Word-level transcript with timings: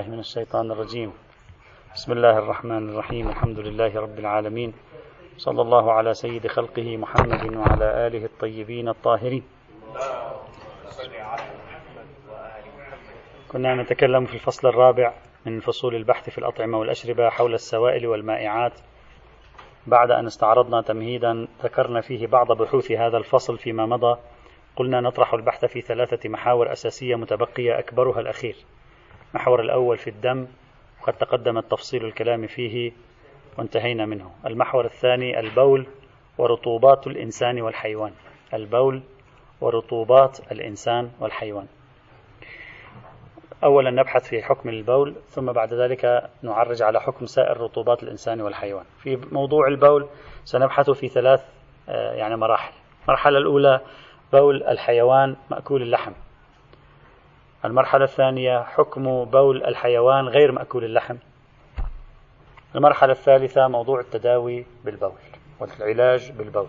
بالله 0.00 0.12
من 0.12 0.20
الشيطان 0.20 0.70
الرجيم. 0.70 1.12
بسم 1.94 2.12
الله 2.12 2.38
الرحمن 2.38 2.88
الرحيم. 2.88 3.28
الحمد 3.28 3.58
لله 3.58 4.00
رب 4.00 4.18
العالمين. 4.18 4.72
صلى 5.36 5.62
الله 5.62 5.92
على 5.92 6.14
سيد 6.14 6.46
خلقه 6.46 6.96
محمد 6.96 7.56
وعلى 7.56 8.06
آله 8.06 8.24
الطيبين 8.24 8.88
الطاهرين. 8.88 9.44
كنا 13.52 13.74
نتكلم 13.74 14.24
في 14.24 14.34
الفصل 14.34 14.68
الرابع 14.68 15.12
من 15.46 15.60
فصول 15.60 15.94
البحث 15.94 16.30
في 16.30 16.38
الأطعمة 16.38 16.78
والأشربة 16.78 17.28
حول 17.28 17.54
السوائل 17.54 18.06
والمائعات. 18.06 18.80
بعد 19.86 20.10
أن 20.10 20.26
استعرضنا 20.26 20.82
تمهيدا 20.82 21.48
ذكرنا 21.62 22.00
فيه 22.00 22.26
بعض 22.26 22.52
بحوث 22.52 22.92
هذا 22.92 23.16
الفصل 23.16 23.58
فيما 23.58 23.86
مضى. 23.86 24.18
قلنا 24.76 25.00
نطرح 25.00 25.34
البحث 25.34 25.64
في 25.64 25.80
ثلاثة 25.80 26.28
محاور 26.28 26.72
أساسية 26.72 27.16
متبقية 27.16 27.78
أكبرها 27.78 28.20
الأخير. 28.20 28.56
المحور 29.34 29.60
الأول 29.60 29.98
في 29.98 30.10
الدم 30.10 30.46
وقد 31.02 31.12
تقدم 31.12 31.58
التفصيل 31.58 32.04
الكلام 32.04 32.46
فيه 32.46 32.92
وانتهينا 33.58 34.06
منه. 34.06 34.30
المحور 34.46 34.84
الثاني 34.84 35.40
البول 35.40 35.86
ورطوبات 36.38 37.06
الإنسان 37.06 37.60
والحيوان. 37.60 38.12
البول 38.54 39.02
ورطوبات 39.60 40.52
الإنسان 40.52 41.10
والحيوان. 41.20 41.66
أولا 43.64 43.90
نبحث 43.90 44.28
في 44.28 44.42
حكم 44.42 44.68
البول 44.68 45.14
ثم 45.28 45.52
بعد 45.52 45.74
ذلك 45.74 46.30
نعرج 46.42 46.82
على 46.82 47.00
حكم 47.00 47.26
سائر 47.26 47.60
رطوبات 47.60 48.02
الإنسان 48.02 48.40
والحيوان. 48.40 48.84
في 49.02 49.18
موضوع 49.32 49.68
البول 49.68 50.06
سنبحث 50.44 50.90
في 50.90 51.08
ثلاث 51.08 51.44
آه، 51.88 52.14
يعني 52.14 52.36
مراحل. 52.36 52.72
المرحلة 53.04 53.38
الأولى 53.38 53.80
بول 54.32 54.62
الحيوان 54.62 55.36
مأكول 55.50 55.82
اللحم. 55.82 56.12
المرحلة 57.64 58.04
الثانية 58.04 58.62
حكم 58.62 59.24
بول 59.24 59.64
الحيوان 59.64 60.28
غير 60.28 60.52
مأكول 60.52 60.84
اللحم 60.84 61.16
المرحلة 62.74 63.12
الثالثة 63.12 63.68
موضوع 63.68 64.00
التداوي 64.00 64.66
بالبول 64.84 65.12
والعلاج 65.60 66.32
بالبول 66.32 66.68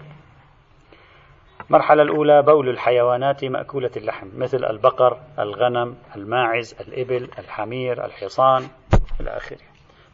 المرحلة 1.69 2.03
الأولى 2.03 2.41
بول 2.41 2.69
الحيوانات 2.69 3.45
مأكولة 3.45 3.91
اللحم 3.97 4.27
مثل 4.35 4.65
البقر، 4.65 5.17
الغنم، 5.39 5.97
الماعز، 6.15 6.75
الإبل، 6.81 7.29
الحمير، 7.39 8.05
الحصان 8.05 8.67
إلى 9.19 9.29
آخره. 9.29 9.57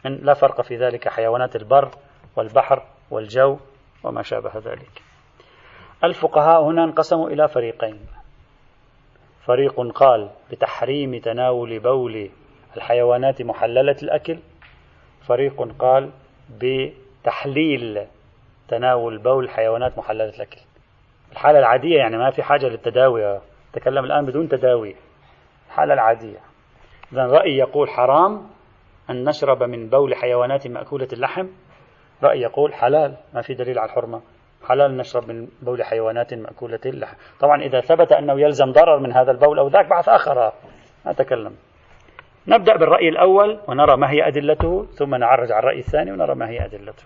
لا 0.05 0.33
فرق 0.33 0.61
في 0.61 0.77
ذلك 0.77 1.07
حيوانات 1.07 1.55
البر 1.55 1.89
والبحر 2.35 2.83
والجو 3.11 3.57
وما 4.03 4.21
شابه 4.21 4.51
ذلك. 4.55 5.01
الفقهاء 6.03 6.63
هنا 6.63 6.83
انقسموا 6.83 7.29
إلى 7.29 7.47
فريقين. 7.47 7.99
فريق 9.47 9.91
قال 9.95 10.29
بتحريم 10.51 11.19
تناول 11.19 11.79
بول 11.79 12.29
الحيوانات 12.77 13.41
محللة 13.41 13.95
الأكل. 14.03 14.37
فريق 15.27 15.75
قال 15.79 16.11
بتحليل 16.49 18.07
تناول 18.67 19.17
بول 19.17 19.43
الحيوانات 19.43 19.97
محللة 19.97 20.29
الأكل. 20.29 20.61
الحالة 21.31 21.59
العادية 21.59 21.97
يعني 21.97 22.17
ما 22.17 22.31
في 22.31 22.43
حاجة 22.43 22.65
للتداوي. 22.65 23.39
تكلم 23.73 24.05
الآن 24.05 24.25
بدون 24.25 24.47
تداوي. 24.47 24.95
الحالة 25.67 25.93
العادية. 25.93 26.39
إذا 27.13 27.25
رأي 27.25 27.57
يقول 27.57 27.89
حرام 27.89 28.47
أن 29.09 29.23
نشرب 29.23 29.63
من 29.63 29.89
بول 29.89 30.15
حيوانات 30.15 30.67
مأكولة 30.67 31.07
اللحم. 31.13 31.47
رأي 32.23 32.41
يقول 32.41 32.73
حلال. 32.73 33.17
ما 33.33 33.41
في 33.41 33.53
دليل 33.53 33.79
على 33.79 33.89
الحرمة. 33.89 34.21
حلال 34.63 34.97
نشرب 34.97 35.31
من 35.31 35.47
بول 35.61 35.83
حيوانات 35.83 36.33
مأكولة 36.33 36.79
اللحم 36.85 37.15
طبعا 37.39 37.61
إذا 37.61 37.81
ثبت 37.81 38.11
أنه 38.11 38.41
يلزم 38.41 38.71
ضرر 38.71 38.99
من 38.99 39.13
هذا 39.13 39.31
البول 39.31 39.59
أو 39.59 39.67
ذاك 39.67 39.89
بحث 39.89 40.09
آخر. 40.09 40.51
نتكلم. 41.07 41.55
نبدأ 42.47 42.77
بالرأي 42.77 43.09
الأول 43.09 43.59
ونرى 43.67 43.97
ما 43.97 44.11
هي 44.11 44.27
أدلته 44.27 44.85
ثم 44.85 45.15
نعرج 45.15 45.51
على 45.51 45.59
الرأي 45.59 45.79
الثاني 45.79 46.11
ونرى 46.11 46.35
ما 46.35 46.49
هي 46.49 46.65
أدلته. 46.65 47.03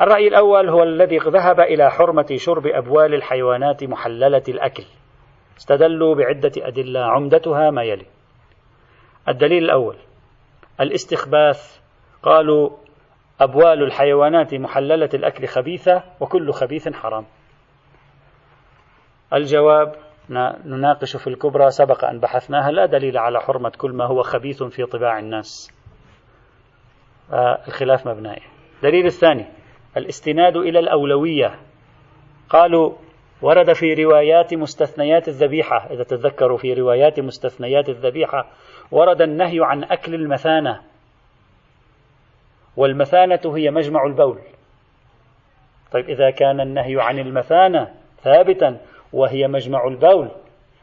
الرأي 0.00 0.28
الأول 0.28 0.68
هو 0.68 0.82
الذي 0.82 1.18
ذهب 1.18 1.60
إلى 1.60 1.90
حرمة 1.90 2.26
شرب 2.36 2.66
أبوال 2.66 3.14
الحيوانات 3.14 3.84
محللة 3.84 4.42
الأكل. 4.48 4.84
استدلوا 5.58 6.14
بعدة 6.14 6.52
أدلة 6.56 7.00
عمدتها 7.00 7.70
ما 7.70 7.82
يلي. 7.82 8.06
الدليل 9.28 9.64
الأول 9.64 9.96
الاستخباث. 10.80 11.78
قالوا 12.22 12.70
أبوال 13.40 13.82
الحيوانات 13.82 14.54
محللة 14.54 15.08
الأكل 15.14 15.46
خبيثة 15.46 16.02
وكل 16.20 16.52
خبيث 16.52 16.88
حرام. 16.88 17.26
الجواب 19.32 19.94
نناقش 20.64 21.16
في 21.16 21.26
الكبرى 21.26 21.70
سبق 21.70 22.04
أن 22.04 22.20
بحثناها 22.20 22.70
لا 22.70 22.86
دليل 22.86 23.18
على 23.18 23.40
حرمة 23.40 23.72
كل 23.78 23.90
ما 23.92 24.04
هو 24.04 24.22
خبيث 24.22 24.62
في 24.62 24.84
طباع 24.84 25.18
الناس. 25.18 25.70
آه، 27.32 27.58
الخلاف 27.68 28.08
مبنائي. 28.08 28.42
الدليل 28.76 29.06
الثاني 29.06 29.46
الاستناد 29.96 30.56
إلى 30.56 30.78
الأولوية. 30.78 31.54
قالوا 32.50 32.92
ورد 33.42 33.72
في 33.72 33.94
روايات 33.94 34.54
مستثنيات 34.54 35.28
الذبيحة 35.28 35.86
إذا 35.90 36.02
تذكروا 36.02 36.58
في 36.58 36.74
روايات 36.74 37.20
مستثنيات 37.20 37.88
الذبيحة 37.88 38.46
ورد 38.90 39.22
النهي 39.22 39.58
عن 39.60 39.84
أكل 39.84 40.14
المثانة. 40.14 40.87
والمثانة 42.78 43.56
هي 43.56 43.70
مجمع 43.70 44.06
البول. 44.06 44.38
طيب 45.92 46.08
إذا 46.08 46.30
كان 46.30 46.60
النهي 46.60 47.00
عن 47.00 47.18
المثانة 47.18 47.94
ثابتا 48.22 48.80
وهي 49.12 49.48
مجمع 49.48 49.86
البول 49.88 50.28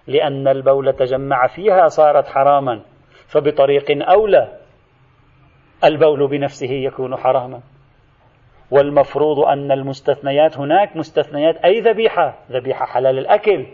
لأن 0.08 0.48
البول 0.48 0.94
تجمع 0.94 1.48
فيها 1.48 1.88
صارت 1.88 2.28
حراما 2.28 2.82
فبطريق 3.28 4.10
أولى 4.10 4.58
البول 5.84 6.28
بنفسه 6.28 6.72
يكون 6.72 7.16
حراما. 7.16 7.62
والمفروض 8.72 9.40
أن 9.40 9.72
المستثنيات 9.72 10.58
هناك 10.58 10.98
مستثنيات 10.98 11.56
أي 11.58 11.80
ذبيحة؟ 11.80 12.40
ذبيحة 12.52 12.86
حلال 12.86 13.20
الأكل. 13.20 13.66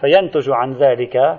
فينتج 0.00 0.50
عن 0.50 0.72
ذلك 0.72 1.38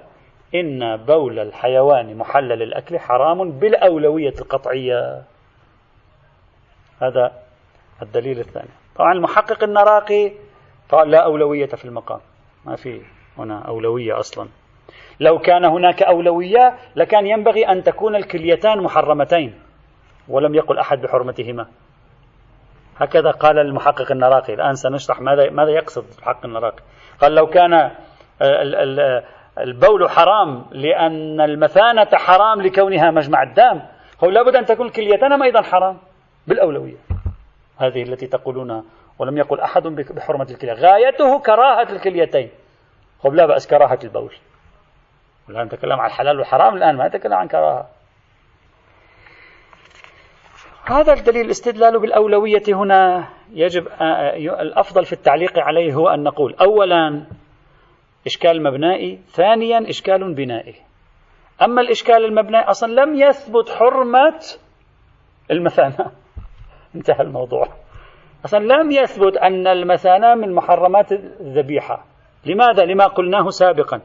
إن 0.56 0.98
بول 0.98 1.40
الحيوان 1.40 2.18
محلل 2.18 2.62
الأكل 2.62 3.00
حرام 3.00 3.52
بالأولوية 3.52 4.34
القطعية. 4.42 5.24
هذا 7.02 7.32
الدليل 8.02 8.40
الثاني. 8.40 8.70
طبعا 8.96 9.14
المحقق 9.14 9.64
النراقي 9.64 10.32
قال 10.90 11.12
لا 11.12 11.24
أولوية 11.24 11.66
في 11.66 11.86
المقام. 11.86 12.20
ما 12.66 12.76
في 12.76 13.02
هنا 13.38 13.68
أولوية 13.68 14.20
أصلا. 14.20 14.48
لو 15.20 15.40
كان 15.40 15.66
هناك 15.66 16.04
أولوية 16.04 16.78
لكان 16.96 17.28
ينبغي 17.28 17.68
أن 17.68 17.84
تكون 17.84 18.16
الكليتان 18.16 18.84
محرمتين 18.84 19.60
ولم 20.28 20.56
يقل 20.56 20.78
أحد 20.80 21.02
بحرمتهما. 21.02 21.68
هكذا 22.98 23.32
قال 23.32 23.60
المحقق 23.60 24.12
النراقي. 24.12 24.54
الآن 24.54 24.76
سنشرح 24.76 25.22
ماذا 25.22 25.50
ماذا 25.50 25.72
يقصد 25.72 26.06
المحقق 26.18 26.46
النراقي. 26.46 26.84
قال 27.22 27.36
لو 27.36 27.48
كان 27.48 27.74
آه، 28.42 29.24
البول 29.60 30.10
حرام 30.10 30.66
لأن 30.72 31.42
المثانة 31.42 32.10
حرام 32.14 32.62
لكونها 32.62 33.12
مجمع 33.12 33.44
الدم. 33.44 33.82
هو 34.24 34.30
لابد 34.30 34.56
أن 34.56 34.66
تكون 34.66 34.88
الكليتان 34.88 35.42
أيضا 35.42 35.62
حرام 35.62 35.98
بالأولوية. 36.48 36.98
هذه 37.78 38.04
التي 38.04 38.28
تقولونها 38.28 38.84
ولم 39.20 39.38
يقل 39.38 39.60
أحد 39.60 39.84
بحرمة 39.88 40.48
الكلية. 40.50 40.74
غايته 40.74 41.40
كراهة 41.40 41.90
الكليتين. 41.90 42.50
هو 43.26 43.32
لا 43.32 43.46
بأس 43.46 43.68
كراهة 43.68 44.00
البول. 44.04 44.34
الآن 45.50 45.66
نتكلم 45.66 46.00
عن 46.00 46.08
الحلال 46.08 46.38
والحرام 46.38 46.76
الآن 46.76 46.96
ما 46.96 47.08
نتكلم 47.08 47.34
عن 47.34 47.48
كراهة. 47.48 47.88
هذا 50.86 51.14
الدليل 51.14 51.46
الاستدلال 51.46 52.00
بالأولوية 52.00 52.64
هنا 52.68 53.28
يجب 53.52 53.88
الأفضل 54.42 55.06
في 55.06 55.14
التعليق 55.14 55.60
عليه 55.60 55.94
هو 55.94 56.10
أن 56.10 56.24
نقول 56.24 56.56
أولا 56.62 57.24
إشكال 58.26 58.64
مبنائي. 58.64 59.20
ثانيا 59.28 59.90
إشكال 59.90 60.34
بنائي. 60.34 60.76
أما 61.62 61.82
الإشكال 61.82 62.26
المبنائي 62.26 62.70
أصلا 62.70 63.02
لم 63.02 63.16
يثبت 63.16 63.70
حرمة 63.70 64.40
المثانة. 65.52 66.12
انتهى 66.96 67.22
الموضوع. 67.22 67.68
أصلا 68.46 68.60
لم 68.60 68.92
يثبت 68.92 69.38
أن 69.38 69.68
المثانة 69.68 70.36
من 70.36 70.56
محرمات 70.56 71.12
الذبيحة. 71.12 72.06
لماذا؟ 72.46 72.86
لما 72.86 73.08
قلناه 73.08 73.50
سابقا. 73.50 74.02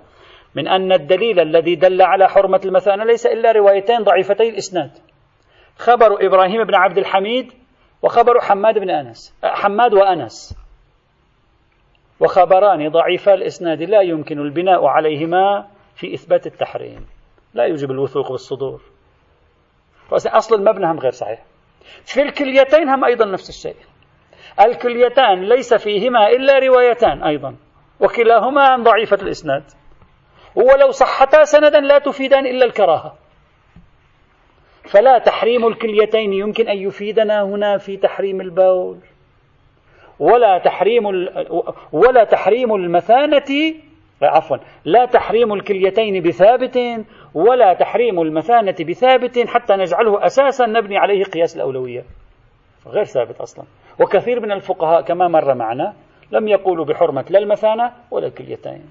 من 0.54 0.69
أن 0.69 0.92
الدليل 0.92 1.40
الذي 1.40 1.75
دل 1.75 2.02
على 2.02 2.28
حرمة 2.28 2.60
المثانة 2.64 3.04
ليس 3.04 3.26
إلا 3.26 3.52
روايتين 3.52 4.02
ضعيفتي 4.02 4.48
الإسناد. 4.48 4.90
خبر 5.78 6.26
إبراهيم 6.26 6.64
بن 6.64 6.75
عبد 6.75 6.98
الحميد 6.98 7.52
وخبر 8.02 8.40
حماد 8.40 8.78
بن 8.78 8.90
أنس. 8.90 9.38
حماد 9.44 9.94
وأنس. 9.94 10.61
وخبران 12.22 12.88
ضعيفا 12.88 13.34
الإسناد 13.34 13.82
لا 13.82 14.00
يمكن 14.00 14.38
البناء 14.38 14.86
عليهما 14.86 15.69
في 15.94 16.14
إثبات 16.14 16.46
التحريم. 16.46 17.06
لا 17.54 17.64
يوجب 17.64 17.90
الوثوق 17.90 18.32
بالصدور. 18.32 18.80
أصل 20.12 20.54
المبنى 20.54 20.86
هم 20.86 20.98
غير 20.98 21.10
صحيح. 21.10 21.44
في 22.04 22.22
الكليتين 22.22 22.88
هم 22.88 23.04
أيضا 23.04 23.24
نفس 23.24 23.48
الشيء. 23.48 23.76
الكليتان 24.60 25.44
ليس 25.44 25.74
فيهما 25.74 26.28
إلا 26.28 26.58
روايتان 26.58 27.22
أيضا 27.22 27.56
وكلاهما 28.00 28.76
ضعيفة 28.76 29.19
الإسناد. 29.22 29.62
ولو 30.54 30.90
صحتا 30.90 31.44
سندا 31.44 31.80
لا 31.80 31.98
تفيدان 31.98 32.46
إلا 32.46 32.64
الكراهة. 32.64 33.14
فلا 34.82 35.19
تحريم 35.19 35.66
الكليتين 35.66 36.32
يمكن 36.32 36.69
أن 36.69 36.78
يفيدنا 36.78 37.42
هنا 37.42 37.78
في 37.78 37.96
تحريم 37.96 38.40
البول. 38.40 38.98
ولا 40.18 40.58
تحريم 40.58 41.06
ولا 41.92 42.24
تحريم 42.24 42.74
المثانة 42.74 43.74
عفوا 44.22 44.56
لا 44.84 45.04
تحريم 45.04 45.52
الكليتين 45.52 46.22
بثابت 46.22 46.78
ولا 47.34 47.74
تحريم 47.74 48.20
المثانة 48.20 48.76
بثابت 48.88 49.38
حتى 49.48 49.74
نجعله 49.74 50.26
أساسا 50.26 50.66
نبني 50.66 50.98
عليه 50.98 51.24
قياس 51.24 51.56
الأولوية. 51.56 52.04
غير 52.86 53.04
ثابت 53.04 53.40
أصلا. 53.40 53.64
وكثير 54.00 54.40
من 54.40 54.52
الفقهاء 54.52 55.02
كما 55.02 55.28
مر 55.28 55.54
معنا 55.54 55.94
لم 56.32 56.48
يقولوا 56.48 56.84
بحرمة 56.84 57.24
لا 57.30 57.38
المثانة 57.38 57.92
ولا 58.10 58.26
الكليتين. 58.26 58.84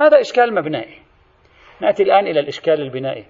هذا 0.00 0.20
إشكال 0.20 0.54
مبنائي. 0.54 0.94
نأتي 1.80 2.02
الآن 2.02 2.26
إلى 2.26 2.40
الإشكال 2.40 2.80
البنائي. 2.80 3.24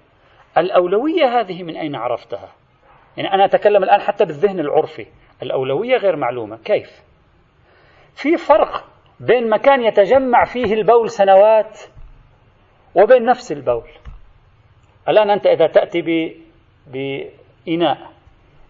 الأولوية 0.58 1.40
هذه 1.40 1.62
من 1.62 1.76
أين 1.76 1.94
عرفتها؟ 1.96 2.48
يعني 3.16 3.34
أنا 3.34 3.44
أتكلم 3.44 3.82
الآن 3.82 4.00
حتى 4.00 4.24
بالذهن 4.24 4.60
العرفي. 4.60 5.06
الأولوية 5.42 5.96
غير 5.96 6.16
معلومة. 6.16 6.56
كيف؟ 6.56 7.02
في 8.14 8.36
فرق 8.36 8.84
بين 9.20 9.50
مكان 9.50 9.82
يتجمع 9.82 10.44
فيه 10.44 10.74
البول 10.74 11.10
سنوات 11.10 11.80
وبين 12.94 13.24
نفس 13.24 13.52
البول. 13.52 13.88
الآن 15.08 15.30
أنت 15.30 15.46
إذا 15.46 15.66
تأتي 15.66 16.02
بإناء 16.86 17.98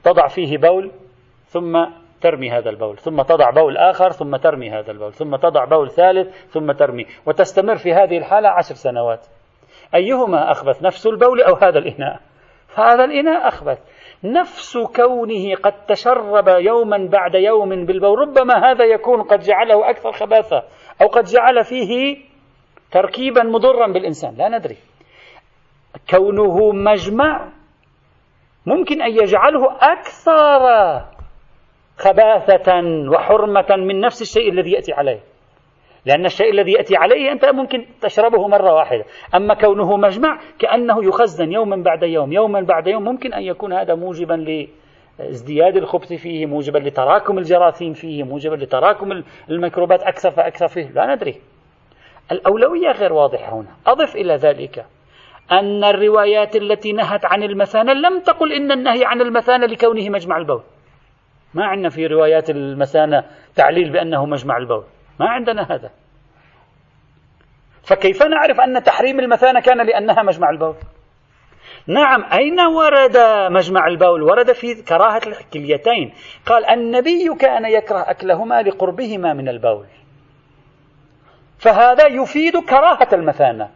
تضع 0.04 0.26
فيه 0.26 0.58
بول 0.58 0.92
ثم 1.44 1.86
ترمي 2.20 2.50
هذا 2.50 2.70
البول 2.70 2.98
ثم 2.98 3.22
تضع 3.22 3.50
بول 3.50 3.76
آخر 3.76 4.10
ثم 4.10 4.36
ترمي 4.36 4.70
هذا 4.70 4.90
البول 4.90 5.12
ثم 5.12 5.36
تضع 5.36 5.64
بول 5.64 5.90
ثالث 5.90 6.46
ثم 6.46 6.72
ترمي 6.72 7.06
وتستمر 7.26 7.76
في 7.76 7.92
هذه 7.92 8.18
الحالة 8.18 8.48
عشر 8.48 8.74
سنوات. 8.74 9.26
أيهما 9.94 10.50
أخبث 10.50 10.82
نفس 10.82 11.06
البول 11.06 11.42
أو 11.42 11.54
هذا 11.54 11.78
الإناء؟ 11.78 12.20
هذا 12.74 13.04
الإناء 13.04 13.48
أخبث. 13.48 13.78
نفس 14.32 14.78
كونه 14.78 15.54
قد 15.54 15.86
تشرب 15.86 16.48
يوما 16.48 17.08
بعد 17.12 17.34
يوم 17.34 17.68
بالبول. 17.86 18.18
ربما 18.18 18.70
هذا 18.70 18.84
يكون 18.84 19.22
قد 19.22 19.40
جعله 19.40 19.90
أكثر 19.90 20.12
خباثة 20.12 20.62
أو 21.02 21.06
قد 21.06 21.24
جعل 21.24 21.64
فيه 21.64 22.16
تركيبا 22.92 23.42
مضرا 23.42 23.86
بالإنسان. 23.86 24.34
لا 24.34 24.48
ندري. 24.48 24.76
كونه 26.10 26.72
مجمع 26.72 27.48
ممكن 28.66 29.02
أن 29.02 29.10
يجعله 29.10 29.76
أكثر 29.80 30.62
خباثة 31.98 32.82
وحرمة 33.12 33.76
من 33.76 34.00
نفس 34.00 34.22
الشيء 34.22 34.52
الذي 34.52 34.70
يأتي 34.70 34.92
عليه. 34.92 35.20
لأن 36.06 36.26
الشيء 36.26 36.50
الذي 36.50 36.72
يأتي 36.72 36.96
عليه 36.96 37.32
أنت 37.32 37.44
ممكن 37.44 37.84
تشربه 38.00 38.48
مرة 38.48 38.72
واحدة. 38.72 39.04
أما 39.34 39.54
كونه 39.54 39.96
مجمع 39.96 40.38
كأنه 40.58 41.04
يخزن 41.04 41.52
يوما 41.52 41.76
بعد 41.76 42.02
يوم 42.02 42.32
يوما 42.32 42.60
بعد 42.60 42.86
يوم 42.86 43.04
ممكن 43.04 43.34
أن 43.34 43.42
يكون 43.42 43.72
هذا 43.72 43.94
موجبا 43.94 44.66
لازدياد 45.18 45.76
الخبث 45.76 46.12
فيه 46.12 46.46
موجبا 46.46 46.78
لتراكم 46.78 47.38
الجراثيم 47.38 47.92
فيه 47.92 48.22
موجبا 48.22 48.54
لتراكم 48.54 49.22
الميكروبات 49.50 50.02
أكثر 50.02 50.30
فأكثر 50.30 50.68
فيه. 50.68 50.90
لا 50.94 51.14
ندري. 51.14 51.40
الأولوية 52.32 52.90
غير 52.90 53.12
واضحة 53.12 53.56
هنا. 53.56 53.68
أضف 53.86 54.16
إلى 54.16 54.34
ذلك 54.34 54.84
أن 55.52 55.84
الروايات 55.84 56.56
التي 56.56 56.92
نهت 56.92 57.24
عن 57.24 57.42
المثانة 57.42 57.92
لم 57.92 58.20
تقل 58.20 58.52
إن 58.52 58.72
النهي 58.72 59.04
عن 59.04 59.20
المثانة 59.20 59.66
لكونه 59.66 60.08
مجمع 60.10 60.36
البول. 60.36 60.62
ما 61.54 61.64
عندنا 61.64 61.88
في 61.88 62.06
روايات 62.06 62.50
المثانة 62.50 63.24
تعليل 63.54 63.92
بأنه 63.92 64.26
مجمع 64.26 64.56
البول. 64.56 64.84
ما 65.20 65.28
عندنا 65.28 65.62
هذا. 65.62 65.90
فكيف 67.82 68.22
نعرف 68.22 68.60
أن 68.60 68.82
تحريم 68.82 69.20
المثانة 69.20 69.60
كان 69.60 69.86
لأنها 69.86 70.22
مجمع 70.22 70.50
البول؟ 70.50 70.74
نعم 71.86 72.24
أين 72.32 72.60
ورد 72.60 73.16
مجمع 73.50 73.86
البول؟ 73.86 74.22
ورد 74.22 74.52
في 74.52 74.82
كراهة 74.82 75.20
الكليتين. 75.26 76.14
قال 76.46 76.64
النبي 76.64 77.34
كان 77.40 77.64
يكره 77.64 78.10
أكلهما 78.10 78.62
لقربهما 78.62 79.32
من 79.32 79.48
البول. 79.48 79.86
فهذا 81.58 82.06
يفيد 82.06 82.56
كراهة 82.56 83.08
المثانة. 83.12 83.70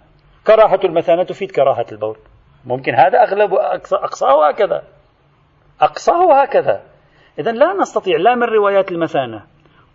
كراهة 0.47 0.81
المثانة 0.85 1.23
تفيد 1.23 1.51
كراهة 1.51 1.87
البول. 1.93 2.17
ممكن 2.65 2.95
هذا 2.95 3.23
أغلب 3.23 3.55
أقصاه 3.93 4.49
هكذا. 4.49 4.83
أقصاه 5.81 6.43
هكذا. 6.43 6.83
إذا 7.39 7.53
لا 7.53 7.73
نستطيع 7.73 8.17
لا 8.19 8.35
من 8.35 8.43
روايات 8.43 8.93
المثانة. 8.93 9.47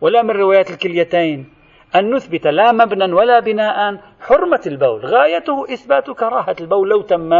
ولا 0.01 0.21
من 0.21 0.29
روايات 0.29 0.69
الكليتين. 0.71 1.49
أن 1.95 2.15
نثبت 2.15 2.47
لا 2.47 2.71
مبنى 2.71 3.13
ولا 3.13 3.39
بناء 3.39 3.97
حرمة 4.21 4.61
البول. 4.67 5.05
غايته 5.05 5.73
إثبات 5.73 6.11
كراهة 6.11 6.55
البول 6.61 6.89
لو 6.89 7.01
تم 7.01 7.33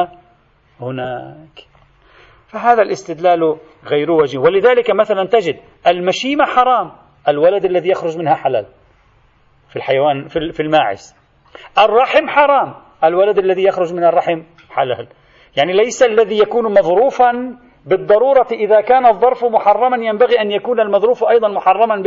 هناك. 0.81 1.67
فهذا 2.47 2.81
الاستدلال 2.81 3.57
غير 3.85 4.11
وجه 4.11 4.37
ولذلك 4.37 4.91
مثلا 4.91 5.27
تجد 5.27 5.59
المشيمة 5.87 6.45
حرام. 6.45 6.91
الولد 7.27 7.65
الذي 7.65 7.89
يخرج 7.89 8.17
منها 8.17 8.35
حلال. 8.35 8.65
في 9.69 9.75
الحيوان 9.75 10.27
في 10.27 10.59
الماعز. 10.59 11.15
الرحم 11.77 12.27
حرام. 12.27 12.73
الولد 13.03 13.37
الذي 13.37 13.63
يخرج 13.63 13.93
من 13.93 14.03
الرحم 14.03 14.43
حلال. 14.69 15.07
يعني 15.57 15.73
ليس 15.73 16.03
الذي 16.03 16.39
يكون 16.39 16.71
مظروفا 16.71 17.57
بالضرورة 17.85 18.47
إذا 18.51 18.81
كان 18.81 19.05
الظرف 19.05 19.45
محرما 19.45 19.97
ينبغي 20.05 20.41
أن 20.41 20.51
يكون 20.51 20.79
المظروف 20.79 21.23
أيضا 21.23 21.47
محرما 21.47 22.01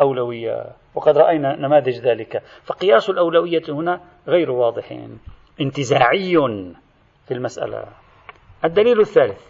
بالأولوية 0.00 0.66
وقد 0.94 1.18
رأينا 1.18 1.56
نماذج 1.56 1.98
ذلك. 1.98 2.42
فقياس 2.64 3.10
الأولوية 3.10 3.62
هنا 3.68 4.00
غير 4.28 4.50
واضح. 4.50 4.98
انتزاعي 5.60 6.32
في 7.28 7.34
المسألة. 7.34 7.84
الدليل 8.64 9.00
الثالث. 9.00 9.40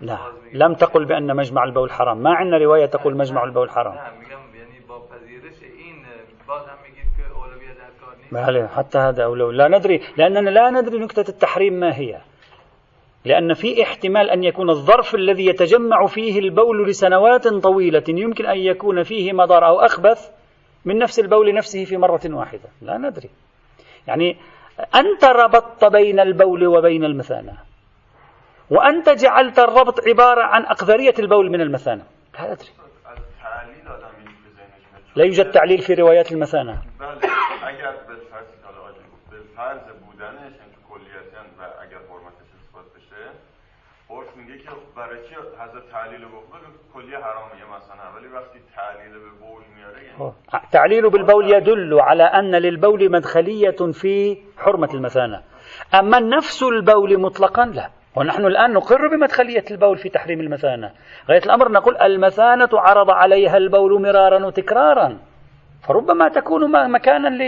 لا 0.00 0.18
لم 0.52 0.74
تقل 0.74 1.04
بأن 1.04 1.36
مجمع 1.36 1.64
البول 1.64 1.92
حرام. 1.92 2.18
ما 2.18 2.34
عندنا 2.34 2.58
رواية 2.58 2.86
تقول 2.86 3.16
مجمع 3.16 3.44
البول 3.44 3.70
حرام. 3.70 3.94
بله 8.32 8.66
حتى 8.66 8.98
هذا 8.98 9.24
أو 9.24 9.34
لو 9.34 9.50
لا 9.50 9.68
ندري 9.68 10.02
لأننا 10.16 10.50
لا 10.50 10.70
ندري 10.70 10.98
نكتة 10.98 11.30
التحريم 11.30 11.72
ما 11.72 11.96
هي. 11.96 12.20
لأن 13.24 13.54
في 13.54 13.82
احتمال 13.82 14.30
أن 14.30 14.44
يكون 14.44 14.70
الظرف 14.70 15.14
الذي 15.14 15.46
يتجمع 15.46 16.06
فيه 16.06 16.38
البول 16.38 16.88
لسنوات 16.88 17.48
طويلة 17.48 18.04
يمكن 18.08 18.46
أن 18.46 18.58
يكون 18.58 19.02
فيه 19.02 19.32
مضار 19.32 19.66
أو 19.66 19.80
أخبث 19.80 20.30
من 20.84 20.98
نفس 20.98 21.18
البول 21.18 21.54
نفسه 21.54 21.84
في 21.84 21.96
مرة 21.96 22.20
واحدة. 22.24 22.68
لا 22.82 22.98
ندري. 22.98 23.30
يعني 24.06 24.36
أنت 24.94 25.24
ربطت 25.24 25.84
بين 25.84 26.20
البول 26.20 26.66
وبين 26.66 27.04
المثانة. 27.04 27.58
وأنت 28.70 29.08
جعلت 29.08 29.58
الربط 29.58 30.08
عبارة 30.08 30.42
عن 30.42 30.62
أقذرية 30.62 31.14
البول 31.18 31.50
من 31.50 31.60
المثانة. 31.60 32.04
لا 32.34 32.52
أدري. 32.52 32.68
لا 35.16 35.24
يوجد 35.24 35.50
تعليل 35.50 35.78
في 35.78 35.94
روايات 35.94 36.32
المثانة. 36.32 36.82
برای 44.96 45.18
چی 45.28 45.34
حضرت 45.34 45.90
تعلیل 45.92 46.24
کلی 46.94 47.14
حرامه 47.14 47.60
مثلا. 47.76 48.04
ولی 48.16 48.28
وقتی 48.28 48.58
تعلیل 48.76 49.12
به 49.12 49.30
بول 49.40 49.62
میاره 49.76 50.32
تعليل 50.72 51.10
بالبول 51.10 51.50
يدل 51.50 52.00
على 52.00 52.22
أن 52.22 52.54
للبول 52.54 53.10
مدخلية 53.12 53.92
في 53.92 54.36
حرمة 54.58 54.88
المثانة. 54.94 55.42
أما 55.94 56.20
نفس 56.20 56.62
البول 56.62 57.20
مطلقا 57.20 57.64
لا. 57.66 57.90
ونحن 58.16 58.46
الآن 58.46 58.72
نقر 58.72 59.08
بمدخلية 59.08 59.64
البول 59.70 59.96
في 59.98 60.08
تحريم 60.08 60.40
المثانة. 60.40 60.90
غاية 61.28 61.44
الأمر 61.44 61.72
نقول 61.72 61.96
المثانة 61.96 62.68
عرض 62.72 63.10
عليها 63.10 63.56
البول 63.56 64.02
مرارا 64.02 64.46
وتكرارا 64.46 65.18
فربما 65.88 66.28
تكون 66.28 66.90
مكانا 66.90 67.28
ل 67.28 67.42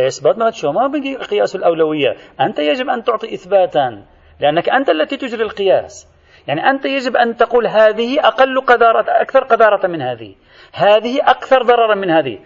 إثبات 0.00 0.38
ما 0.38 0.50
شو 0.50 0.72
ما 0.72 0.86
بقي 0.86 1.14
قياس 1.16 1.56
الأولوية 1.56 2.16
أنت 2.40 2.58
يجب 2.58 2.88
أن 2.88 3.04
تعطي 3.04 3.34
إثباتا. 3.34 4.02
لأنك 4.40 4.68
أنت 4.68 4.90
التي 4.90 5.16
تجري 5.16 5.42
القياس. 5.42 6.08
يعني 6.48 6.70
أنت 6.70 6.84
يجب 6.84 7.16
أن 7.16 7.36
تقول 7.36 7.66
هذه 7.66 8.20
أقل 8.20 8.60
قذارة 8.60 9.04
أكثر 9.08 9.44
قذارة 9.44 9.86
من 9.86 10.02
هذه. 10.02 10.34
هذه 10.74 11.18
أكثر 11.22 11.62
ضررا 11.62 11.94
من 11.94 12.10
هذه. 12.10 12.38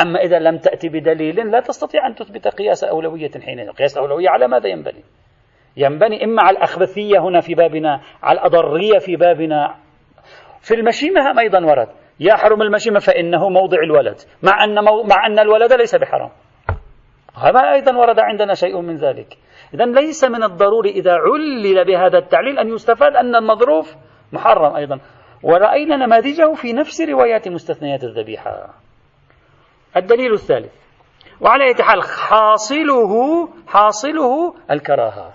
أما 0.00 0.20
إذا 0.20 0.38
لم 0.38 0.58
تأتي 0.58 0.88
بدليل 0.88 1.50
لا 1.50 1.60
تستطيع 1.60 2.06
أن 2.06 2.14
تثبت 2.14 2.48
قياس 2.48 2.84
أولوية 2.84 3.30
حينئذ 3.44 3.70
قياس 3.70 3.96
الأولوية 3.96 4.28
على 4.28 4.48
ماذا 4.48 4.68
ينبني؟ 4.68 5.04
ينبني 5.76 6.24
إما 6.24 6.42
على 6.42 6.56
الأخبثية 6.56 7.18
هنا 7.18 7.40
في 7.40 7.54
بابنا 7.54 8.00
على 8.22 8.38
الأضرية 8.38 8.98
في 8.98 9.16
بابنا. 9.16 9.74
في 10.60 10.74
المشيمة 10.74 11.40
أيضا 11.40 11.64
ورد. 11.64 11.88
يحرم 12.20 12.62
المشيمة 12.62 12.98
فإنه 12.98 13.48
موضع 13.48 13.78
الولد. 13.82 14.16
مع 14.42 14.64
أن, 14.64 14.84
مو... 14.84 15.02
مع 15.02 15.26
أن 15.26 15.38
الولد 15.38 15.72
ليس 15.72 15.94
بحرام. 15.94 16.30
هذا 17.36 17.60
أيضا 17.60 17.96
ورد 17.96 18.18
عندنا 18.18 18.54
شيء 18.54 18.80
من 18.80 18.96
ذلك. 18.96 19.38
إذا 19.74 19.84
ليس 19.84 20.24
من 20.24 20.42
الضروري 20.42 20.90
إذا 20.90 21.12
علل 21.12 21.84
بهذا 21.84 22.18
التعليل 22.18 22.58
أن 22.58 22.68
يستفاد 22.68 23.16
أن 23.16 23.36
المظروف 23.36 23.94
محرم 24.32 24.76
أيضا. 24.76 25.00
ورأينا 25.42 25.96
نماذجه 25.96 26.54
في 26.54 26.72
نفس 26.72 27.00
روايات 27.00 27.48
مستثنيات 27.48 28.04
الذبيحة. 28.04 28.74
الدليل 29.96 30.32
الثالث. 30.32 30.72
وعلى 31.40 31.74
حال 31.80 32.02
حاصله 32.02 33.48
حاصله 33.66 34.54
الكراهة. 34.70 35.32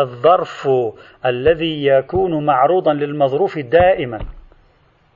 الظرف 0.00 0.68
الذي 1.26 1.86
يكون 1.86 2.46
معروضا 2.46 2.92
للمظروف 2.92 3.58
دائما. 3.58 4.18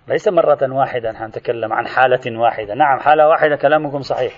ليس 0.09 0.29
مرة 0.29 0.59
واحدة 0.62 1.11
نحن 1.11 1.25
نتكلم 1.25 1.73
عن 1.73 1.87
حالة 1.87 2.38
واحدة. 2.38 2.75
نعم 2.75 2.99
حالة 2.99 3.29
واحدة 3.29 3.57
كلامكم 3.57 4.00
صحيح. 4.00 4.33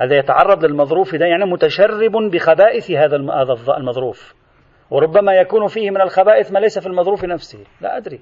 هذا 0.00 0.16
يتعرض 0.16 0.64
للمظروف 0.64 1.14
ده 1.14 1.26
يعني 1.26 1.44
متشرب 1.44 2.12
بخبائث 2.32 2.90
هذا 2.90 3.16
المظروف. 3.78 4.34
وربما 4.90 5.32
يكون 5.32 5.66
فيه 5.66 5.90
من 5.90 6.00
الخبائث 6.00 6.52
ما 6.52 6.58
ليس 6.58 6.78
في 6.78 6.86
المظروف 6.86 7.24
نفسه. 7.24 7.58
لا 7.80 7.96
أدري. 7.96 8.20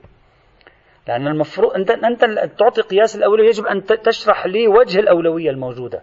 لأن 1.08 1.26
المفروض 1.26 1.72
أنت 1.72 1.90
أنت 1.90 2.24
تعطي 2.58 2.82
قياس 2.82 3.16
الأولوية 3.16 3.48
يجب 3.48 3.66
أن 3.66 3.84
تشرح 3.84 4.46
لي 4.46 4.68
وجه 4.68 5.00
الأولوية 5.00 5.50
الموجودة. 5.50 6.02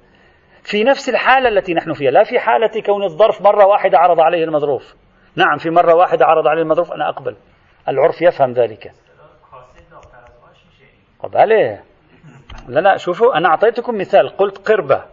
في 0.64 0.84
نفس 0.84 1.10
الحالة 1.10 1.50
التي 1.50 1.74
نحن 1.74 1.94
فيها. 1.94 2.12
لا 2.12 2.24
في 2.24 2.40
حالة 2.40 2.82
كون 2.86 3.04
الظرف 3.04 3.42
مرة 3.42 3.66
واحدة 3.66 3.98
عرض 3.98 4.20
عليه 4.20 4.44
المظروف. 4.44 4.96
نعم 5.36 5.58
في 5.58 5.70
مرة 5.70 5.96
واحدة 5.96 6.26
عرض 6.26 6.48
عليه 6.48 6.62
المظروف 6.62 6.92
أنا 6.92 7.10
أقبل. 7.10 7.36
العرف 7.88 8.22
يفهم 8.22 8.52
ذلك. 8.52 8.92
بله 11.24 11.80
لا 12.68 12.80
لا 12.80 12.98
شوفوا 12.98 13.38
أنا 13.38 13.50
أعطيتكم 13.50 13.98
مثال. 13.98 14.30
قلت 14.30 14.70
قربة. 14.70 15.04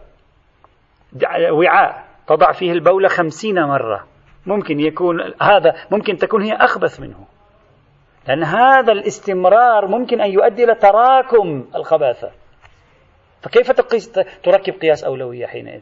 وعاء. 1.51 2.05
تضع 2.27 2.51
فيه 2.51 2.71
البولة 2.71 3.07
خمسين 3.07 3.63
مرة. 3.63 4.07
ممكن 4.45 4.79
يكون 4.79 5.33
هذا 5.41 5.73
ممكن 5.91 6.15
تكون 6.15 6.41
هي 6.41 6.53
أخبث 6.53 6.99
منه. 6.99 7.27
لأن 8.27 8.43
هذا 8.43 8.91
الاستمرار 8.91 9.87
ممكن 9.87 10.21
أن 10.21 10.31
يؤدي 10.31 10.63
إلى 10.63 10.75
تراكم 10.75 11.65
الخباثة. 11.75 12.31
فكيف 13.41 13.71
تقيس 13.71 14.11
تركب 14.43 14.73
قياس 14.73 15.03
أولوية 15.03 15.45
حينئذ؟ 15.45 15.81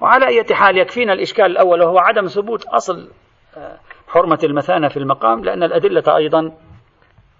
وعلى 0.00 0.26
أي 0.26 0.44
حال 0.54 0.78
يكفينا 0.78 1.12
الإشكال 1.12 1.46
الأول 1.46 1.82
وهو 1.82 1.98
عدم 1.98 2.26
ثبوت 2.26 2.64
أصل 2.64 3.10
آه، 3.56 3.78
حرمة 4.08 4.38
المثانة 4.44 4.88
في 4.88 4.96
المقام 4.96 5.44
لأن 5.44 5.62
الأدلة 5.62 6.16
أيضا 6.16 6.52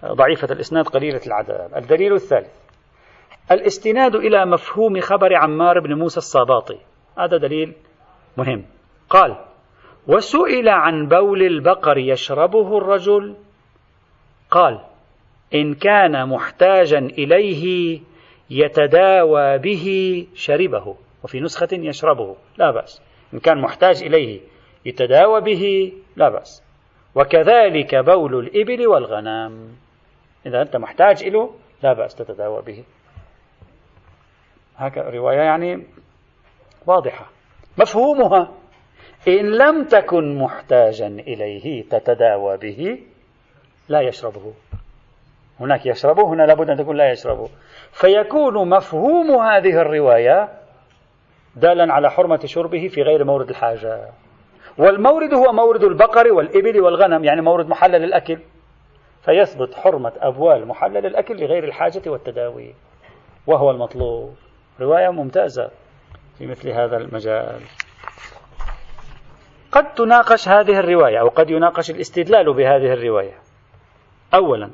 ضعيفة 0.04 0.48
الإسناد 0.52 0.88
قليلة 0.88 1.20
العدد. 1.26 1.70
الدليل 1.76 2.12
الثالث 2.12 2.52
الاستناد 3.50 4.14
إلى 4.14 4.46
مفهوم 4.46 5.00
خبر 5.00 5.34
عمار 5.34 5.80
بن 5.80 5.94
موسى 5.94 6.16
الصاباطي 6.16 6.78
هذا 7.18 7.36
دليل 7.36 7.72
مهم. 8.36 8.64
قال 9.10 9.36
وسئل 10.06 10.68
عن 10.68 11.08
بول 11.08 11.42
البقر 11.42 11.98
يشربه 11.98 12.78
الرجل. 12.78 13.36
قال 14.50 14.80
إن 15.54 15.74
كان 15.74 16.28
محتاجا 16.28 16.98
إليه 16.98 18.00
يتداوى 18.50 19.58
به 19.58 19.86
شربه 20.34 20.96
وفي 21.24 21.40
نسخة 21.40 21.68
يشربه 21.72 22.36
لا 22.56 22.70
بأس. 22.70 23.02
إن 23.34 23.38
كان 23.38 23.60
محتاج 23.60 24.02
إليه 24.02 24.40
يتداوى 24.84 25.40
به 25.40 25.92
لا 26.16 26.28
بأس. 26.28 26.62
وكذلك 27.14 27.94
بول 27.94 28.38
الإبل 28.38 28.86
والغنم. 28.86 29.76
إذا 30.46 30.62
أنت 30.62 30.76
محتاج 30.76 31.24
له 31.24 31.54
لا 31.82 31.92
بأس 31.92 32.14
تتداوى 32.14 32.62
به. 32.62 32.84
هكذا 34.76 35.10
رواية 35.10 35.40
يعني 35.40 35.86
واضحة. 36.86 37.30
مفهومها 37.78 38.52
إن 39.28 39.58
لم 39.58 39.84
تكن 39.84 40.38
محتاجا 40.38 41.06
إليه 41.06 41.82
تتداوى 41.88 42.56
به 42.56 42.98
لا 43.88 44.00
يشربه. 44.00 44.52
هناك 45.60 45.86
يشربه 45.86 46.28
هنا 46.28 46.42
لابد 46.42 46.70
أن 46.70 46.76
تكون 46.76 46.96
لا 46.96 47.10
يشربه 47.10 47.48
فيكون 47.92 48.68
مفهوم 48.68 49.30
هذه 49.30 49.80
الرواية 49.80 50.48
دالا 51.56 51.92
على 51.92 52.10
حرمة 52.10 52.40
شربه 52.44 52.88
في 52.88 53.02
غير 53.02 53.24
مورد 53.24 53.48
الحاجة. 53.50 54.08
والمورد 54.78 55.34
هو 55.34 55.52
مورد 55.52 55.84
البقر 55.84 56.32
والإبل 56.32 56.80
والغنم 56.80 57.24
يعني 57.24 57.40
مورد 57.40 57.68
محلل 57.68 58.04
الأكل. 58.04 58.38
فيثبت 59.22 59.74
حرمة 59.74 60.12
أبوال 60.16 60.66
محلل 60.68 61.06
الأكل 61.06 61.40
لغير 61.40 61.64
الحاجة 61.64 62.02
والتداوي 62.06 62.74
وهو 63.46 63.70
المطلوب. 63.70 64.34
رواية 64.80 65.08
ممتازة 65.08 65.70
في 66.38 66.46
مثل 66.46 66.68
هذا 66.68 66.96
المجال. 66.96 67.60
قد 69.72 69.94
تناقش 69.94 70.48
هذه 70.48 70.78
الرواية 70.78 71.20
أو 71.20 71.28
قد 71.28 71.50
يناقش 71.50 71.90
الاستدلال 71.90 72.54
بهذه 72.54 72.92
الرواية. 72.92 73.38
أولا 74.34 74.70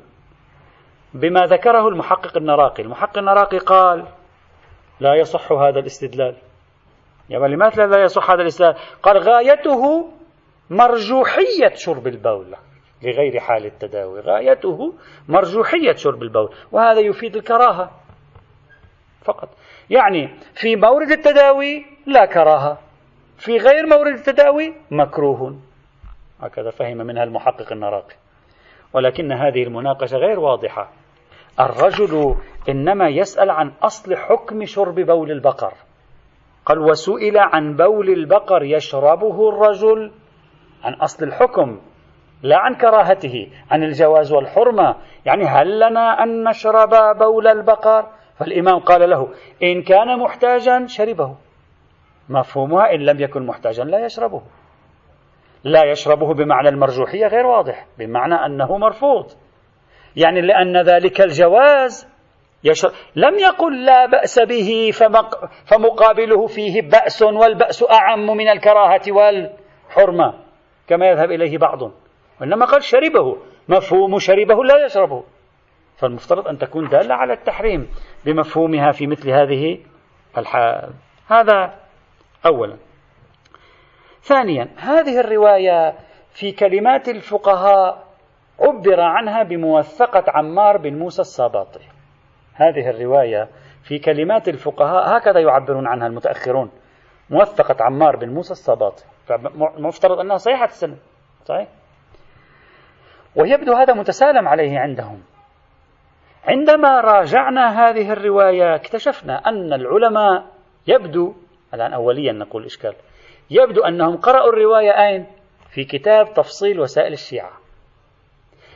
بما 1.13 1.45
ذكره 1.45 1.87
المحقق 1.87 2.37
النراقي. 2.37 2.83
المحقق 2.83 3.17
النراقي 3.17 3.57
قال 3.57 4.07
لا 4.99 5.15
يصح 5.15 5.51
هذا 5.51 5.79
الاستدلال. 5.79 6.35
يعني 7.29 7.47
لماذا 7.47 7.85
لا 7.85 8.03
يصح 8.03 8.31
هذا 8.31 8.41
الاستدلال. 8.41 8.75
قال 9.03 9.17
غايته 9.17 10.09
مرجوحية 10.69 11.73
شرب 11.75 12.07
البول 12.07 12.55
لغير 13.03 13.39
حال 13.39 13.65
التداوي. 13.65 14.19
غايته 14.19 14.93
مرجوحية 15.29 15.93
شرب 15.95 16.23
البول 16.23 16.49
وهذا 16.71 16.99
يفيد 16.99 17.35
الكراهة. 17.35 17.91
فقط. 19.23 19.49
يعني 19.89 20.27
في 20.61 20.75
مورد 20.75 21.11
التداوي 21.11 21.85
لا 22.07 22.25
كراهة. 22.25 22.77
في 23.37 23.57
غير 23.57 23.87
مورد 23.87 24.13
التداوي 24.13 24.73
مكروه. 24.91 25.55
هكذا 26.41 26.69
فهم 26.69 26.97
منها 26.97 27.23
المحقق 27.23 27.71
النراقي. 27.71 28.15
ولكن 28.93 29.31
هذه 29.31 29.63
المناقشة 29.63 30.17
غير 30.17 30.39
واضحة. 30.39 31.00
الرجل 31.59 32.35
إنما 32.69 33.09
يسأل 33.09 33.49
عن 33.49 33.71
أصل 33.83 34.15
حكم 34.15 34.65
شرب 34.65 34.95
بول 34.95 35.31
البقر. 35.31 35.73
قال 36.65 36.79
وسئل 36.79 37.37
عن 37.37 37.75
بول 37.75 38.09
البقر 38.09 38.63
يشربه 38.63 39.49
الرجل؟ 39.49 40.11
عن 40.83 40.93
أصل 40.93 41.25
الحكم 41.25 41.79
لا 42.43 42.57
عن 42.57 42.75
كراهته 42.75 43.47
عن 43.71 43.83
الجواز 43.83 44.31
والحرمة. 44.31 44.95
يعني 45.25 45.43
هل 45.43 45.79
لنا 45.79 46.23
أن 46.23 46.43
نشرب 46.43 47.17
بول 47.17 47.47
البقر؟ 47.47 48.07
فالإمام 48.35 48.79
قال 48.79 49.09
له 49.09 49.29
إن 49.63 49.81
كان 49.81 50.19
محتاجا 50.19 50.85
شربه. 50.85 51.35
مفهومها 52.29 52.93
إن 52.93 52.99
لم 52.99 53.19
يكن 53.19 53.45
محتاجا 53.45 53.83
لا 53.83 54.05
يشربه. 54.05 54.41
لا 55.63 55.91
يشربه 55.91 56.33
بمعنى 56.33 56.69
المرجوحية 56.69 57.27
غير 57.27 57.45
واضح 57.45 57.85
بمعنى 57.97 58.35
أنه 58.35 58.77
مرفوض. 58.77 59.31
يعني 60.15 60.41
لأن 60.41 60.81
ذلك 60.81 61.21
الجواز 61.21 62.07
يشر... 62.63 62.91
لم 63.15 63.39
يقل 63.39 63.85
لا 63.85 64.05
بأس 64.05 64.39
به 64.39 64.91
فمق... 64.93 65.49
فمقابله 65.65 66.47
فيه 66.47 66.81
بأس 66.81 67.21
والبأس 67.21 67.83
أعم 67.91 68.27
من 68.37 68.47
الكراهة 68.47 69.01
والحرمة 69.07 70.33
كما 70.87 71.05
يذهب 71.05 71.31
إليه 71.31 71.57
بعض. 71.57 71.91
وإنما 72.41 72.65
قال 72.65 72.83
شربه 72.83 73.37
مفهوم 73.69 74.19
شربه 74.19 74.63
لا 74.63 74.85
يشربه. 74.85 75.23
فالمفترض 75.97 76.47
أن 76.47 76.57
تكون 76.57 76.87
دالة 76.87 77.15
على 77.15 77.33
التحريم 77.33 77.87
بمفهومها 78.25 78.91
في 78.91 79.07
مثل 79.07 79.29
هذه 79.29 79.79
الحال. 80.37 80.93
هذا 81.27 81.73
أولا. 82.45 82.77
ثانيا 84.21 84.69
هذه 84.77 85.19
الرواية 85.19 85.95
في 86.33 86.51
كلمات 86.51 87.09
الفقهاء 87.09 88.10
عبر 88.61 89.01
عنها 89.01 89.43
بموثقة 89.43 90.23
عمار 90.27 90.77
بن 90.77 90.99
موسى 90.99 91.21
الصاباطي 91.21 91.79
هذه 92.53 92.89
الرواية 92.89 93.49
في 93.83 93.99
كلمات 93.99 94.47
الفقهاء 94.47 95.17
هكذا 95.17 95.39
يعبرون 95.39 95.87
عنها 95.87 96.07
المتأخرون. 96.07 96.71
موثقة 97.29 97.83
عمار 97.83 98.15
بن 98.15 98.29
موسى 98.29 98.51
الصاباطي 98.51 99.03
فمفترض 99.25 100.19
أنها 100.19 100.37
صحيحة 100.37 100.65
السنة. 100.65 100.97
صحيح؟ 101.45 101.67
ويبدو 103.35 103.73
هذا 103.73 103.93
متسالم 103.93 104.47
عليه 104.47 104.79
عندهم. 104.79 105.23
عندما 106.47 107.01
راجعنا 107.01 107.89
هذه 107.89 108.13
الرواية 108.13 108.75
اكتشفنا 108.75 109.49
أن 109.49 109.73
العلماء 109.73 110.43
يبدو 110.87 111.33
الآن 111.73 111.93
أوليا 111.93 112.31
نقول 112.31 112.65
إشكال 112.65 112.95
يبدو 113.49 113.81
أنهم 113.81 114.17
قرأوا 114.17 114.49
الرواية 114.49 114.91
أين؟ 114.91 115.25
في 115.69 115.83
كتاب 115.83 116.33
تفصيل 116.33 116.79
وسائل 116.79 117.13
الشيعة. 117.13 117.60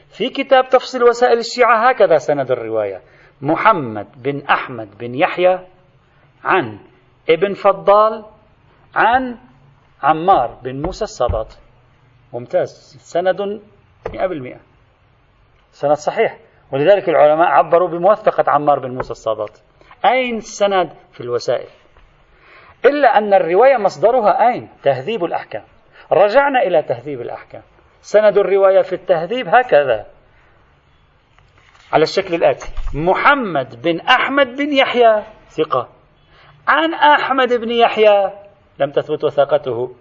في 0.10 0.30
كتاب 0.30 0.70
تفصيل 0.70 1.04
وسائل 1.04 1.38
الشيعة 1.38 1.90
هكذا 1.90 2.18
سند 2.18 2.52
الرواية. 2.52 3.02
محمد 3.42 4.08
بن 4.24 4.42
أحمد 4.42 4.98
بن 4.98 5.16
يحيى 5.16 5.60
عن 6.44 6.80
ابن 7.30 7.54
فضال 7.54 8.26
عن 8.96 9.38
عمار 10.04 10.60
بن 10.64 10.82
موسى 10.82 11.04
السباط 11.04 11.48
ممتاز. 12.34 12.98
سند 13.00 13.62
مئة 14.14 14.28
بالمئة. 14.28 14.60
سند 15.72 15.94
صحيح. 15.94 16.40
ولذلك 16.72 17.10
العلماء 17.10 17.48
عبروا 17.48 17.88
بموثقة 17.88 18.44
عمار 18.48 18.80
بن 18.80 18.92
موسى 18.96 19.12
الصابات 19.12 19.60
أين 20.06 20.38
السند 20.38 20.94
في 21.12 21.22
الوسائل؟ 21.22 21.68
إلا 22.86 23.18
أن 23.18 23.34
الرواية 23.34 23.78
مصدرها 23.78 24.48
أين؟ 24.48 24.70
تهذيب 24.84 25.24
الأحكام. 25.24 25.64
رجعنا 26.12 26.62
إلى 26.64 26.84
تهذيب 26.84 27.22
الأحكام. 27.22 27.62
سند 28.06 28.38
الرواية 28.38 28.82
في 28.82 28.94
التهذيب 28.94 29.48
هكذا. 29.48 30.06
على 31.94 32.04
الشكل 32.04 32.34
الآتي. 32.34 32.72
محمد 32.94 33.82
بن 33.82 34.00
أحمد 34.00 34.48
بن 34.56 34.74
يحيى 34.74 35.24
ثقة. 35.50 35.90
عن 36.68 36.94
أحمد 36.94 37.54
بن 37.54 37.72
يحيى 37.72 38.32
لم 38.80 38.92
تثبت 38.92 39.24
وثاقته. 39.24 39.96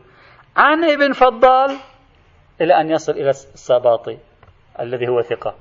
عن 0.56 0.84
ابن 0.84 1.12
فضال 1.12 1.76
إلى 2.60 2.80
أن 2.80 2.90
يصل 2.90 3.12
إلى 3.12 3.28
السباطي 3.30 4.18
الذي 4.80 5.08
هو 5.08 5.22
ثقة. 5.22 5.54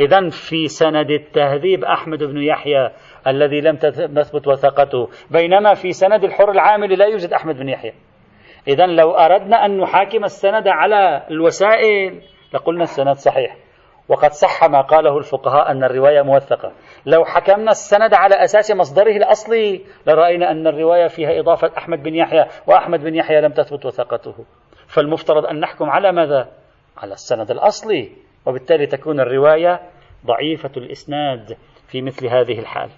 إذا 0.00 0.30
في 0.30 0.68
سند 0.68 1.10
التهذيب 1.10 1.84
أحمد 1.84 2.22
بن 2.22 2.42
يحيى 2.42 2.90
الذي 3.26 3.60
لم 3.60 3.76
تثبت 3.76 4.48
وثاقته. 4.48 5.08
بينما 5.30 5.74
في 5.74 5.92
سند 5.92 6.24
الحر 6.24 6.50
العامل 6.50 6.98
لا 6.98 7.06
يوجد 7.06 7.32
أحمد 7.32 7.56
بن 7.56 7.68
يحيى. 7.68 7.92
إذا 8.68 8.86
لو 8.86 9.10
أردنا 9.10 9.66
أن 9.66 9.80
نحاكم 9.80 10.24
السند 10.24 10.68
على 10.68 11.26
الوسائل 11.30 12.22
لقلنا 12.54 12.82
السند 12.82 13.16
صحيح. 13.16 13.56
وقد 14.08 14.30
صح 14.30 14.64
ما 14.64 14.80
قاله 14.80 15.18
الفقهاء 15.18 15.70
أن 15.70 15.84
الرواية 15.84 16.22
موثقة. 16.22 16.72
لو 17.06 17.24
حكمنا 17.24 17.70
السند 17.70 18.14
على 18.14 18.34
أساس 18.34 18.70
مصدره 18.70 19.16
الأصلي 19.16 19.80
لرأينا 20.06 20.50
أن 20.50 20.66
الرواية 20.66 21.06
فيها 21.06 21.40
إضافة 21.40 21.70
أحمد 21.78 22.02
بن 22.02 22.14
يحيى 22.14 22.46
وأحمد 22.66 23.00
بن 23.00 23.14
يحيى 23.14 23.40
لم 23.40 23.52
تثبت 23.52 23.86
وثاقته 23.86 24.34
فالمفترض 24.86 25.46
أن 25.46 25.60
نحكم 25.60 25.90
على 25.90 26.12
ماذا؟ 26.12 26.48
على 26.96 27.12
السند 27.12 27.50
الأصلي. 27.50 28.12
وبالتالي 28.46 28.86
تكون 28.86 29.20
الرواية 29.20 29.80
ضعيفة 30.26 30.70
الإسناد 30.76 31.56
في 31.88 32.02
مثل 32.02 32.26
هذه 32.26 32.58
الحال. 32.58 32.90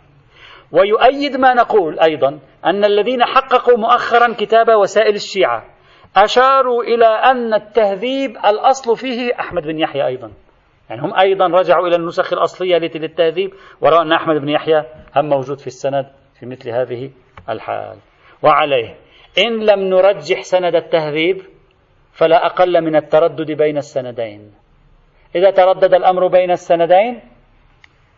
ويؤيد 0.74 1.36
ما 1.36 1.54
نقول 1.54 2.00
أيضا 2.00 2.38
أن 2.64 2.84
الذين 2.84 3.24
حققوا 3.24 3.78
مؤخرا 3.78 4.34
كتاب 4.38 4.68
وسائل 4.68 5.14
الشيعة 5.14 5.64
أشاروا 6.16 6.82
إلى 6.82 7.06
أن 7.06 7.54
التهذيب 7.54 8.30
الأصل 8.30 8.96
فيه 8.96 9.32
أحمد 9.40 9.62
بن 9.62 9.78
يحيى 9.78 10.06
أيضا. 10.06 10.32
يعني 10.90 11.02
هم 11.02 11.14
أيضا 11.14 11.46
رجعوا 11.46 11.88
إلى 11.88 11.96
النسخ 11.96 12.32
الأصلية 12.32 12.78
للتهذيب 12.78 13.52
ورأوا 13.80 14.02
أن 14.02 14.12
أحمد 14.12 14.40
بن 14.40 14.48
يحيى 14.48 14.84
هم 15.16 15.28
موجود 15.28 15.58
في 15.58 15.66
السند 15.66 16.06
في 16.40 16.46
مثل 16.46 16.70
هذه 16.70 17.10
الحال. 17.48 17.96
وعليه 18.42 18.94
إن 19.38 19.64
لم 19.64 19.80
نرجح 19.80 20.42
سند 20.42 20.74
التهذيب 20.74 21.42
فلا 22.12 22.46
أقل 22.46 22.80
من 22.80 22.96
التردد 22.96 23.52
بين 23.52 23.76
السندين. 23.76 24.52
إذا 25.36 25.50
تردد 25.50 25.94
الأمر 25.94 26.26
بين 26.26 26.50
السندين 26.50 27.20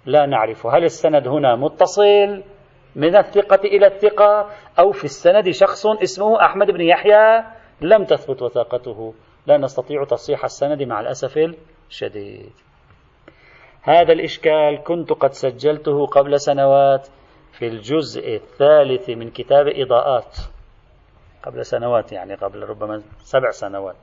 لا 0.07 0.27
نعرف 0.27 0.67
هل 0.67 0.85
السند 0.85 1.29
هنا 1.29 1.57
متصل 1.57 2.43
من 2.97 3.17
الثقة 3.17 3.61
إلى 3.65 3.87
الثقة 3.87 4.51
أو 4.79 4.93
في 4.93 5.05
السند 5.05 5.51
شخص 5.51 5.87
اسمه 5.87 6.45
أحمد 6.45 6.71
بن 6.71 6.81
يحيى 6.81 7.45
لم 7.81 8.05
تثبت 8.05 8.43
وثاقته. 8.43 9.15
لا 9.47 9.57
نستطيع 9.59 10.05
تصحيح 10.05 10.45
السند 10.45 10.83
مع 10.83 11.01
الأسف 11.01 11.55
الشديد. 11.89 12.53
هذا 13.83 14.13
الإشكال 14.13 14.83
كنت 14.85 15.13
قد 15.13 15.33
سجلته 15.33 16.07
قبل 16.07 16.41
سنوات 16.41 17.09
في 17.53 17.67
الجزء 17.67 18.37
الثالث 18.37 19.11
من 19.11 19.31
كتاب 19.31 19.67
إضاءات. 19.69 20.37
قبل 21.43 21.67
سنوات 21.67 22.13
يعني 22.13 22.35
قبل 22.35 22.63
ربما 22.63 23.03
سبع 23.19 23.51
سنوات. 23.51 23.97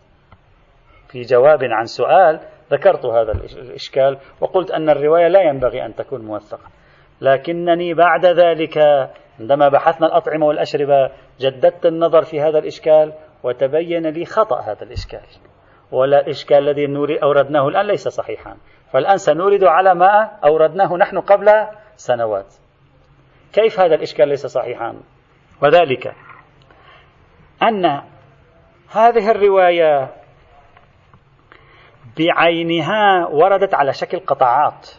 في 1.13 1.21
جواب 1.21 1.63
عن 1.63 1.85
سؤال 1.85 2.39
ذكرت 2.71 3.05
هذا 3.05 3.31
الإشكال 3.31 4.17
وقلت 4.41 4.71
أن 4.71 4.89
الرواية 4.89 5.27
لا 5.27 5.41
ينبغي 5.41 5.85
أن 5.85 5.95
تكون 5.95 6.21
موثقة. 6.25 6.69
لكنني 7.21 7.93
بعد 7.93 8.25
ذلك 8.25 8.77
عندما 9.39 9.69
بحثنا 9.69 10.07
الأطعمة 10.07 10.45
والأشربة 10.45 11.09
جددت 11.39 11.85
النظر 11.85 12.21
في 12.21 12.41
هذا 12.41 12.59
الإشكال 12.59 13.13
وتبين 13.43 14.07
لي 14.07 14.25
خطأ 14.25 14.61
هذا 14.61 14.83
الإشكال. 14.83 15.21
ولا 15.91 16.19
الإشكال 16.19 16.69
الذي 16.69 17.19
أوردناه 17.23 17.67
الآن 17.67 17.87
ليس 17.87 18.07
صحيحا. 18.07 18.57
فالآن 18.91 19.17
سنورد 19.17 19.63
على 19.63 19.95
ما 19.95 20.31
أوردناه 20.45 20.97
نحن 20.97 21.19
قبل 21.19 21.67
سنوات. 21.95 22.53
كيف 23.53 23.79
هذا 23.79 23.95
الإشكال 23.95 24.27
ليس 24.27 24.45
صحيحا؟ 24.45 24.95
وذلك 25.61 26.13
أن 27.63 28.01
هذه 28.91 29.31
الرواية 29.31 30.22
بعينها 32.17 33.27
وردت 33.27 33.73
على 33.73 33.93
شكل 33.93 34.19
قطعات 34.19 34.89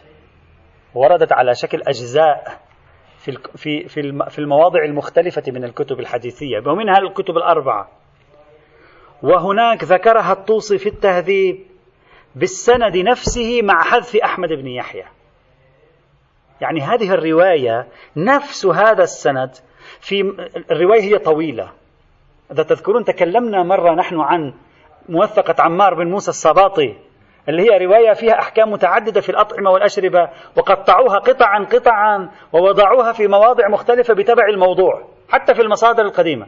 وردت 0.95 1.31
على 1.33 1.55
شكل 1.55 1.81
أجزاء 1.87 2.59
في 3.17 3.87
في 3.87 3.87
في 4.29 4.39
المواضع 4.39 4.83
المختلفة 4.85 5.43
من 5.47 5.63
الكتب 5.63 5.99
الحديثية 5.99 6.57
ومنها 6.67 6.97
الكتب 6.97 7.37
الأربعة. 7.37 7.89
وهناك 9.23 9.83
ذكرها 9.83 10.31
الطوسي 10.31 10.77
في 10.77 10.89
التهذيب 10.89 11.65
بالسند 12.35 12.97
نفسه 12.97 13.61
مع 13.61 13.83
حذف 13.83 14.15
أحمد 14.15 14.49
بن 14.49 14.67
يحيى. 14.67 15.05
يعني 16.61 16.81
هذه 16.81 17.13
الرواية 17.13 17.87
نفس 18.17 18.65
هذا 18.65 19.03
السند 19.03 19.51
في 19.99 20.21
الرواية 20.71 21.01
هي 21.01 21.17
طويلة. 21.17 21.71
إذا 22.51 22.63
تذكرون 22.63 23.03
تكلمنا 23.03 23.63
مرة 23.63 23.95
نحن 23.95 24.19
عن 24.19 24.53
موثقة 25.09 25.63
عمار 25.63 25.93
بن 25.93 26.07
موسى 26.07 26.29
الصباطي 26.29 26.95
اللي 27.49 27.61
هي 27.61 27.85
رواية 27.85 28.13
فيها 28.13 28.39
أحكام 28.39 28.71
متعددة 28.71 29.21
في 29.21 29.29
الأطعمة 29.29 29.71
والأشربة 29.71 30.29
وقطعوها 30.57 31.19
قطعا 31.19 31.63
قطعا 31.63 32.29
ووضعوها 32.53 33.11
في 33.11 33.27
مواضع 33.27 33.67
مختلفة 33.67 34.13
بتبع 34.13 34.47
الموضوع 34.47 35.07
حتى 35.29 35.53
في 35.53 35.61
المصادر 35.61 36.03
القديمة. 36.03 36.47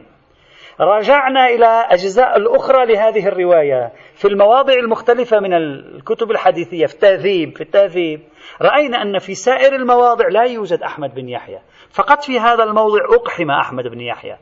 رجعنا 0.80 1.46
إلى 1.46 1.66
أجزاء 1.66 2.36
الأخرى 2.36 2.86
لهذه 2.86 3.28
الرواية 3.28 3.92
في 4.14 4.28
المواضع 4.28 4.72
المختلفة 4.72 5.40
من 5.40 5.54
الكتب 5.54 6.30
الحديثية 6.30 6.86
في 6.86 6.94
التهذيب 6.94 7.56
في 7.56 7.60
التهذيب. 7.60 8.20
رأينا 8.62 9.02
أن 9.02 9.18
في 9.18 9.34
سائر 9.34 9.74
المواضع 9.74 10.28
لا 10.28 10.42
يوجد 10.42 10.82
أحمد 10.82 11.14
بن 11.14 11.28
يحيى 11.28 11.58
فقط 11.90 12.22
في 12.24 12.40
هذا 12.40 12.64
الموضع 12.64 13.04
أقحم 13.14 13.50
أحمد 13.50 13.84
بن 13.84 14.00
يحيى. 14.00 14.36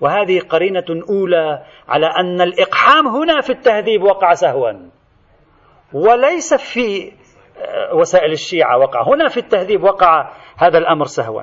وهذه 0.00 0.40
قرينة 0.40 0.84
أولى 1.08 1.62
على 1.88 2.06
أن 2.06 2.40
الإقحام 2.40 3.06
هنا 3.06 3.40
في 3.40 3.50
التهذيب 3.50 4.02
وقع 4.02 4.34
سهوا. 4.34 4.72
وليس 5.92 6.54
في 6.54 7.12
آه، 7.58 7.94
وسائل 7.94 8.32
الشيعة 8.32 8.78
وقع. 8.78 9.02
هنا 9.02 9.28
في 9.28 9.36
التهذيب 9.36 9.82
وقع 9.82 10.32
هذا 10.56 10.78
الأمر 10.78 11.04
سهوا. 11.04 11.42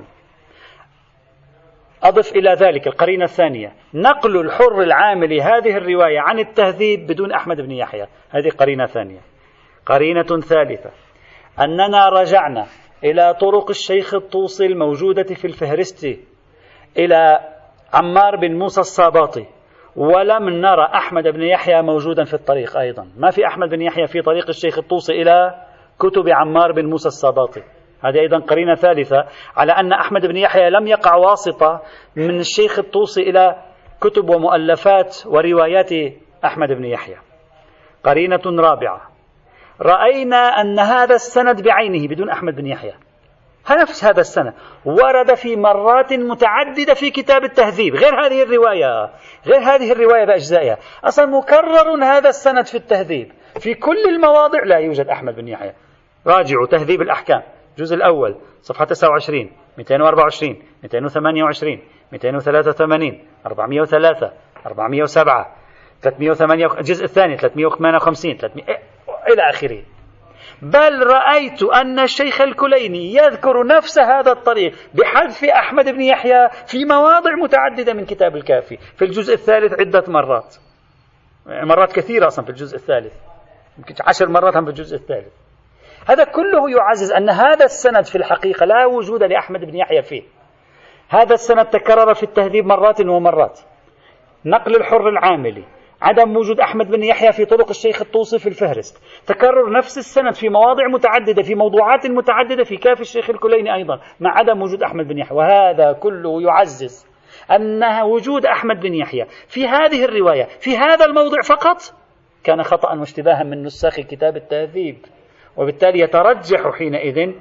أضف 2.04 2.32
إلى 2.32 2.54
ذلك 2.54 2.88
القرينة 2.88 3.24
الثانية. 3.24 3.74
نقل 3.94 4.40
الحر 4.40 4.82
العامل 4.82 5.42
هذه 5.42 5.78
الرواية 5.78 6.20
عن 6.20 6.40
التهذيب 6.40 7.08
بدون 7.08 7.32
أحمد 7.32 7.62
بن 7.62 7.72
يحيى. 7.72 8.08
هذه 8.30 8.50
قرينة 8.50 8.86
ثانية. 8.86 9.20
قرينة 9.86 10.40
ثالثة. 10.40 10.90
أننا 11.60 12.10
رجعنا 12.10 12.66
إلى 13.04 13.34
طرق 13.34 13.70
الشيخ 13.70 14.14
الطوسي 14.14 14.66
الموجودة 14.66 15.24
في 15.24 15.46
الفهرست 15.46 16.20
إلى 16.98 17.40
عمار 17.94 18.36
بن 18.36 18.58
موسى 18.58 18.82
الصاباطي. 18.82 19.46
ولم 19.96 20.50
نرى 20.50 20.86
أحمد 20.96 21.24
بن 21.24 21.42
يحيى 21.42 21.82
موجودا 21.82 22.24
في 22.24 22.34
الطريق 22.34 22.78
أيضا. 22.78 23.08
ما 23.18 23.30
في 23.30 23.48
أحمد 23.48 23.70
بن 23.70 23.82
يحيى 23.82 24.08
في 24.08 24.22
طريق 24.22 24.48
الشيخ 24.50 24.78
الطوسي 24.78 25.14
إلى 25.14 25.54
كتب 26.00 26.30
عمار 26.30 26.72
بن 26.72 26.86
موسى 26.86 27.08
الصاباطي. 27.08 27.62
هذه 28.06 28.20
أيضا 28.20 28.40
قرينة 28.40 28.76
ثالثة 28.76 29.26
على 29.56 29.72
أن 29.72 29.94
أحمد 29.94 30.26
بن 30.26 30.38
يحيى 30.38 30.70
لم 30.70 30.88
يقع 30.88 31.16
واسطة 31.16 31.82
من 32.16 32.40
الشيخ 32.40 32.80
الطوسي 32.80 33.22
إلى 33.22 33.56
كتب 34.02 34.30
ومؤلفات 34.30 35.18
وروايات 35.26 35.92
أحمد 36.46 36.68
بن 36.68 36.86
يحيى. 36.86 37.16
قرينة 38.04 38.42
رابعة. 38.46 39.02
رأينا 39.82 40.38
أن 40.38 40.80
هذا 40.80 41.16
السند 41.16 41.64
بعينه 41.64 42.08
بدون 42.08 42.30
أحمد 42.30 42.56
بن 42.56 42.68
يحيى. 42.68 42.94
نفس 43.72 44.04
هذا 44.04 44.22
السنة 44.22 44.54
ورد 44.86 45.34
في 45.34 45.56
مرات 45.56 46.14
متعددة 46.14 46.94
في 46.94 47.12
كتاب 47.12 47.44
التهذيب. 47.44 47.96
غير 47.96 48.26
هذه 48.26 48.44
الرواية. 48.44 49.10
غير 49.46 49.60
هذه 49.60 49.92
الرواية 49.92 50.26
بأجزائها 50.26 50.78
أصلا 51.04 51.26
مكرر 51.26 52.04
هذا 52.04 52.30
السند 52.30 52.66
في 52.66 52.76
التهذيب. 52.76 53.32
في 53.60 53.74
كل 53.74 54.06
المواضع. 54.10 54.64
لا 54.64 54.78
يوجد 54.78 55.08
أحمد 55.08 55.36
بن 55.36 55.48
يحيى. 55.48 55.74
راجعوا 56.28 56.68
تهذيب 56.68 57.02
الأحكام. 57.02 57.42
الجزء 57.78 57.96
الأول 57.96 58.36
صفحة 58.62 58.86
29 58.86 59.52
224 59.78 60.62
228 60.84 61.80
283 62.12 63.28
403 63.46 64.32
407 64.66 65.56
308 66.02 66.66
الجزء 66.80 67.04
الثاني 67.04 67.38
358 67.38 68.38
300 68.38 68.66
إلى 69.28 69.50
آخره. 69.50 69.84
بل 70.64 71.08
رأيت 71.08 71.64
أن 71.64 72.00
الشيخ 72.00 72.42
الكليني 72.42 73.14
يذكر 73.14 73.68
نفس 73.68 74.00
هذا 74.00 74.32
الطريق 74.32 74.74
بحذف 74.94 75.44
أحمد 75.44 75.86
بن 75.86 76.02
يحيى 76.02 76.50
في 76.68 76.86
مواضع 76.86 77.32
متعددة 77.44 77.94
من 77.94 78.06
كتاب 78.06 78.36
الكافي 78.36 78.78
في 78.78 79.06
الجزء 79.06 79.34
الثالث 79.34 79.74
عدة 79.80 80.04
مرات. 80.08 80.56
مرات 81.46 81.92
كثيرة 81.92 82.28
أصلا 82.28 82.46
في 82.46 82.52
الجزء 82.52 82.76
الثالث. 82.76 83.14
يمكن 83.78 83.96
عشر 84.08 84.30
مرات 84.30 84.58
هم 84.58 84.66
في 84.66 84.70
الجزء 84.70 84.96
الثالث. 84.96 85.34
هذا 86.10 86.24
كله 86.24 86.72
يعزز 86.72 87.12
أن 87.12 87.30
هذا 87.30 87.66
السند 87.66 88.06
في 88.06 88.16
الحقيقة 88.16 88.66
لا 88.66 88.86
وجود 88.86 89.24
لأحمد 89.24 89.60
بن 89.60 89.76
يحيى 89.76 90.02
فيه. 90.02 90.24
هذا 91.10 91.34
السند 91.34 91.66
تكرر 91.66 92.14
في 92.14 92.24
التهذيب 92.24 92.66
مرات 92.66 93.02
ومرات. 93.02 93.60
نقل 94.46 94.76
الحر 94.76 95.10
العاملي 95.10 95.64
عدم 96.04 96.38
وجود 96.38 96.60
أحمد 96.60 96.92
بن 96.92 97.04
يحيى 97.04 97.32
في 97.32 97.46
طرق 97.46 97.70
الشيخ 97.70 98.02
الطوسي 98.02 98.40
في 98.40 98.48
الفهرست. 98.48 99.02
تكرر 99.28 99.72
نفس 99.78 99.98
السند 99.98 100.34
في 100.34 100.50
مواضع 100.50 100.88
متعددة 100.88 101.44
في 101.44 101.56
موضوعات 101.56 102.06
متعددة 102.06 102.64
في 102.64 102.78
كاف 102.78 103.02
الشيخ 103.02 103.30
الكليني 103.30 103.76
أيضا 103.76 104.00
مع 104.20 104.38
عدم 104.38 104.62
وجود 104.62 104.84
أحمد 104.84 105.08
بن 105.08 105.18
يحيى. 105.18 105.38
وهذا 105.38 105.94
كله 105.94 106.42
يعزز 106.42 107.08
أن 107.52 108.02
وجود 108.02 108.46
أحمد 108.46 108.80
بن 108.80 108.94
يحيى 108.94 109.26
في 109.48 109.68
هذه 109.68 110.06
الرواية 110.06 110.44
في 110.60 110.78
هذا 110.78 111.06
الموضع 111.06 111.42
فقط. 111.42 111.78
كان 112.44 112.64
خطأ 112.64 113.00
واشتباها 113.00 113.44
من 113.44 113.64
نساخ 113.64 113.96
كتاب 113.96 114.38
التهذيب. 114.38 114.98
وبالتالي 115.58 116.00
يترجح 116.00 116.72
حينئذ 116.78 117.34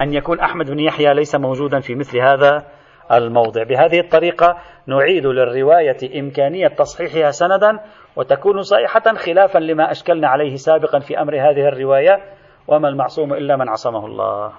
أن 0.00 0.14
يكون 0.14 0.40
أحمد 0.40 0.70
بن 0.70 0.80
يحيى 0.80 1.14
ليس 1.14 1.34
موجودا 1.34 1.80
في 1.80 1.94
مثل 1.94 2.18
هذا 2.18 2.66
الموضع. 3.12 3.62
بهذه 3.62 4.00
الطريقة 4.00 4.56
نعيد 4.86 5.26
للرواية 5.26 6.20
إمكانية 6.20 6.68
تصحيحها 6.68 7.30
سندا 7.30 7.78
وتكون 8.16 8.62
صحيحة 8.62 9.14
خلافا 9.14 9.58
لما 9.58 9.90
أشكلنا 9.90 10.28
عليه 10.28 10.56
سابقا 10.56 10.98
في 10.98 11.20
أمر 11.20 11.34
هذه 11.34 11.68
الرواية 11.68 12.22
وما 12.68 12.88
المعصوم 12.88 13.34
إلا 13.34 13.56
من 13.56 13.68
عصمه 13.68 14.06
الله. 14.06 14.52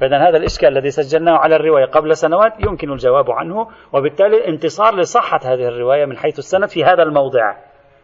فإذا 0.00 0.28
هذا 0.28 0.36
الإشكال 0.36 0.68
الذي 0.68 0.90
سجلناه 0.90 1.36
على 1.36 1.56
الرواية 1.56 1.84
قبل 1.84 2.16
سنوات 2.16 2.52
يمكن 2.60 2.92
الجواب 2.92 3.30
عنه 3.30 3.68
وبالتالي 3.92 4.48
انتصار 4.48 4.96
لصحة 4.96 5.40
هذه 5.44 5.68
الرواية 5.68 6.04
من 6.04 6.16
حيث 6.16 6.38
السند 6.38 6.68
في 6.68 6.84
هذا 6.84 7.02
الموضع. 7.02 7.56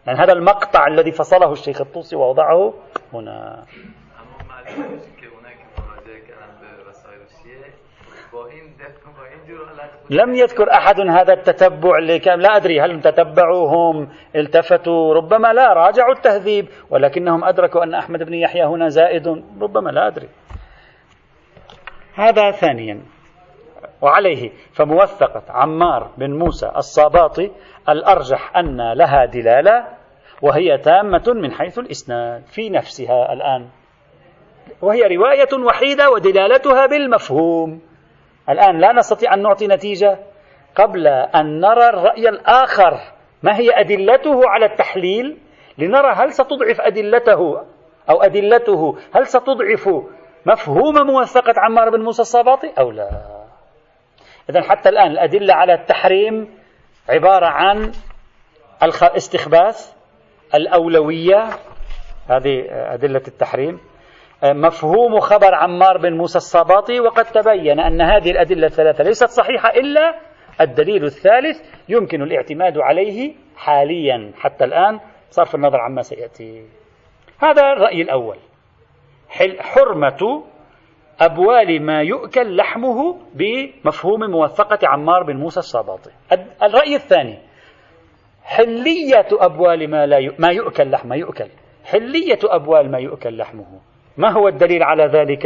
يعني 0.07 0.19
هذا 0.19 0.33
المقطع 0.33 0.87
الذي 0.87 1.11
فصله 1.11 1.51
الشيخ 1.51 1.81
الطوسي 1.81 2.15
ووضعه 2.15 2.73
هنا. 3.13 3.65
لم 10.09 10.35
يذكر 10.35 10.71
أحد 10.71 10.99
هذا 10.99 11.33
التتبع 11.33 11.99
لكم 11.99 12.31
لا 12.31 12.55
أدري 12.55 12.81
هل 12.81 13.01
تتبعوا 13.01 13.69
هم 13.69 14.09
التفتوا. 14.35 15.13
ربما 15.13 15.53
لا 15.53 15.73
راجعوا 15.73 16.13
التهذيب. 16.13 16.67
ولكنهم 16.89 17.43
أدركوا 17.43 17.83
أن 17.83 17.93
أحمد 17.93 18.23
بن 18.23 18.33
يحيى 18.33 18.65
هنا 18.65 18.87
زائد. 18.87 19.27
ربما 19.61 19.89
لا 19.89 20.07
أدري. 20.07 20.29
هذا 22.15 22.51
ثانيا. 22.51 23.01
وعليه 24.01 24.51
فموثقة. 24.73 25.43
عمار 25.49 26.11
بن 26.17 26.37
موسى 26.37 26.71
الصاباطي 26.77 27.51
الأرجح 27.89 28.57
أن 28.57 28.93
لها 28.93 29.25
دلالة 29.25 29.85
وهي 30.41 30.77
تامة 30.77 31.33
من 31.35 31.51
حيث 31.51 31.79
الإسناد. 31.79 32.43
في 32.45 32.69
نفسها 32.69 33.33
الآن. 33.33 33.69
وهي 34.81 35.01
رواية 35.15 35.65
وحيدة 35.67 36.11
ودلالتها 36.11 36.85
بالمفهوم. 36.85 37.94
الآن 38.49 38.79
لا 38.79 38.93
نستطيع 38.93 39.33
أن 39.33 39.41
نعطي 39.41 39.67
نتيجة 39.67 40.17
قبل 40.75 41.07
أن 41.07 41.59
نرى 41.59 41.89
الرأي 41.89 42.29
الآخر. 42.29 42.99
ما 43.43 43.57
هي 43.57 43.79
أدلته 43.79 44.49
على 44.49 44.65
التحليل؟ 44.65 45.37
لنرى 45.77 46.13
هل 46.13 46.33
ستضعف 46.33 46.81
أدلته 46.81 47.65
أو 48.09 48.21
أدلته؟ 48.21 48.97
هل 49.15 49.27
ستضعف 49.27 49.89
مفهوم 50.45 51.07
موثقة 51.07 51.53
عمار 51.57 51.89
بن 51.89 52.03
موسى 52.03 52.21
الصباطي 52.21 52.73
أو 52.79 52.91
لا؟ 52.91 53.09
إذا 54.49 54.61
حتى 54.61 54.89
الآن 54.89 55.11
الأدلة 55.11 55.53
على 55.53 55.73
التحريم 55.73 56.57
عبارة 57.09 57.45
عن 57.45 57.91
الاستخباث 58.83 59.93
الأولوية. 60.55 61.49
هذه 62.29 62.65
أدلة 62.69 63.21
التحريم. 63.27 63.79
مفهوم 64.53 65.19
خبر 65.19 65.55
عمار 65.55 65.97
بن 65.97 66.17
موسى 66.17 66.37
الصباطي 66.37 66.99
وقد 66.99 67.25
تبين 67.25 67.79
أن 67.79 68.01
هذه 68.01 68.31
الأدلة 68.31 68.67
الثلاثة 68.67 69.03
ليست 69.03 69.29
صحيحة 69.29 69.69
إلا 69.69 70.19
الدليل 70.61 71.03
الثالث 71.03 71.61
يمكن 71.89 72.21
الاعتماد 72.21 72.77
عليه 72.77 73.33
حاليا. 73.57 74.31
حتى 74.37 74.65
الآن 74.65 74.99
صرف 75.29 75.55
النظر 75.55 75.79
عما 75.79 76.01
سيأتي. 76.01 76.65
هذا 77.39 77.61
الرأي 77.61 78.01
الأول. 78.01 78.37
حرمة 79.59 80.43
أبوال 81.21 81.81
ما 81.85 82.01
يؤكل 82.01 82.55
لحمه 82.55 83.17
بمفهوم 83.33 84.19
موثقة 84.31 84.79
عمار 84.83 85.23
بن 85.23 85.37
موسى 85.37 85.59
الصباطي. 85.59 86.11
الرأي 86.63 86.95
الثاني. 86.95 87.39
حلية 88.43 89.27
أبوال 89.31 89.89
ما, 89.89 90.05
لا 90.05 90.17
ي... 90.17 90.35
ما 90.39 90.49
يؤكل 90.51 90.91
لحمه 90.91 91.15
يؤكل. 91.15 91.49
حلية 91.85 92.39
أبوال 92.43 92.91
ما 92.91 92.99
يؤكل 92.99 93.37
لحمه. 93.37 93.79
ما 94.17 94.31
هو 94.31 94.47
الدليل 94.47 94.83
على 94.83 95.05
ذلك؟ 95.05 95.45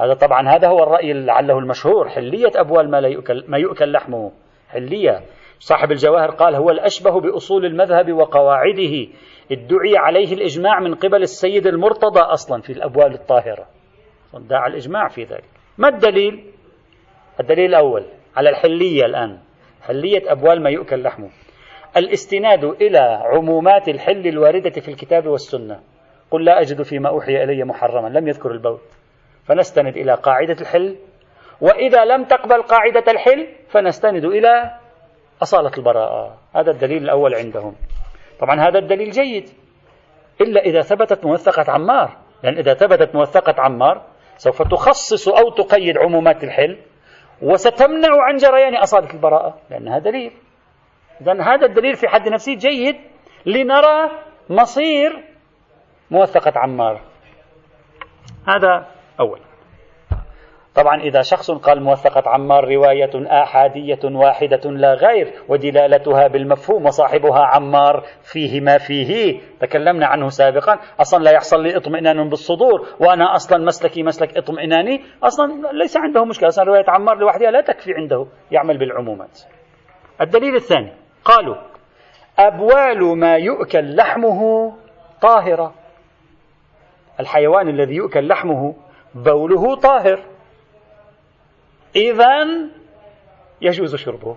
هذا 0.00 0.14
طبعا 0.14 0.48
هذا 0.48 0.68
هو 0.68 0.82
الرأي 0.82 1.12
لعله 1.12 1.58
المشهور. 1.58 2.08
حلية 2.08 2.50
أبوال 2.56 2.90
ما, 2.90 3.00
لا 3.00 3.08
يؤكل, 3.08 3.44
ما 3.48 3.58
يؤكل 3.58 3.92
لحمه. 3.92 4.32
حلية. 4.68 5.20
صاحب 5.58 5.90
الجواهر 5.92 6.30
قال 6.30 6.54
هو 6.54 6.70
الأشبه 6.70 7.20
بأصول 7.20 7.64
المذهب 7.64 8.12
وقواعده. 8.12 9.06
ادعي 9.52 9.96
عليه 9.96 10.32
الإجماع 10.32 10.80
من 10.80 10.94
قبل 10.94 11.22
السيد 11.22 11.66
المرتضى 11.66 12.20
أصلا 12.20 12.62
في 12.62 12.72
الأبوال 12.72 13.14
الطاهرة. 13.14 13.66
دعا 14.34 14.66
الإجماع 14.66 15.08
في 15.08 15.24
ذلك. 15.24 15.44
ما 15.78 15.88
الدليل؟ 15.88 16.44
الدليل 17.40 17.64
الأول 17.64 18.04
على 18.36 18.50
الحلية 18.50 19.04
الآن. 19.04 19.38
حلية 19.82 20.32
أبوال 20.32 20.62
ما 20.62 20.70
يؤكل 20.70 21.02
لحمه. 21.02 21.30
الاستناد 21.96 22.64
إلى 22.64 22.98
عمومات 23.34 23.88
الحل 23.88 24.26
الواردة 24.26 24.80
في 24.80 24.88
الكتاب 24.88 25.26
والسنة. 25.26 25.80
قل 26.34 26.44
لا 26.44 26.60
أجد 26.60 26.82
فيما 26.82 27.08
أوحي 27.08 27.44
إلي 27.44 27.64
محرما 27.64 28.08
لم 28.08 28.28
يذكر 28.28 28.50
البول 28.50 28.78
فنستند 29.46 29.96
إلى 29.96 30.14
قاعدة 30.14 30.56
الحل. 30.60 30.96
وإذا 31.60 32.04
لم 32.04 32.24
تقبل 32.24 32.62
قاعدة 32.62 33.12
الحل 33.12 33.46
فنستند 33.68 34.24
إلى 34.24 34.70
أصالة 35.42 35.70
البراءة. 35.78 36.38
هذا 36.54 36.70
الدليل 36.70 37.02
الأول 37.02 37.34
عندهم. 37.34 37.74
طبعا 38.40 38.60
هذا 38.60 38.78
الدليل 38.78 39.10
جيد. 39.10 39.48
إلا 40.40 40.60
إذا 40.60 40.80
ثبتت 40.80 41.24
موثقة 41.24 41.72
عمار. 41.72 42.16
لأن 42.42 42.58
إذا 42.58 42.74
ثبتت 42.74 43.14
موثقة 43.14 43.62
عمار 43.62 44.02
سوف 44.36 44.62
تخصص 44.62 45.28
أو 45.28 45.50
تقيد 45.50 45.98
عمومات 45.98 46.44
الحل 46.44 46.78
وستمنع 47.42 48.22
عن 48.22 48.36
جريان 48.36 48.76
أصالة 48.76 49.14
البراءة. 49.14 49.58
لأنها 49.70 49.98
دليل. 49.98 50.32
إذا 51.20 51.42
هذا 51.42 51.66
الدليل 51.66 51.94
في 51.94 52.08
حد 52.08 52.28
نفسه 52.28 52.54
جيد 52.54 52.96
لنرى 53.46 54.10
مصير 54.50 55.33
موثقة 56.10 56.52
عمار. 56.56 57.00
هذا 58.48 58.86
أول. 59.20 59.40
طبعا 60.74 61.00
إذا 61.00 61.22
شخص 61.22 61.50
قال 61.50 61.82
موثقة 61.82 62.30
عمار 62.30 62.68
رواية 62.68 63.42
آحادية 63.42 63.98
واحدة 64.04 64.70
لا 64.70 64.94
غير 64.94 65.32
ودلالتها 65.48 66.26
بالمفهوم 66.26 66.86
وصاحبها 66.86 67.44
عمار 67.44 68.04
فيه 68.32 68.60
ما 68.60 68.78
فيه. 68.78 69.40
تكلمنا 69.60 70.06
عنه 70.06 70.28
سابقا. 70.28 70.78
أصلا 71.00 71.24
لا 71.24 71.30
يحصل 71.30 71.62
لي 71.62 71.76
اطمئنان 71.76 72.28
بالصدور 72.28 72.86
وأنا 73.00 73.34
أصلا 73.34 73.64
مسلكي 73.64 74.02
مسلك 74.02 74.36
اطمئناني. 74.36 75.00
أصلا 75.22 75.72
ليس 75.72 75.96
عنده 75.96 76.24
مشكلة. 76.24 76.48
أصلا 76.48 76.64
رواية 76.64 76.84
عمار 76.88 77.16
لوحدها 77.16 77.50
لا 77.50 77.60
تكفي 77.60 77.94
عنده 77.94 78.26
يعمل 78.50 78.78
بالعمومات. 78.78 79.40
الدليل 80.20 80.54
الثاني 80.54 80.92
قالوا 81.24 81.56
أبوال 82.38 83.18
ما 83.18 83.36
يؤكل 83.36 83.96
لحمه 83.96 84.72
طاهرة. 85.22 85.83
الحيوان 87.20 87.68
الذي 87.68 87.94
يؤكل 87.94 88.28
لحمه 88.28 88.74
بوله 89.14 89.76
طاهر. 89.76 90.20
إذا 91.96 92.46
يجوز 93.60 93.96
شربه. 93.96 94.36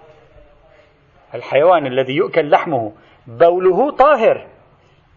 الحيوان 1.33 1.85
الذي 1.85 2.13
يؤكل 2.13 2.49
لحمه 2.49 2.91
بوله 3.27 3.91
طاهر. 3.91 4.47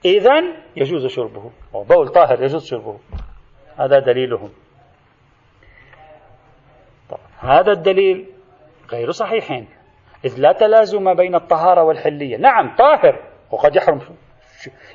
إذا 0.05 0.43
يجوز 0.77 1.07
شربه. 1.07 1.51
بول 1.73 2.09
طاهر 2.09 2.43
يجوز 2.43 2.67
شربه. 2.67 2.99
هذا 3.77 3.99
دليلهم. 3.99 4.51
طب 7.11 7.19
هذا 7.39 7.73
الدليل 7.73 8.27
غير 8.91 9.11
صحيح 9.11 9.63
إذ 10.25 10.35
لا 10.39 10.53
تلازم 10.53 11.15
بين 11.15 11.35
الطهارة 11.35 11.83
والحلية. 11.83 12.37
نعم 12.37 12.77
طاهر. 12.77 13.21
وقد 13.51 13.77
يحرم 13.77 14.01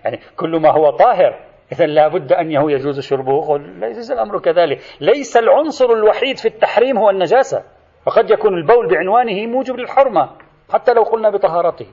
يعني 0.04 0.20
كل 0.38 0.60
ما 0.60 0.72
هو 0.72 0.90
طاهر. 0.90 1.40
إذا 1.72 1.86
لابد 1.86 2.34
أن 2.34 2.52
يجوز 2.52 3.00
شربه. 3.00 3.58
ليس 3.58 4.12
الأمر 4.12 4.40
كذلك. 4.40 4.80
ليس 5.02 5.38
العنصر 5.38 5.86
الوحيد 5.86 6.38
في 6.38 6.48
التحريم 6.48 6.98
هو 6.98 7.10
النجاسة. 7.10 7.64
وقد 8.08 8.32
يكون 8.32 8.54
البول 8.54 8.88
بعنوانه 8.88 9.48
موجب 9.48 9.76
للحرمة 9.76 10.30
حتى 10.74 10.94
لو 10.94 11.04
قلنا 11.04 11.30
بطهارته. 11.30 11.88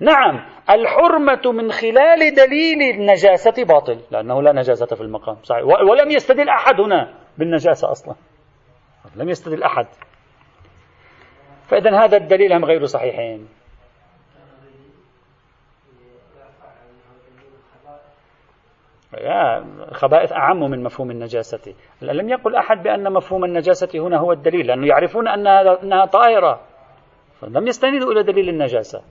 نعم 0.00 0.46
الحرمة 0.70 1.52
من 1.52 1.70
خلال 1.70 2.34
دليل 2.34 2.82
النجاسة 2.94 3.64
باطل 3.64 4.00
لأنه 4.10 4.42
لا 4.42 4.52
نجاسة 4.52 4.96
في 4.96 5.00
المقام. 5.00 5.36
صحيح. 5.42 5.64
ولم 5.64 6.10
يستدل 6.10 6.48
أحد 6.48 6.80
هنا 6.80 7.14
بالنجاسة 7.38 7.90
أصلا. 7.90 8.14
لم 9.16 9.28
يستدل 9.28 9.62
أحد. 9.62 9.86
فإذا 11.68 12.04
هذا 12.04 12.16
الدليل 12.16 12.52
هم 12.52 12.64
غير 12.64 12.84
صحيحين. 12.84 13.48
الخبائث 19.88 20.32
أعم 20.32 20.60
من 20.60 20.82
مفهوم 20.82 21.10
النجاسة. 21.10 21.74
لم 22.02 22.28
يقل 22.28 22.56
أحد 22.56 22.82
بأن 22.82 23.12
مفهوم 23.12 23.44
النجاسة 23.44 23.88
هنا 23.94 24.18
هو 24.18 24.32
الدليل 24.32 24.66
لأنه 24.66 24.86
يعرفون 24.86 25.28
أنها, 25.28 25.82
أنها 25.82 26.04
طاهرة 26.04 26.60
لم 27.42 27.66
يستندوا 27.66 28.12
إلى 28.12 28.22
دليل 28.22 28.48
النجاسة. 28.48 29.02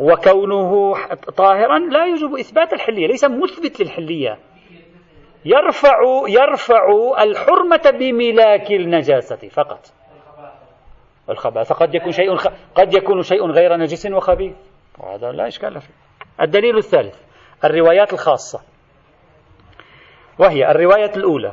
وكونه 0.00 0.94
طاهرا 1.36 1.78
لا 1.78 2.06
يجب 2.06 2.34
إثبات 2.34 2.72
الحلية 2.72 3.06
ليس 3.06 3.24
مثبت 3.24 3.80
للحلية. 3.80 4.38
يرفع 5.44 5.98
يرفع 6.28 6.84
الحرمة 7.22 7.98
بملاك 7.98 8.70
النجاسة 8.70 9.48
فقط. 9.48 9.80
الخبائث 11.30 11.72
قد 11.72 11.94
يكون 11.94 12.12
شيء 12.12 12.36
قد 12.74 12.94
يكون 12.94 13.22
شيء 13.22 13.46
غير 13.46 13.76
نجس 13.76 14.06
وخبيث. 14.06 14.56
وهذا 14.98 15.32
لا 15.32 15.46
إشكال 15.46 15.80
فيه. 15.80 15.94
الدليل 16.40 16.76
الثالث 16.76 17.22
الروايات 17.64 18.12
الخاصة. 18.12 18.75
وهي 20.38 20.70
الرواية 20.70 21.10
الأولى. 21.16 21.52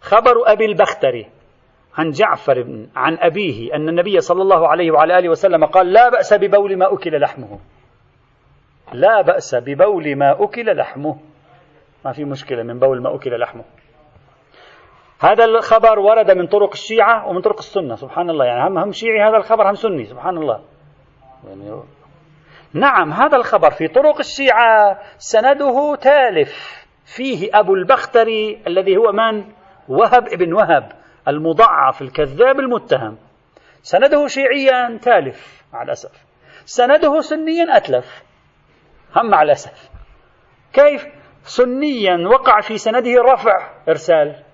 خبر 0.00 0.34
أبي 0.46 0.64
البختري 0.64 1.26
عن 1.98 2.10
جعفر 2.10 2.62
بن 2.62 2.88
عن 2.96 3.18
أبيه 3.20 3.74
أن 3.74 3.88
النبي 3.88 4.20
صلى 4.20 4.42
الله 4.42 4.68
عليه 4.68 4.90
وعلى 4.90 5.18
آله 5.18 5.28
وسلم 5.28 5.64
قال 5.64 5.92
لا 5.92 6.08
بأس 6.08 6.34
ببول 6.34 6.76
ما 6.76 6.94
أكل 6.94 7.20
لحمه. 7.20 7.58
لا 8.92 9.20
بأس 9.20 9.54
ببول 9.54 10.16
ما 10.16 10.44
أكل 10.44 10.76
لحمه. 10.76 11.18
ما 12.04 12.12
في 12.12 12.24
مشكلة 12.24 12.62
من 12.62 12.78
بول 12.78 13.02
ما 13.02 13.14
أكل 13.14 13.40
لحمه. 13.40 13.64
هذا 15.20 15.44
الخبر 15.44 15.98
ورد 15.98 16.30
من 16.30 16.46
طرق 16.46 16.70
الشيعة 16.72 17.28
ومن 17.28 17.40
طرق 17.40 17.58
السنة. 17.58 17.94
سبحان 17.94 18.30
الله. 18.30 18.44
يعني 18.44 18.68
هم 18.68 18.78
هم 18.78 18.92
شيعي 18.92 19.28
هذا 19.28 19.36
الخبر 19.36 19.70
هم 19.70 19.74
سني. 19.74 20.04
سبحان 20.04 20.36
الله. 20.36 20.60
يعني 21.48 21.82
نعم 22.74 23.12
هذا 23.12 23.36
الخبر 23.36 23.70
في 23.70 23.88
طرق 23.88 24.18
الشيعة. 24.18 24.98
سنده 25.18 25.94
تالف. 25.94 26.87
فيه 27.16 27.50
أبو 27.54 27.74
البختري 27.74 28.62
الذي 28.66 28.96
هو 28.96 29.12
من؟ 29.12 29.44
وهب 29.88 30.28
ابن 30.28 30.52
وهب 30.52 30.92
المضعف 31.28 32.02
الكذاب 32.02 32.60
المتهم. 32.60 33.18
سنده 33.82 34.26
شيعيا 34.26 34.98
تالف 35.02 35.62
مع 35.72 35.82
الأسف. 35.82 36.10
سنده 36.64 37.20
سنيا 37.20 37.76
أتلف 37.76 38.22
هم 39.16 39.30
مع 39.30 39.42
الأسف. 39.42 39.90
كيف؟ 40.72 41.06
سنيا 41.42 42.28
وقع 42.28 42.60
في 42.60 42.78
سنده 42.78 43.22
رفع 43.22 43.70
إرسال؟ 43.88 44.44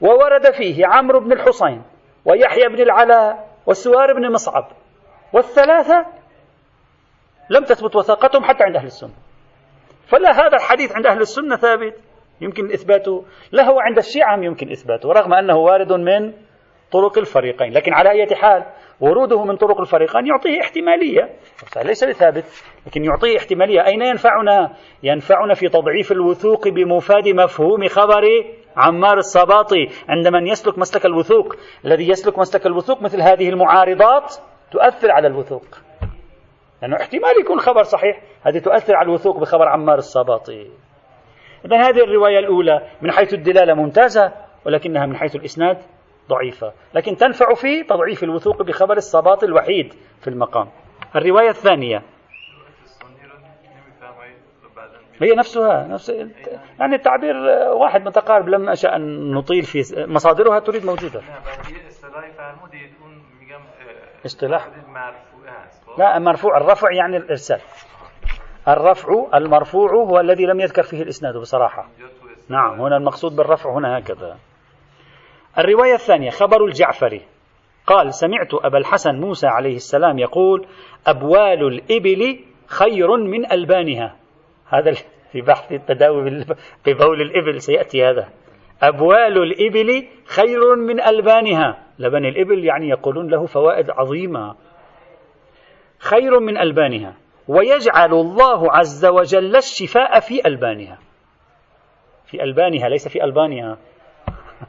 وورد 0.00 0.50
فيه 0.50 0.86
عمرو 0.86 1.20
بن 1.20 1.32
الحصين 1.32 1.82
ويحيى 2.24 2.68
بن 2.68 2.82
العلاء 2.82 3.48
والسوار 3.66 4.12
بن 4.12 4.32
مصعب. 4.32 4.68
والثلاثة 5.32 6.06
لم 7.50 7.64
تثبت 7.64 7.96
وثاقتهم 7.96 8.44
حتى 8.44 8.64
عند 8.64 8.76
أهل 8.76 8.86
السنة. 8.86 9.27
فلا 10.08 10.30
هذا 10.30 10.56
الحديث 10.56 10.96
عند 10.96 11.06
أهل 11.06 11.20
السنة 11.20 11.56
ثابت. 11.56 11.94
يمكن 12.40 12.72
إثباته 12.72 13.24
لا 13.52 13.64
هو 13.64 13.80
عند 13.80 13.98
الشيعة 13.98 14.36
يمكن 14.36 14.70
إثباته 14.70 15.12
رغم 15.12 15.34
أنه 15.34 15.56
وارد 15.56 15.92
من 15.92 16.32
طرق 16.92 17.18
الفريقين. 17.18 17.72
لكن 17.72 17.92
على 17.92 18.10
أي 18.10 18.36
حال 18.36 18.64
وروده 19.00 19.44
من 19.44 19.56
طرق 19.56 19.80
الفريقين 19.80 20.26
يعطيه 20.26 20.60
احتمالية. 20.60 21.30
ليس 21.84 22.04
بثابت 22.04 22.44
لكن 22.86 23.04
يعطيه 23.04 23.38
احتمالية. 23.38 23.86
أين 23.86 24.02
ينفعنا؟ 24.02 24.72
ينفعنا 25.02 25.54
في 25.54 25.68
تضعيف 25.68 26.12
الوثوق 26.12 26.68
بمفاد 26.68 27.28
مفهوم 27.28 27.86
خبر 27.88 28.24
عمار 28.76 29.16
الصباطي. 29.16 29.88
عند 30.08 30.28
من 30.28 30.46
يسلك 30.46 30.78
مسلك 30.78 31.06
الوثوق 31.06 31.56
الذي 31.84 32.08
يسلك 32.08 32.38
مسلك 32.38 32.66
الوثوق 32.66 33.02
مثل 33.02 33.20
هذه 33.20 33.48
المعارضات 33.48 34.34
تؤثر 34.70 35.10
على 35.12 35.26
الوثوق. 35.26 35.87
لأنه 36.82 36.96
احتمال 36.96 37.40
يكون 37.40 37.60
خبر 37.60 37.82
صحيح. 37.82 38.22
هذه 38.42 38.58
تؤثر 38.58 38.96
على 38.96 39.06
الوثوق 39.06 39.38
بخبر 39.38 39.68
عمار 39.68 39.98
الصباطي. 39.98 40.70
إذا 41.64 41.88
هذه 41.88 42.04
الرواية 42.04 42.38
الأولى 42.38 42.88
من 43.02 43.12
حيث 43.12 43.34
الدلالة 43.34 43.74
ممتازة 43.74 44.32
ولكنها 44.66 45.06
من 45.06 45.16
حيث 45.16 45.36
الإسناد 45.36 45.78
ضعيفة. 46.28 46.72
لكن 46.94 47.16
تنفع 47.16 47.54
في 47.54 47.82
تضعيف 47.82 48.24
الوثوق 48.24 48.62
بخبر 48.62 48.96
الصباط 48.96 49.44
الوحيد 49.44 49.94
في 50.20 50.28
المقام. 50.28 50.68
الرواية 51.16 51.48
الثانية. 51.48 52.02
هي 55.22 55.34
نفسها 55.34 55.86
نفس 55.86 56.08
يعني 56.78 56.94
التعبير 56.94 57.36
واحد 57.72 58.04
متقارب 58.06 58.48
لم 58.48 58.68
أشأ 58.68 58.96
أن 58.96 59.30
نطيل 59.30 59.62
في 59.62 60.06
مصادرها 60.08 60.58
تريد 60.58 60.84
موجودة. 60.84 61.20
اصطلاح. 64.26 64.68
لا 65.98 66.18
مرفوع 66.18 66.56
الرفع 66.56 66.92
يعني 66.92 67.16
الإرسال. 67.16 67.60
الرفع 68.68 69.26
المرفوع 69.34 69.92
هو 69.92 70.20
الذي 70.20 70.46
لم 70.46 70.60
يذكر 70.60 70.82
فيه 70.82 71.02
الإسناد 71.02 71.36
بصراحة. 71.36 71.88
نعم 72.48 72.80
هنا 72.80 72.96
المقصود 72.96 73.36
بالرفع 73.36 73.70
هنا 73.70 73.98
هكذا. 73.98 74.36
الرواية 75.58 75.94
الثانية 75.94 76.30
خبر 76.30 76.64
الجعفري 76.64 77.22
قال 77.86 78.14
سمعت 78.14 78.54
أبا 78.54 78.78
الحسن 78.78 79.20
موسى 79.20 79.46
عليه 79.46 79.76
السلام 79.76 80.18
يقول 80.18 80.66
أبوال 81.06 81.66
الإبل 81.66 82.40
خير 82.66 83.16
من 83.16 83.52
ألبانها. 83.52 84.16
هذا 84.68 84.92
في 85.32 85.40
بحث 85.40 85.72
التداوي 85.72 86.44
ببول 86.86 87.20
الإبل 87.20 87.62
سيأتي 87.62 88.04
هذا. 88.04 88.28
أبوال 88.82 89.42
الإبل 89.42 90.08
خير 90.26 90.76
من 90.76 91.00
ألبانها. 91.00 91.78
لبن 91.98 92.24
الإبل 92.24 92.64
يعني 92.64 92.88
يقولون 92.88 93.28
له 93.28 93.46
فوائد 93.46 93.90
عظيمة. 93.90 94.56
خير 95.98 96.40
من 96.40 96.58
ألبانها. 96.58 97.14
ويجعل 97.48 98.12
الله 98.12 98.72
عز 98.72 99.06
وجل 99.06 99.56
الشفاء 99.56 100.20
في 100.20 100.46
ألبانها. 100.46 100.98
في 102.26 102.42
ألبانها 102.42 102.88
ليس 102.88 103.08
في 103.08 103.24
ألبانها. 103.24 103.78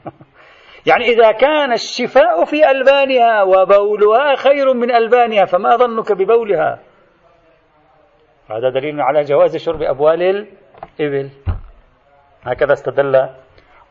يعني 0.89 1.05
إذا 1.05 1.31
كان 1.31 1.73
الشفاء 1.73 2.45
في 2.45 2.71
ألبانها 2.71 3.43
وبولها 3.43 4.35
خير 4.35 4.73
من 4.73 4.91
ألبانها 4.91 5.45
فما 5.45 5.75
ظنك 5.75 6.11
ببولها؟ 6.11 6.79
هذا 8.51 8.69
دليل 8.69 9.01
على 9.01 9.21
جواز 9.21 9.57
شرب 9.57 9.81
أبوال 9.81 10.47
الإبل. 10.99 11.29
هكذا 12.43 12.73
استدل 12.73 13.29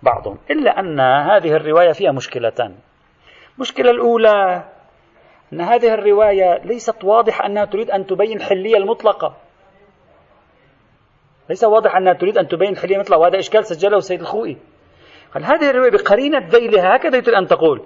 بعضهم. 0.02 0.38
إلا 0.50 0.80
أن 0.80 1.00
هذه 1.00 1.52
الرواية 1.52 1.92
فيها 1.92 2.12
مشكلتان. 2.12 2.74
المشكلة 3.56 3.90
الأولى 3.90 4.64
أن 5.52 5.60
هذه 5.60 5.94
الرواية 5.94 6.58
ليست 6.64 7.04
واضحة 7.04 7.46
أنها 7.46 7.64
تريد 7.64 7.90
أن 7.90 8.06
تبين 8.06 8.40
حلية 8.40 8.76
المطلقة. 8.76 9.36
ليس 11.48 11.64
واضح 11.64 11.96
أنها 11.96 12.12
تريد 12.12 12.38
أن 12.38 12.48
تبين 12.48 12.76
حلية 12.76 12.94
المطلقة 12.94 13.18
وهذا 13.18 13.38
إشكال 13.38 13.64
سجله 13.64 13.96
السيد 13.96 14.20
الخوئي. 14.20 14.56
قال 15.34 15.44
هذه 15.44 15.70
الرواية 15.70 15.90
بقرينة 15.90 16.48
ذيلها 16.48 16.96
هكذا 16.96 17.20
تريد 17.20 17.34
أن 17.34 17.46
تقول. 17.46 17.82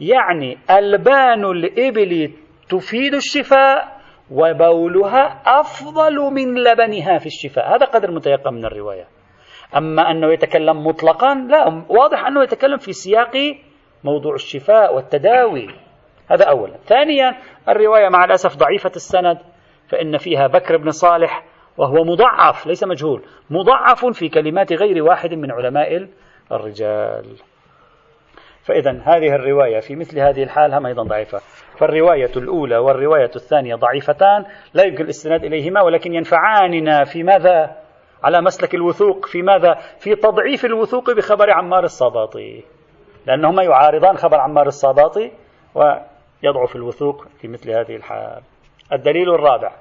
يعني 0.00 0.58
ألبان 0.70 1.44
الإبل 1.44 2.32
تفيد 2.68 3.14
الشفاء 3.14 4.00
وبولها 4.30 5.42
أفضل 5.46 6.16
من 6.16 6.54
لبنها 6.54 7.18
في 7.18 7.26
الشفاء. 7.26 7.76
هذا 7.76 7.86
قدر 7.86 8.10
متيقن 8.10 8.54
من 8.54 8.64
الرواية. 8.64 9.19
أما 9.76 10.10
أنه 10.10 10.32
يتكلم 10.32 10.86
مطلقا 10.86 11.34
لا 11.34 11.84
واضح 11.88 12.26
أنه 12.26 12.42
يتكلم 12.42 12.76
في 12.76 12.92
سياق 12.92 13.36
موضوع 14.04 14.34
الشفاء 14.34 14.94
والتداوي. 14.94 15.68
هذا 16.30 16.44
أولا. 16.44 16.76
ثانيا 16.84 17.36
الرواية 17.68 18.08
مع 18.08 18.24
الأسف 18.24 18.56
ضعيفة 18.56 18.92
السند 18.96 19.38
فإن 19.88 20.16
فيها 20.16 20.46
بكر 20.46 20.76
بن 20.76 20.90
صالح 20.90 21.44
وهو 21.78 22.04
مضعف 22.04 22.66
ليس 22.66 22.84
مجهول 22.84 23.22
مضعف 23.50 24.06
في 24.06 24.28
كلمات 24.28 24.72
غير 24.72 25.02
واحد 25.02 25.34
من 25.34 25.50
علماء 25.50 26.08
الرجال. 26.52 27.26
فإذا 28.62 28.90
هذه 28.90 29.34
الرواية 29.34 29.80
في 29.80 29.96
مثل 29.96 30.18
هذه 30.18 30.42
الحال 30.42 30.74
هم 30.74 30.86
أيضا 30.86 31.02
ضعيفة. 31.02 31.38
فالرواية 31.78 32.30
الأولى 32.36 32.76
والرواية 32.76 33.30
الثانية 33.36 33.74
ضعيفتان 33.74 34.44
لا 34.74 34.84
يمكن 34.84 35.04
الاستناد 35.04 35.44
إليهما 35.44 35.82
ولكن 35.82 36.14
ينفعاننا 36.14 37.04
في 37.04 37.22
ماذا؟ 37.22 37.76
على 38.24 38.40
مسلك 38.40 38.74
الوثوق. 38.74 39.26
في 39.26 39.42
ماذا؟ 39.42 39.74
في 39.98 40.14
تضعيف 40.14 40.64
الوثوق 40.64 41.10
بخبر 41.10 41.50
عمار 41.50 41.84
الصباطي 41.84 42.62
لأنهما 43.26 43.62
يعارضان 43.62 44.16
خبر 44.16 44.40
عمار 44.40 44.66
الصباطي 44.66 45.30
ويضعف 45.74 46.76
الوثوق 46.76 47.26
في 47.40 47.48
مثل 47.48 47.70
هذه 47.70 47.96
الحال. 47.96 48.42
الدليل 48.92 49.34
الرابع. 49.34 49.72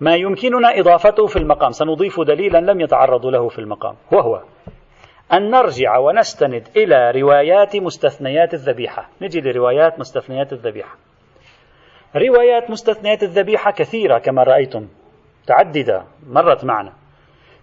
ما 0.00 0.14
يمكننا 0.14 0.78
إضافته 0.78 1.26
في 1.26 1.36
المقام. 1.36 1.70
سنضيف 1.70 2.20
دليلا 2.20 2.58
لم 2.58 2.80
يتعرض 2.80 3.26
له 3.26 3.48
في 3.48 3.58
المقام. 3.58 3.94
وهو 4.12 4.42
أن 5.32 5.50
نرجع 5.50 5.98
ونستند 5.98 6.68
إلى 6.76 7.10
روايات 7.10 7.76
مستثنيات 7.76 8.54
الذبيحة. 8.54 9.08
نجي 9.22 9.40
لروايات 9.40 9.98
مستثنيات 9.98 10.52
الذبيحة. 10.52 10.96
روايات 12.16 12.70
مستثنيات 12.70 13.22
الذبيحة 13.22 13.70
كثيرة 13.70 14.18
كما 14.18 14.42
رأيتم. 14.42 14.88
متعددة 15.44 16.04
مرت 16.26 16.64
معنا. 16.64 16.92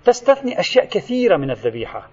تستثني 0.06 0.60
أشياء 0.60 0.86
كثيرة 0.86 1.38
من 1.38 1.52
الذبيحة. 1.52 2.10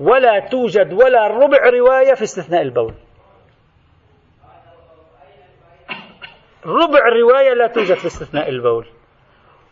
ولا 0.00 0.48
توجد 0.50 0.92
ولا 0.92 1.26
ربع 1.26 1.58
رواية 1.70 2.14
في 2.14 2.22
استثناء 2.22 2.62
البول. 2.62 2.94
ربع 6.66 7.00
رواية 7.22 7.54
لا 7.54 7.66
توجد 7.66 7.94
في 7.94 8.06
استثناء 8.06 8.48
البول. 8.48 8.86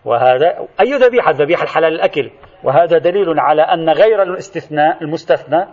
وهذا 0.05 0.69
أي 0.81 0.95
ذبيحة؟ 0.95 1.31
ذبيحة 1.31 1.63
الحلال 1.63 1.95
الأكل. 1.95 2.31
وهذا 2.65 2.99
دليل 2.99 3.41
على 3.41 3.63
أن 3.63 3.91
غير 3.91 4.23
الاستثناء 4.23 5.03
المستثنى 5.03 5.67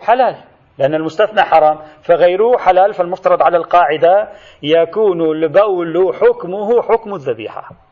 حلال. 0.00 0.36
لأن 0.78 0.94
المستثنى 0.94 1.42
حرام 1.42 1.78
فغيره 2.02 2.58
حلال 2.58 2.94
فالمفترض 2.94 3.42
على 3.42 3.56
القاعدة 3.56 4.28
يكون 4.62 5.20
البول 5.22 6.14
حكمه 6.14 6.82
حكم 6.82 7.14
الذبيحة. 7.14 7.85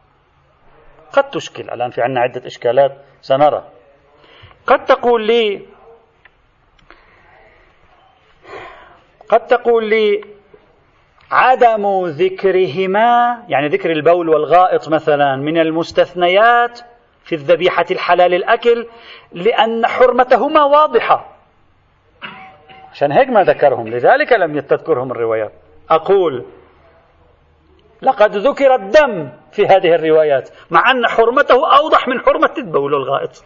قد 1.14 1.31
تشكل. 1.31 1.70
الآن 1.70 1.90
في 1.90 2.03
عندنا 2.03 2.20
عدة 2.20 2.46
إشكالات 2.46 2.96
سنرى. 3.20 3.64
قد 4.66 4.85
تقول 4.85 5.27
لي 5.27 5.66
قد 9.29 9.46
تقول 9.46 9.85
لي 9.85 10.24
عدم 11.31 12.07
ذكرهما 12.07 13.38
يعني 13.48 13.68
ذكر 13.68 13.90
البول 13.90 14.29
والغائط 14.29 14.88
مثلا 14.88 15.37
من 15.37 15.59
المستثنيات 15.59 16.81
في 17.24 17.35
الذبيحة 17.35 17.87
الحلال 17.90 18.35
الأكل 18.35 18.87
لأن 19.33 19.87
حرمتهما 19.87 20.64
واضحة. 20.64 21.37
عشان 22.92 23.12
هيك 23.12 23.29
ما 23.29 23.42
ذكرهم 23.42 23.88
لذلك 23.88 24.33
لم 24.33 24.61
تذكرهم 24.61 25.11
الروايات. 25.11 25.53
أقول 25.90 26.44
لقد 28.02 28.37
ذكر 28.37 28.74
الدم 28.74 29.33
في 29.52 29.66
هذه 29.66 29.94
الروايات 29.94 30.50
مع 30.70 30.90
أن 30.90 31.07
حرمته 31.07 31.78
أوضح 31.78 32.09
من 32.09 32.20
حرمة 32.20 32.54
البول 32.59 32.94
والغائط. 32.94 33.44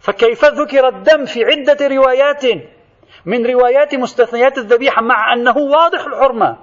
فكيف 0.00 0.44
ذكر 0.44 0.88
الدم 0.88 1.24
في 1.24 1.44
عدة 1.44 1.86
روايات؟ 1.86 2.44
من 3.26 3.46
روايات 3.46 3.94
مستثنيات 3.94 4.58
الذبيحة 4.58 5.02
مع 5.02 5.32
أنه 5.32 5.56
واضح 5.56 6.06
الحرمة. 6.06 6.56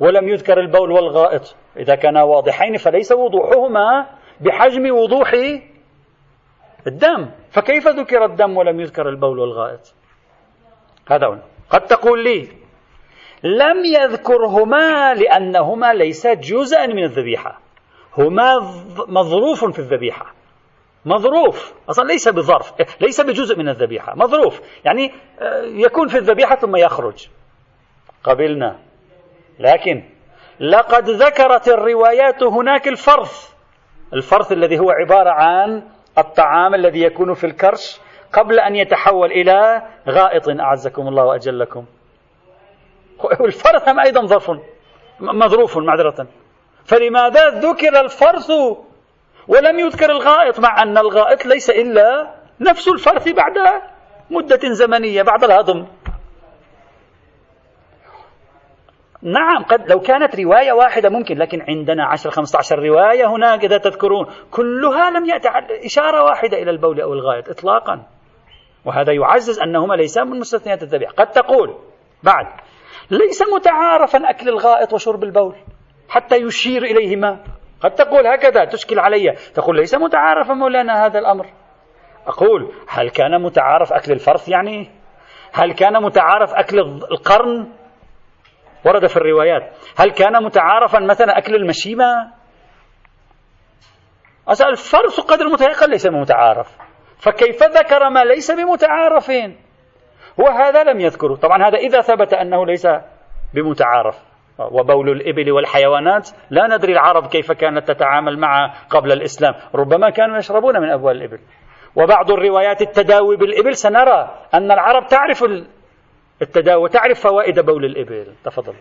ولم 0.00 0.28
يذكر 0.28 0.60
البول 0.60 0.90
والغائط. 0.90 1.56
إذا 1.76 1.94
كانا 1.94 2.22
واضحين 2.22 2.76
فليس 2.76 3.12
وضوحهما 3.12 4.06
بحجم 4.40 4.90
وضوح 4.90 5.32
الدم. 6.86 7.30
فكيف 7.50 7.88
ذكر 7.88 8.24
الدم 8.24 8.56
ولم 8.56 8.80
يذكر 8.80 9.08
البول 9.08 9.38
والغائط؟ 9.38 9.94
هذا 11.10 11.26
هو 11.26 11.36
قد 11.70 11.80
تقول 11.80 12.24
لي 12.24 12.59
لم 13.42 13.84
يذكرهما 13.84 15.14
لأنهما 15.14 15.92
ليس 15.92 16.26
جزءا 16.26 16.86
من 16.86 17.04
الذبيحة. 17.04 17.60
هما 18.18 18.58
مظروف 19.08 19.64
في 19.64 19.78
الذبيحة. 19.78 20.34
مظروف. 21.04 21.72
أصلا 21.90 22.04
ليس 22.04 22.28
بظرف. 22.28 22.72
ليس 23.00 23.20
بجزء 23.20 23.58
من 23.58 23.68
الذبيحة. 23.68 24.14
مظروف. 24.16 24.60
يعني 24.84 25.12
آه، 25.40 25.62
يكون 25.62 26.08
في 26.08 26.18
الذبيحة 26.18 26.56
ثم 26.56 26.76
يخرج. 26.76 27.28
قبلنا. 28.24 28.78
لكن 29.58 30.04
لقد 30.60 31.10
ذكرت 31.10 31.68
الروايات 31.68 32.42
هناك 32.42 32.88
الفرث. 32.88 33.50
الفرث 34.14 34.52
الذي 34.52 34.78
هو 34.78 34.90
عبارة 34.90 35.30
عن 35.30 35.82
الطعام 36.18 36.74
الذي 36.74 37.02
يكون 37.02 37.34
في 37.34 37.44
الكرش 37.44 38.00
قبل 38.32 38.60
أن 38.60 38.76
يتحول 38.76 39.32
إلى 39.32 39.82
غائط. 40.08 40.48
أعزكم 40.48 41.08
الله 41.08 41.24
وأجلكم. 41.24 41.84
والفرث 43.40 43.88
أيضا 43.88 44.26
ظرف 44.26 44.50
مظروف 45.20 45.78
معذرة. 45.78 46.26
فلماذا 46.84 47.48
ذكر 47.48 48.00
الفرث 48.00 48.50
ولم 49.48 49.78
يذكر 49.78 50.10
الغائط؟ 50.10 50.60
مع 50.60 50.82
أن 50.82 50.98
الغائط 50.98 51.46
ليس 51.46 51.70
إلا 51.70 52.34
نفس 52.60 52.88
الفرث 52.88 53.28
بعد 53.28 53.82
مدة 54.30 54.60
زمنية 54.72 55.22
بعد 55.22 55.44
الهضم. 55.44 55.86
نعم 59.22 59.64
قد 59.64 59.90
لو 59.90 60.00
كانت 60.00 60.40
رواية 60.40 60.72
واحدة 60.72 61.08
ممكن 61.08 61.38
لكن 61.38 61.62
عندنا 61.68 62.06
10 62.06 62.30
15 62.30 62.78
رواية 62.78 63.26
هناك 63.26 63.64
إذا 63.64 63.78
تذكرون. 63.78 64.26
كلها 64.50 65.10
لم 65.10 65.24
يأتي 65.24 65.48
إشارة 65.86 66.24
واحدة 66.24 66.62
إلى 66.62 66.70
البول 66.70 67.00
أو 67.00 67.12
الغائط 67.12 67.48
إطلاقا. 67.48 68.02
وهذا 68.84 69.12
يعزز 69.12 69.60
أنهما 69.60 69.94
ليسا 69.94 70.24
من 70.24 70.38
مستثنيات 70.38 70.82
الذبيحة. 70.82 71.12
قد 71.12 71.30
تقول 71.30 71.74
بعد 72.22 72.46
ليس 73.10 73.42
متعارفا 73.56 74.30
أكل 74.30 74.48
الغائط 74.48 74.92
وشرب 74.92 75.24
البول 75.24 75.56
حتى 76.08 76.36
يشير 76.36 76.82
إليهما 76.82 77.44
قد 77.80 77.94
تقول 77.94 78.26
هكذا 78.26 78.64
تشكل 78.64 78.98
علي. 78.98 79.36
تقول 79.54 79.76
ليس 79.76 79.94
متعارفا 79.94 80.54
مولانا 80.54 81.06
هذا 81.06 81.18
الأمر. 81.18 81.46
أقول 82.26 82.72
هل 82.88 83.10
كان 83.10 83.42
متعارف 83.42 83.92
أكل 83.92 84.12
الفرث 84.12 84.48
يعني؟ 84.48 84.90
هل 85.52 85.72
كان 85.72 86.02
متعارف 86.02 86.54
أكل 86.54 86.78
القرن؟ 87.10 87.72
ورد 88.86 89.06
في 89.06 89.16
الروايات. 89.16 89.76
هل 89.96 90.10
كان 90.10 90.44
متعارفا 90.44 90.98
مثلا 90.98 91.38
أكل 91.38 91.54
المشيمة؟ 91.54 92.32
أسأل 94.48 94.68
الفرث 94.68 95.20
قدر 95.20 95.46
المتيقن 95.46 95.90
ليس 95.90 96.06
متعارف 96.06 96.76
فكيف 97.18 97.62
ذكر 97.62 98.10
ما 98.10 98.24
ليس 98.24 98.50
بمتعارف 98.50 99.30
وهذا 100.40 100.84
لم 100.84 101.00
يذكره. 101.00 101.34
طبعا 101.34 101.68
هذا 101.68 101.78
إذا 101.78 102.00
ثبت 102.00 102.32
أنه 102.34 102.66
ليس 102.66 102.86
بمتعارف. 103.54 104.30
وبول 104.58 105.10
الإبل 105.10 105.52
والحيوانات 105.52 106.30
لا 106.50 106.76
ندري 106.76 106.92
العرب 106.92 107.26
كيف 107.26 107.52
كانت 107.52 107.88
تتعامل 107.88 108.38
معه 108.38 108.88
قبل 108.90 109.12
الإسلام. 109.12 109.54
ربما 109.74 110.10
كانوا 110.10 110.36
يشربون 110.36 110.80
من 110.80 110.90
أبوال 110.90 111.16
الإبل. 111.16 111.38
وبعض 111.96 112.30
الروايات 112.30 112.82
التداوي 112.82 113.36
بالإبل 113.36 113.74
سنرى 113.74 114.36
أن 114.54 114.72
العرب 114.72 115.06
تعرف 115.06 115.44
التداوي 116.42 116.82
وتعرف 116.82 117.20
فوائد 117.20 117.60
بول 117.60 117.84
الإبل. 117.84 118.34
تفضل. 118.44 118.74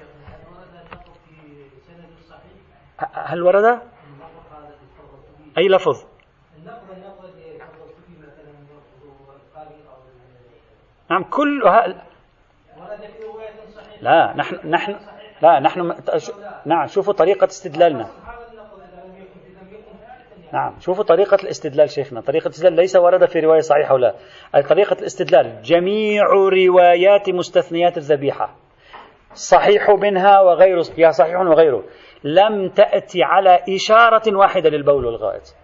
هل 3.13 3.43
ورد؟ 3.43 3.81
أي 5.57 5.67
لفظ؟ 5.67 6.18
نعم 11.11 11.23
كل 11.23 11.63
لا 14.01 14.33
نحن 14.37 14.69
نحن 14.69 14.95
لا 15.41 15.59
نحن 15.59 15.95
نعم 16.65 16.87
شوفوا 16.87 17.13
طريقة 17.13 17.45
استدلالنا. 17.45 18.09
نعم 20.53 20.79
شوفوا 20.79 21.03
طريقة 21.03 21.35
الاستدلال 21.35 21.89
شيخنا. 21.89 22.21
طريقة 22.21 22.45
الاستدلال 22.45 22.73
ليس 22.73 22.95
ورد 22.95 23.25
في 23.25 23.39
رواية 23.39 23.59
صحيحة 23.59 23.93
ولا. 23.93 24.15
طريقة 24.69 24.93
الاستدلال 24.99 25.61
جميع 25.61 26.23
روايات 26.25 27.29
مستثنيات 27.29 27.97
الذبيحة. 27.97 28.55
صحيح 29.33 29.89
منها 29.89 30.39
وغيره 30.39 30.81
فيها 30.81 31.11
صحيح 31.11 31.39
وغيره. 31.39 31.83
لم 32.23 32.69
تأتي 32.69 33.23
على 33.23 33.59
إشارة 33.69 34.37
واحدة 34.37 34.69
للبول 34.69 35.05
والغائط. 35.05 35.55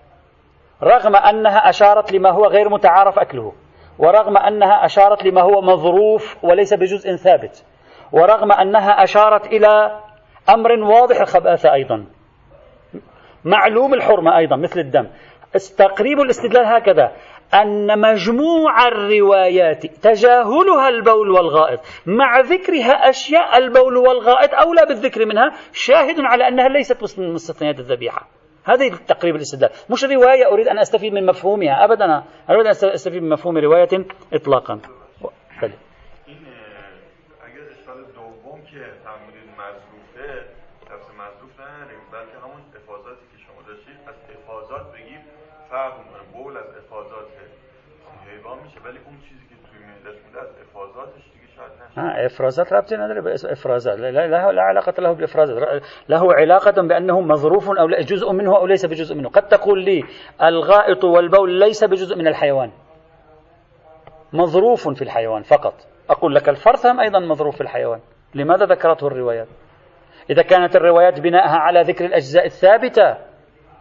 رغم 0.84 1.15
أنها 1.15 1.69
أشارت 1.69 2.12
لما 2.12 2.29
هو 2.31 2.45
غير 2.45 2.69
متعارف 2.69 3.19
أكله. 3.19 3.53
ورغم 3.99 4.38
أنها 4.38 4.86
أشارت 4.86 5.25
لما 5.25 5.41
هو 5.41 5.62
مظروف 5.62 6.43
وليس 6.43 6.73
بجزء 6.73 7.15
ثابت 7.15 7.65
ورغم 8.12 8.51
أنها 8.51 9.03
أشارت 9.03 9.45
إلى 9.45 9.99
أمر 10.49 10.71
واضح 10.71 11.21
الخباثة 11.21 11.73
أيضا 11.73 12.05
معلوم 13.45 13.93
الحرمة 13.93 14.38
أيضا 14.38 14.55
مثل 14.55 14.79
الدم. 14.79 15.08
تقريب 15.77 16.19
الاستدلال 16.19 16.65
هكذا 16.65 17.12
أن 17.53 17.99
مجموع 17.99 18.88
الروايات 18.88 19.86
تجاهلها 19.86 20.89
البول 20.89 21.31
والغائط. 21.31 21.79
مع 22.05 22.39
ذكرها 22.39 23.10
أشياء 23.10 23.58
البول 23.58 23.97
والغائط 23.97 24.53
أولى 24.53 24.81
بالذكر 24.88 25.25
منها 25.25 25.51
شاهد 25.73 26.19
على 26.19 26.47
أنها 26.47 26.67
ليست 26.67 27.19
مستثنيات 27.19 27.79
الذبيحة. 27.79 28.27
هذه 28.65 28.91
تقريب 29.08 29.36
الاستدلال. 29.36 29.69
مش 29.89 30.06
رواية 30.06 30.51
أريد 30.51 30.67
أن 30.67 30.80
أستفيد 30.80 31.13
من 31.13 31.25
مفهومها 31.25 31.86
أبدا. 31.86 32.06
أنا 32.06 32.23
أريد 32.49 32.65
أن 32.65 32.89
أستفيد 32.89 33.23
من 33.23 33.30
مفهوم 33.30 33.58
رواية 33.58 34.06
إطلاقا. 34.34 34.80
نشه 51.97 52.25
إفرازات 52.25 52.73
رابطة 52.73 52.95
نداره 52.95 53.21
بافرازات 53.21 53.99
لا, 53.99 54.11
لا, 54.11 54.51
لا 54.51 54.61
علاقة 54.61 54.93
له 55.01 55.11
بالإفرازات. 55.11 55.81
له 56.09 56.33
علاقة 56.33 56.81
بأنه 56.81 57.21
مظروف 57.21 57.69
أو 57.69 57.87
جزء 57.87 58.31
منه 58.31 58.57
أو 58.57 58.67
ليس 58.67 58.85
بجزء 58.85 59.15
منه. 59.15 59.29
قد 59.29 59.47
تقول 59.47 59.83
لي 59.83 60.03
الغائط 60.43 61.03
والبول 61.03 61.59
ليس 61.59 61.83
بجزء 61.83 62.15
من 62.15 62.27
الحيوان. 62.27 62.71
مظروف 64.33 64.89
في 64.89 65.01
الحيوان 65.01 65.43
فقط. 65.43 65.73
أقول 66.09 66.35
لك 66.35 66.49
الفرثم 66.49 66.99
أيضا 66.99 67.19
مظروف 67.19 67.55
في 67.55 67.61
الحيوان. 67.61 67.99
لماذا 68.35 68.65
ذكرته 68.65 69.07
الروايات؟ 69.07 69.47
إذا 70.29 70.41
كانت 70.41 70.75
الروايات 70.75 71.19
بناءها 71.19 71.57
على 71.57 71.81
ذكر 71.81 72.05
الأجزاء 72.05 72.45
الثابتة 72.45 73.17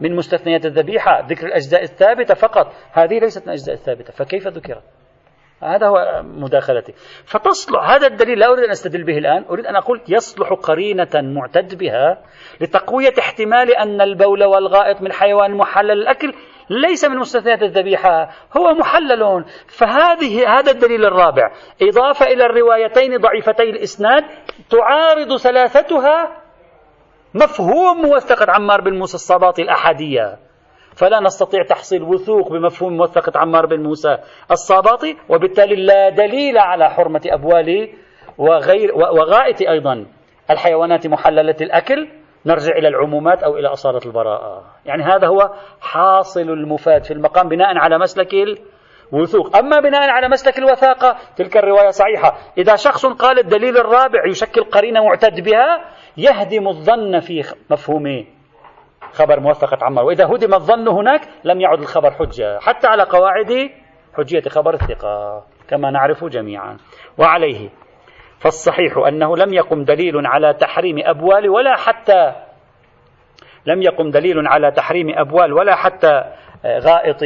من 0.00 0.16
مستثنيات 0.16 0.66
الذبيحة 0.66 1.26
ذكر 1.26 1.46
الأجزاء 1.46 1.82
الثابتة 1.82 2.34
فقط 2.34 2.72
هذه 2.92 3.18
ليست 3.18 3.42
من 3.42 3.48
الأجزاء 3.48 3.74
الثابتة. 3.74 4.12
فكيف 4.12 4.48
ذكرت؟ 4.48 4.82
هذا 5.64 5.86
هو 5.86 6.22
مداخلتي. 6.22 6.92
فتصلح 7.24 7.90
هذا 7.90 8.06
الدليل 8.06 8.38
لا 8.38 8.46
أريد 8.46 8.64
أن 8.64 8.70
أستدل 8.70 9.04
به 9.04 9.18
الآن 9.18 9.44
أريد 9.50 9.66
أن 9.66 9.76
أقول 9.76 10.00
يصلح 10.08 10.52
قرينة 10.52 11.10
معتد 11.14 11.78
بها 11.78 12.18
لتقوية 12.60 13.12
احتمال 13.18 13.76
أن 13.76 14.00
البول 14.00 14.44
والغائط 14.44 15.02
من 15.02 15.12
حيوان 15.12 15.54
محلل 15.54 15.90
الأكل 15.90 16.34
ليس 16.70 17.04
من 17.04 17.16
مستثنيات 17.16 17.62
الذبيحة 17.62 18.30
هو 18.56 18.74
محلل 18.74 19.44
فهذه 19.66 20.58
هذا 20.58 20.70
الدليل 20.70 21.04
الرابع. 21.04 21.52
إضافة 21.82 22.26
إلى 22.26 22.46
الروايتين 22.46 23.16
ضعيفتي 23.16 23.70
الإسناد 23.70 24.24
تعارض 24.70 25.36
ثلاثتها 25.36 26.42
مفهوم 27.34 28.02
موثقة 28.02 28.52
عمار 28.52 28.80
بن 28.80 28.98
موسى 28.98 29.14
الصباطي 29.14 29.62
الأحادية. 29.62 30.43
فلا 30.96 31.20
نستطيع 31.20 31.62
تحصيل 31.62 32.02
وثوق 32.02 32.52
بمفهوم 32.52 32.96
موثقة 32.96 33.40
عمار 33.40 33.66
بن 33.66 33.82
موسى 33.82 34.18
الصاباطي 34.50 35.16
وبالتالي 35.28 35.76
لا 35.76 36.08
دليل 36.08 36.58
على 36.58 36.90
حرمة 36.90 37.20
أبوال 37.26 37.88
وغير 38.38 38.94
وغائط 38.94 39.62
أيضا 39.62 40.06
الحيوانات 40.50 41.06
محللة 41.06 41.56
الأكل. 41.60 42.08
نرجع 42.46 42.76
إلى 42.76 42.88
العمومات 42.88 43.42
أو 43.42 43.56
إلى 43.56 43.68
أصالة 43.68 44.00
البراءة. 44.06 44.64
يعني 44.86 45.02
هذا 45.02 45.26
هو 45.26 45.50
حاصل 45.80 46.40
المفاد 46.40 47.04
في 47.04 47.10
المقام 47.10 47.48
بناء 47.48 47.78
على 47.78 47.98
مسلك 47.98 48.34
الوثوق. 49.12 49.56
أما 49.56 49.80
بناء 49.80 50.10
على 50.10 50.28
مسلك 50.28 50.58
الوثاقة 50.58 51.16
تلك 51.36 51.56
الرواية 51.56 51.90
صحيحة. 51.90 52.36
إذا 52.58 52.76
شخص 52.76 53.06
قال 53.06 53.38
الدليل 53.38 53.76
الرابع 53.76 54.26
يشكل 54.26 54.64
قرينة 54.64 55.04
معتد 55.04 55.40
بها 55.40 55.84
يهدم 56.16 56.68
الظن 56.68 57.20
في 57.20 57.54
مفهوم 57.70 58.26
خبر 59.14 59.40
موثقة 59.40 59.78
عمار. 59.82 60.04
وإذا 60.04 60.26
هدم 60.26 60.54
الظن 60.54 60.88
هناك 60.88 61.20
لم 61.44 61.60
يعد 61.60 61.78
الخبر 61.78 62.10
حجة. 62.10 62.58
حتى 62.58 62.86
على 62.86 63.02
قواعد 63.02 63.70
حجية 64.16 64.42
خبر 64.48 64.74
الثقة 64.74 65.44
كما 65.68 65.90
نعرف 65.90 66.24
جميعا. 66.24 66.76
وعليه 67.18 67.70
فالصحيح 68.38 68.98
أنه 69.08 69.36
لم 69.36 69.54
يقم 69.54 69.84
دليل 69.84 70.26
على 70.26 70.54
تحريم 70.54 70.96
أبوال 71.04 71.48
ولا 71.48 71.76
حتى 71.76 72.32
لم 73.66 73.82
يقم 73.82 74.10
دليل 74.10 74.46
على 74.46 74.70
تحريم 74.70 75.18
أبوال 75.18 75.52
ولا 75.52 75.74
حتى 75.74 76.24
غائط 76.64 77.18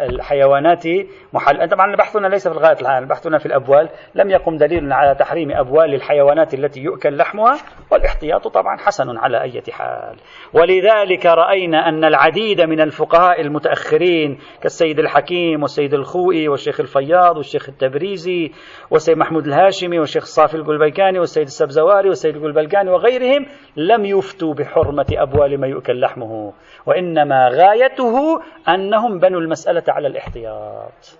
الحيوانات 0.00 0.84
محل. 1.32 1.68
طبعا 1.68 1.96
بحثنا 1.96 2.26
ليس 2.26 2.48
في 2.48 2.54
الغائط 2.54 2.80
الآن 2.80 3.06
بحثنا 3.06 3.38
في 3.38 3.46
الأبوال. 3.46 3.88
لم 4.14 4.30
يقم 4.30 4.56
دليل 4.56 4.92
على 4.92 5.14
تحريم 5.14 5.50
أبوال 5.52 5.94
الحيوانات 5.94 6.54
التي 6.54 6.80
يؤكل 6.80 7.16
لحمها 7.16 7.56
والاحتياط 7.92 8.48
طبعا 8.48 8.76
حسن 8.76 9.18
على 9.18 9.42
أي 9.42 9.62
حال. 9.70 10.16
ولذلك 10.52 11.26
رأينا 11.26 11.88
أن 11.88 12.04
العديد 12.04 12.60
من 12.60 12.80
الفقهاء 12.80 13.40
المتأخرين 13.40 14.38
كالسيد 14.62 14.98
الحكيم 14.98 15.62
والسيد 15.62 15.94
الخوئي 15.94 16.48
والشيخ 16.48 16.80
الفياض 16.80 17.36
والشيخ 17.36 17.68
التبريزي 17.68 18.52
والسيد 18.90 19.18
محمود 19.18 19.46
الهاشمي 19.46 19.98
والشيخ 19.98 20.24
صافي 20.24 20.54
القلبيكاني 20.54 21.18
والسيد 21.18 21.46
السبزواري 21.46 22.08
والسيد 22.08 22.36
القلبلكاني 22.36 22.90
وغيرهم 22.90 23.46
لم 23.76 24.04
يفتوا 24.04 24.54
بحرمة 24.54 25.06
أبوال 25.12 25.60
ما 25.60 25.66
يؤكل 25.66 26.00
لحمه 26.00 26.52
وإنما 26.86 27.48
غايته 27.48 28.40
أنهم 28.68 29.18
بنوا 29.18 29.40
المسألة 29.40 29.82
على 29.88 30.08
الاحتياط. 30.08 31.18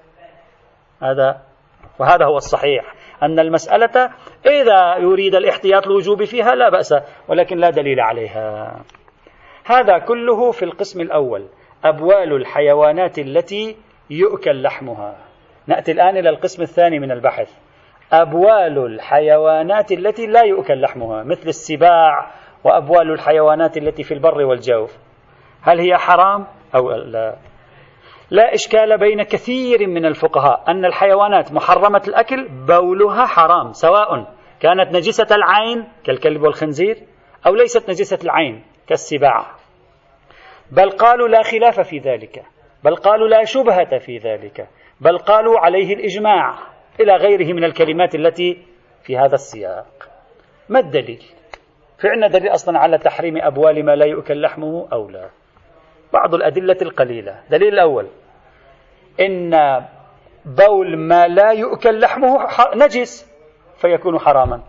هذا 1.03 1.41
وهذا 1.99 2.25
هو 2.27 2.37
الصحيح. 2.37 2.95
أن 3.23 3.39
المسألة 3.39 4.11
إذا 4.47 4.97
يريد 4.97 5.35
الاحتياط 5.35 5.87
الوجوب 5.87 6.25
فيها 6.25 6.55
لا 6.55 6.69
بأس 6.69 6.95
ولكن 7.29 7.59
لا 7.59 7.71
دليل 7.71 8.01
عليها. 8.01 8.77
هذا 9.67 9.99
كله 9.99 10.51
في 10.51 10.65
القسم 10.65 11.01
الأول 11.01 11.49
أبوال 11.85 12.33
الحيوانات 12.33 13.19
التي 13.19 13.77
يؤكل 14.11 14.63
لحمها. 14.63 15.17
نأتي 15.67 15.93
الآن 15.93 16.17
إلى 16.17 16.29
القسم 16.29 16.63
الثاني 16.63 16.99
من 16.99 17.13
البحث. 17.13 17.59
أبوال 18.13 18.79
الحيوانات 18.79 19.93
التي 19.93 20.27
لا 20.27 20.43
يؤكل 20.43 20.81
لحمها 20.81 21.23
مثل 21.23 21.49
السباع 21.49 22.31
وأبوال 22.65 23.13
الحيوانات 23.13 23.77
التي 23.77 24.03
في 24.03 24.15
البر 24.15 24.43
والجوف. 24.43 24.99
هل 25.63 25.81
هي 25.81 25.97
حرام؟ 25.97 26.47
أو 26.75 26.91
لا. 26.91 27.37
لا 28.31 28.55
إشكال 28.55 28.99
بين 28.99 29.23
كثير 29.23 29.87
من 29.87 30.07
الفقهاء 30.07 30.65
أن 30.69 30.85
الحيوانات 30.85 31.53
محرمة 31.53 32.03
الأكل 32.09 32.49
بولها 32.49 33.27
حرام 33.27 33.73
سواء 33.73 34.35
كانت 34.61 34.97
نجسة 34.97 35.37
العين 35.37 35.89
كالكلب 36.05 36.43
والخنزير 36.43 36.97
أو 37.47 37.55
ليست 37.55 37.91
نجسة 37.91 38.19
العين 38.25 38.65
كالسباع 38.87 39.47
بل 40.73 40.91
قالوا 40.91 41.29
لا 41.29 41.43
خلاف 41.43 41.81
في 41.81 41.99
ذلك 41.99 42.43
بل 42.85 42.97
قالوا 42.97 43.29
لا 43.29 43.45
شبهة 43.45 43.99
في 43.99 44.19
ذلك 44.19 44.69
بل 45.01 45.19
قالوا 45.19 45.59
عليه 45.59 45.95
الإجماع 45.95 46.59
إلى 47.01 47.13
غيره 47.17 47.53
من 47.53 47.65
الكلمات 47.65 48.15
التي 48.15 48.63
في 49.03 49.19
هذا 49.19 49.35
السياق. 49.35 50.09
ما 50.69 50.79
الدليل؟ 50.79 51.23
في 51.99 52.09
عندنا 52.09 52.29
دليل 52.29 52.55
أصلا 52.55 52.79
على 52.79 52.99
تحريم 52.99 53.37
أبوال 53.37 53.85
ما 53.85 53.97
لا 53.97 54.07
يؤكل 54.07 54.41
لحمه 54.41 54.89
أو 54.93 55.09
لا. 55.09 55.31
بعض 56.13 56.35
الأدلة 56.35 56.77
القليلة. 56.83 57.41
دليل 57.51 57.75
الأول. 57.75 58.07
إن 59.21 59.51
بول 60.45 60.97
ما 60.97 61.29
لا 61.29 61.53
يؤكل 61.53 62.01
لحمه 62.01 62.49
نجس 62.75 63.33
فيكون 63.77 64.19
حراما. 64.19 64.63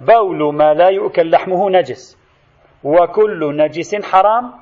بول 0.00 0.54
ما 0.54 0.74
لا 0.74 0.88
يؤكل 0.88 1.30
لحمه 1.30 1.70
نجس. 1.70 2.18
وكل 2.84 3.56
نجس 3.56 3.94
حرام 4.04 4.52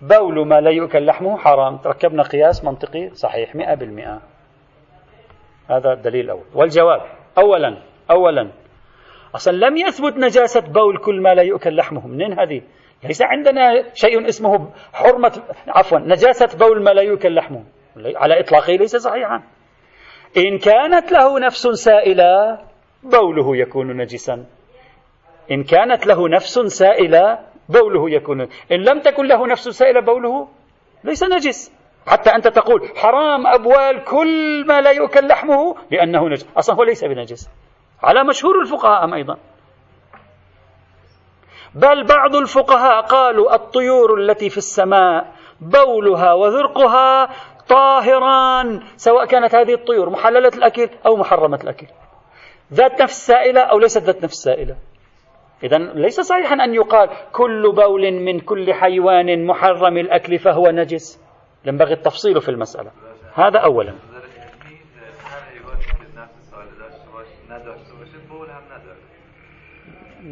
بول 0.00 0.46
ما 0.46 0.60
لا 0.60 0.70
يؤكل 0.70 1.06
لحمه 1.06 1.38
حرام. 1.38 1.76
تركبنا 1.76 2.22
قياس 2.22 2.64
منطقي 2.64 3.10
صحيح 3.14 3.54
مئة 3.54 3.74
بالمئة. 3.74 4.20
هذا 5.70 5.92
الدليل 5.92 6.24
الأول 6.24 6.44
والجواب. 6.54 7.00
أولا 7.38 7.78
أولا. 8.10 8.50
أصلا 9.34 9.52
لم 9.52 9.76
يثبت 9.76 10.16
نجاسة 10.16 10.60
بول 10.60 10.98
كل 10.98 11.20
ما 11.20 11.34
لا 11.34 11.42
يؤكل 11.42 11.76
لحمه. 11.76 12.06
منين 12.06 12.40
هذه؟ 12.40 12.62
ليس 13.04 13.22
عندنا 13.22 13.94
شيء 13.94 14.28
اسمه 14.28 14.70
حرمة 14.92 15.42
عفوا 15.68 15.98
نجاسة 15.98 16.58
بول 16.58 16.82
ما 16.82 16.90
لا 16.90 17.02
يؤكل 17.02 17.34
لحمه 17.34 17.64
على 17.96 18.40
إطلاقه 18.40 18.72
ليس 18.72 18.96
صحيحا. 18.96 19.42
إن 20.36 20.58
كانت 20.58 21.12
له 21.12 21.38
نفس 21.38 21.66
سائلة 21.66 22.58
بوله 23.02 23.56
يكون 23.56 23.96
نجسا. 23.96 24.44
إن 25.50 25.64
كانت 25.64 26.06
له 26.06 26.28
نفس 26.28 26.58
سائلة 26.58 27.38
بوله 27.68 28.10
يكون. 28.10 28.40
إن 28.72 28.80
لم 28.82 29.00
تكن 29.00 29.26
له 29.26 29.46
نفس 29.46 29.68
سائلة 29.68 30.00
بوله 30.00 30.48
ليس 31.04 31.24
نجس. 31.24 31.72
حتى 32.06 32.30
أنت 32.30 32.48
تقول 32.48 32.88
حرام 32.96 33.46
أبوال 33.46 34.04
كل 34.04 34.64
ما 34.66 34.80
لا 34.80 34.90
يؤكل 34.90 35.28
لحمه 35.28 35.76
لأنه 35.90 36.28
نجس. 36.28 36.46
أصلا 36.56 36.76
هو 36.76 36.82
ليس 36.82 37.04
بنجس. 37.04 37.50
على 38.02 38.24
مشهور 38.24 38.60
الفقهاء 38.60 39.14
أيضا. 39.14 39.38
بل 41.74 42.06
بعض 42.06 42.36
الفقهاء 42.36 43.00
قالوا 43.02 43.54
الطيور 43.54 44.20
التي 44.20 44.50
في 44.50 44.58
السماء 44.58 45.32
بولها 45.60 46.32
وذرقها 46.32 47.28
طاهران 47.68 48.80
سواء 48.96 49.26
كانت 49.26 49.54
هذه 49.54 49.74
الطيور 49.74 50.10
محللة 50.10 50.48
الأكل 50.48 50.88
أو 51.06 51.16
محرمة 51.16 51.60
الأكل. 51.62 51.86
ذات 52.72 53.02
نفس 53.02 53.26
سائلة 53.26 53.60
أو 53.60 53.78
ليست 53.78 54.02
ذات 54.02 54.24
نفس 54.24 54.34
سائلة. 54.34 54.76
إذا 55.64 55.78
ليس 55.78 56.20
صحيحا 56.20 56.54
أن 56.54 56.74
يقال 56.74 57.08
كل 57.32 57.72
بول 57.72 58.12
من 58.12 58.40
كل 58.40 58.74
حيوان 58.74 59.46
محرم 59.46 59.96
الأكل 59.96 60.38
فهو 60.38 60.70
نجس. 60.70 61.20
ينبغي 61.64 61.92
التفصيل 61.92 62.40
في 62.40 62.48
المسألة. 62.48 62.90
هذا 63.34 63.58
أولا. 63.58 63.94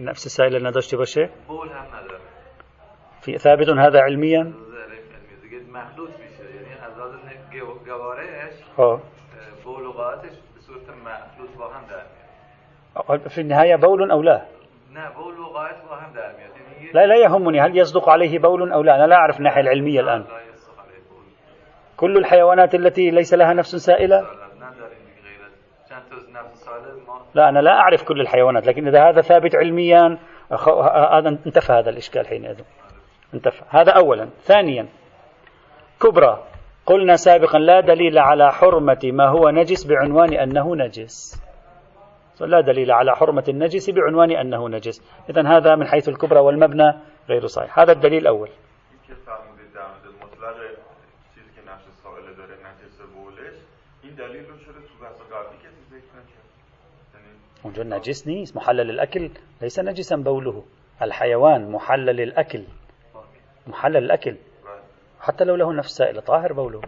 نفس 0.05 0.27
السائل 0.27 0.57
اللي 0.57 0.69
نداشته 0.69 0.97
باشه 0.97 1.31
في 3.21 3.39
ثابت 3.39 3.69
هذا 3.69 4.01
علميا؟ 4.01 4.53
مخلوط 5.73 6.11
میشه 6.11 6.45
یعنی 6.55 6.75
از 6.75 6.93
گوارش 7.87 8.55
بولغاتش 9.65 10.37
به 10.55 10.61
صورت 10.61 10.89
مخلوط 10.89 11.57
با 11.59 11.69
هم 11.69 11.85
در 11.91 13.29
في 13.29 13.41
النهاية 13.41 13.77
بول 13.77 14.11
أو 14.11 14.23
لا؟ 14.23 14.43
نه 14.95 15.11
بول 15.11 15.39
وغائط 15.39 15.77
با 15.89 15.97
هم 15.97 16.13
در 16.13 16.33
لا 16.95 17.07
لا 17.07 17.17
يهمني 17.17 17.61
هل 17.61 17.77
يصدق 17.77 18.09
عليه 18.09 18.39
بول 18.39 18.73
أو 18.73 18.83
لا؟ 18.83 18.95
أنا 18.95 19.07
لا 19.07 19.17
أعرف 19.17 19.39
الناحية 19.39 19.61
العلمية 19.61 20.01
الآن. 20.01 20.25
كل 21.97 22.17
الحيوانات 22.17 22.75
التي 22.75 23.11
ليس 23.11 23.35
لها 23.35 23.53
نفس 23.53 23.77
سائلة؟ 23.77 24.27
لا 27.35 27.49
أنا 27.49 27.59
لا 27.59 27.71
أعرف 27.71 28.03
كل 28.03 28.21
الحيوانات 28.21 28.67
لكن 28.67 28.89
إذا 28.89 29.09
هذا 29.09 29.21
ثابت 29.21 29.57
علميا 29.57 30.19
هذا 31.13 31.29
انتفى 31.29 31.73
هذا 31.73 31.91
الإشكال 31.91 32.27
حينئذ. 32.27 32.61
انتفى. 33.35 33.63
هذا 33.69 33.93
أولا. 33.93 34.29
ثانيا 34.41 34.89
كبرى. 36.03 36.45
قلنا 36.87 37.17
سابقا 37.17 37.59
لا 37.59 37.81
دليل 37.81 38.19
على 38.19 38.53
حرمة 38.53 39.01
ما 39.05 39.29
هو 39.29 39.51
نجس 39.51 39.85
بعنوان 39.85 40.35
أنه 40.35 40.77
نجس. 40.77 41.43
لا 42.41 42.61
دليل 42.61 42.93
على 42.93 43.17
حرمة 43.17 43.45
النجس 43.49 43.91
بعنوان 43.91 44.31
أنه 44.31 44.69
نجس. 44.69 45.03
إذا 45.31 45.49
هذا 45.49 45.75
من 45.75 45.87
حيث 45.87 46.09
الكبرى 46.09 46.41
والمبنى 46.41 46.93
غير 47.29 47.47
صحيح. 47.47 47.79
هذا 47.79 47.93
الدليل 47.93 48.23
الأول. 48.23 48.49
اونجا 57.65 57.85
نجس 57.85 58.27
نیست 58.27 58.57
محلل 58.57 58.91
الأكل. 58.91 59.31
ليس 59.63 59.81
نجسا 59.81 60.17
بوله. 60.17 60.65
الحيوان 61.03 61.73
محلل 61.73 62.21
الأكل. 62.21 62.65
محلل 63.67 63.97
الأكل. 63.97 64.37
حتى 65.21 65.45
لو 65.45 65.57
له 65.57 65.73
نفس 65.73 65.91
سائلة 65.97 66.21
طاهر 66.21 66.53
بوله. 66.53 66.81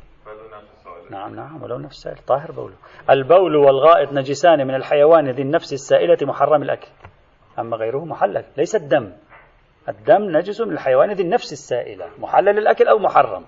نعم 1.10 1.34
نعم 1.34 1.62
ولو 1.62 1.78
نفس 1.78 2.02
سائل 2.02 2.18
طاهر 2.26 2.52
بوله. 2.52 2.74
البول 3.10 3.56
والغائط 3.56 4.12
نجسان 4.12 4.66
من 4.66 4.74
الحيوان 4.74 5.30
ذي 5.30 5.42
النفس 5.42 5.72
السائلة 5.72 6.18
محرم 6.22 6.62
الأكل. 6.62 6.88
أما 7.58 7.76
غيره 7.76 8.04
محلل. 8.04 8.44
ليس 8.56 8.74
الدم. 8.76 9.12
الدم 9.88 10.22
نجس 10.36 10.60
من 10.60 10.72
الحيوان 10.72 11.12
ذي 11.12 11.22
النفس 11.22 11.52
السائلة. 11.52 12.10
محلل 12.18 12.58
الأكل 12.58 12.88
أو 12.88 12.98
محرم. 12.98 13.44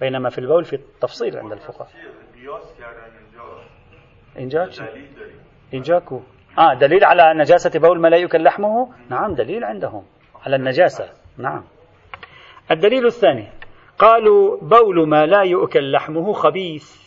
بينما 0.00 0.30
في 0.30 0.38
البول 0.38 0.64
في 0.64 0.78
تفصيل 1.00 1.38
عند 1.38 1.52
الفقهاء. 1.52 1.88
اینجا 4.36 4.70
اینجا 5.72 5.98
كو 5.98 6.20
آه 6.58 6.74
دليل 6.74 7.04
على 7.04 7.34
نجاسة 7.34 7.80
بول 7.80 8.00
ما 8.00 8.08
لا 8.08 8.16
يؤكل 8.16 8.42
لحمه؟ 8.42 8.88
نعم 9.10 9.34
دليل 9.34 9.64
عندهم 9.64 10.04
على 10.46 10.56
النجاسة. 10.56 11.08
نعم. 11.38 11.64
الدليل 12.70 13.06
الثاني 13.06 13.48
قالوا 13.98 14.58
بول 14.60 15.08
ما 15.08 15.26
لا 15.26 15.42
يؤكل 15.42 15.92
لحمه 15.92 16.32
خبيث. 16.32 17.06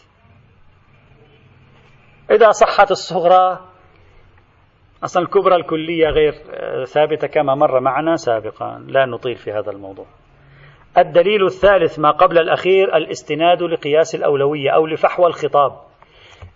إذا 2.31 2.51
صحت 2.51 2.91
الصغرى 2.91 3.59
أصلا 5.03 5.23
الكبرى 5.23 5.55
الكلية 5.55 6.07
غير 6.07 6.33
ثابتة 6.85 7.27
كما 7.27 7.55
مر 7.55 7.79
معنا 7.79 8.15
سابقا. 8.15 8.83
لا 8.87 9.05
نطيل 9.05 9.35
في 9.35 9.51
هذا 9.51 9.71
الموضوع. 9.71 10.05
الدليل 10.97 11.45
الثالث 11.45 11.99
ما 11.99 12.11
قبل 12.11 12.37
الأخير 12.37 12.97
الاستناد 12.97 13.63
لقياس 13.63 14.15
الأولوية 14.15 14.69
أو 14.75 14.87
لفحوى 14.87 15.27
الخطاب. 15.27 15.88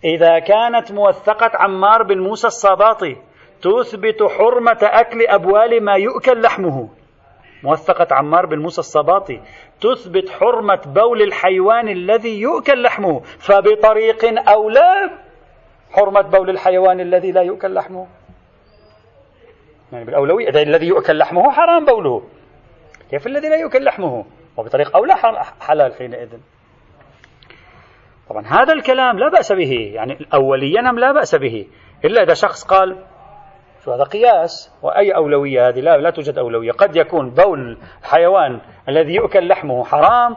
إذا 0.04 0.38
كانت 0.38 0.92
موثقة 0.92 1.50
عمار 1.54 2.02
بن 2.02 2.18
موسى 2.18 2.46
الصباطي 2.46 3.16
تثبت 3.62 4.22
حرمة 4.22 4.78
أكل 4.82 5.26
أبوال 5.26 5.84
ما 5.84 5.94
يؤكل 5.94 6.42
لحمه. 6.42 6.88
موثقة 7.62 8.14
عمار 8.14 8.46
بن 8.46 8.58
موسى 8.58 8.78
الصباطي 8.78 9.40
تثبت 9.80 10.30
حرمة 10.30 10.80
بول 10.86 11.22
الحيوان 11.22 11.88
الذي 11.88 12.40
يؤكل 12.40 12.82
لحمه 12.82 13.20
فبطريق 13.38 14.48
أولى 14.48 15.10
حرمة 15.92 16.20
بول 16.20 16.50
الحيوان 16.50 17.00
الذي 17.00 17.32
لا 17.32 17.42
يؤكل 17.42 17.74
لحمه. 17.74 18.06
يعني 19.92 20.04
بالأولوية 20.04 20.48
الذي 20.48 20.86
يؤكل 20.86 21.18
لحمه 21.18 21.50
حرام 21.50 21.84
بوله. 21.84 22.22
كيف 23.10 23.26
الذي 23.26 23.48
لا 23.48 23.56
يؤكل 23.56 23.84
لحمه؟ 23.84 24.24
وبطريق 24.56 24.96
أولى 24.96 25.14
حلال 25.60 25.94
حينئذ. 25.94 26.28
طبعا 28.28 28.46
هذا 28.46 28.72
الكلام 28.72 29.18
لا 29.18 29.28
بأس 29.28 29.52
به 29.52 29.90
يعني 29.94 30.26
أوليا 30.34 30.82
لا 30.82 31.12
بأس 31.12 31.34
به 31.34 31.66
إلا 32.04 32.22
إذا 32.22 32.34
شخص 32.34 32.64
قال 32.64 32.96
شو 33.84 33.92
هذا 33.92 34.04
قياس؟ 34.04 34.72
وأي 34.82 35.14
أولوية 35.14 35.68
هذه؟ 35.68 35.80
لا, 35.80 35.96
لا 35.96 36.10
توجد 36.10 36.38
أولوية 36.38 36.72
قد 36.72 36.96
يكون 36.96 37.30
بول 37.30 37.78
الحيوان 38.02 38.60
الذي 38.88 39.14
يؤكل 39.14 39.48
لحمه 39.48 39.84
حرام 39.84 40.36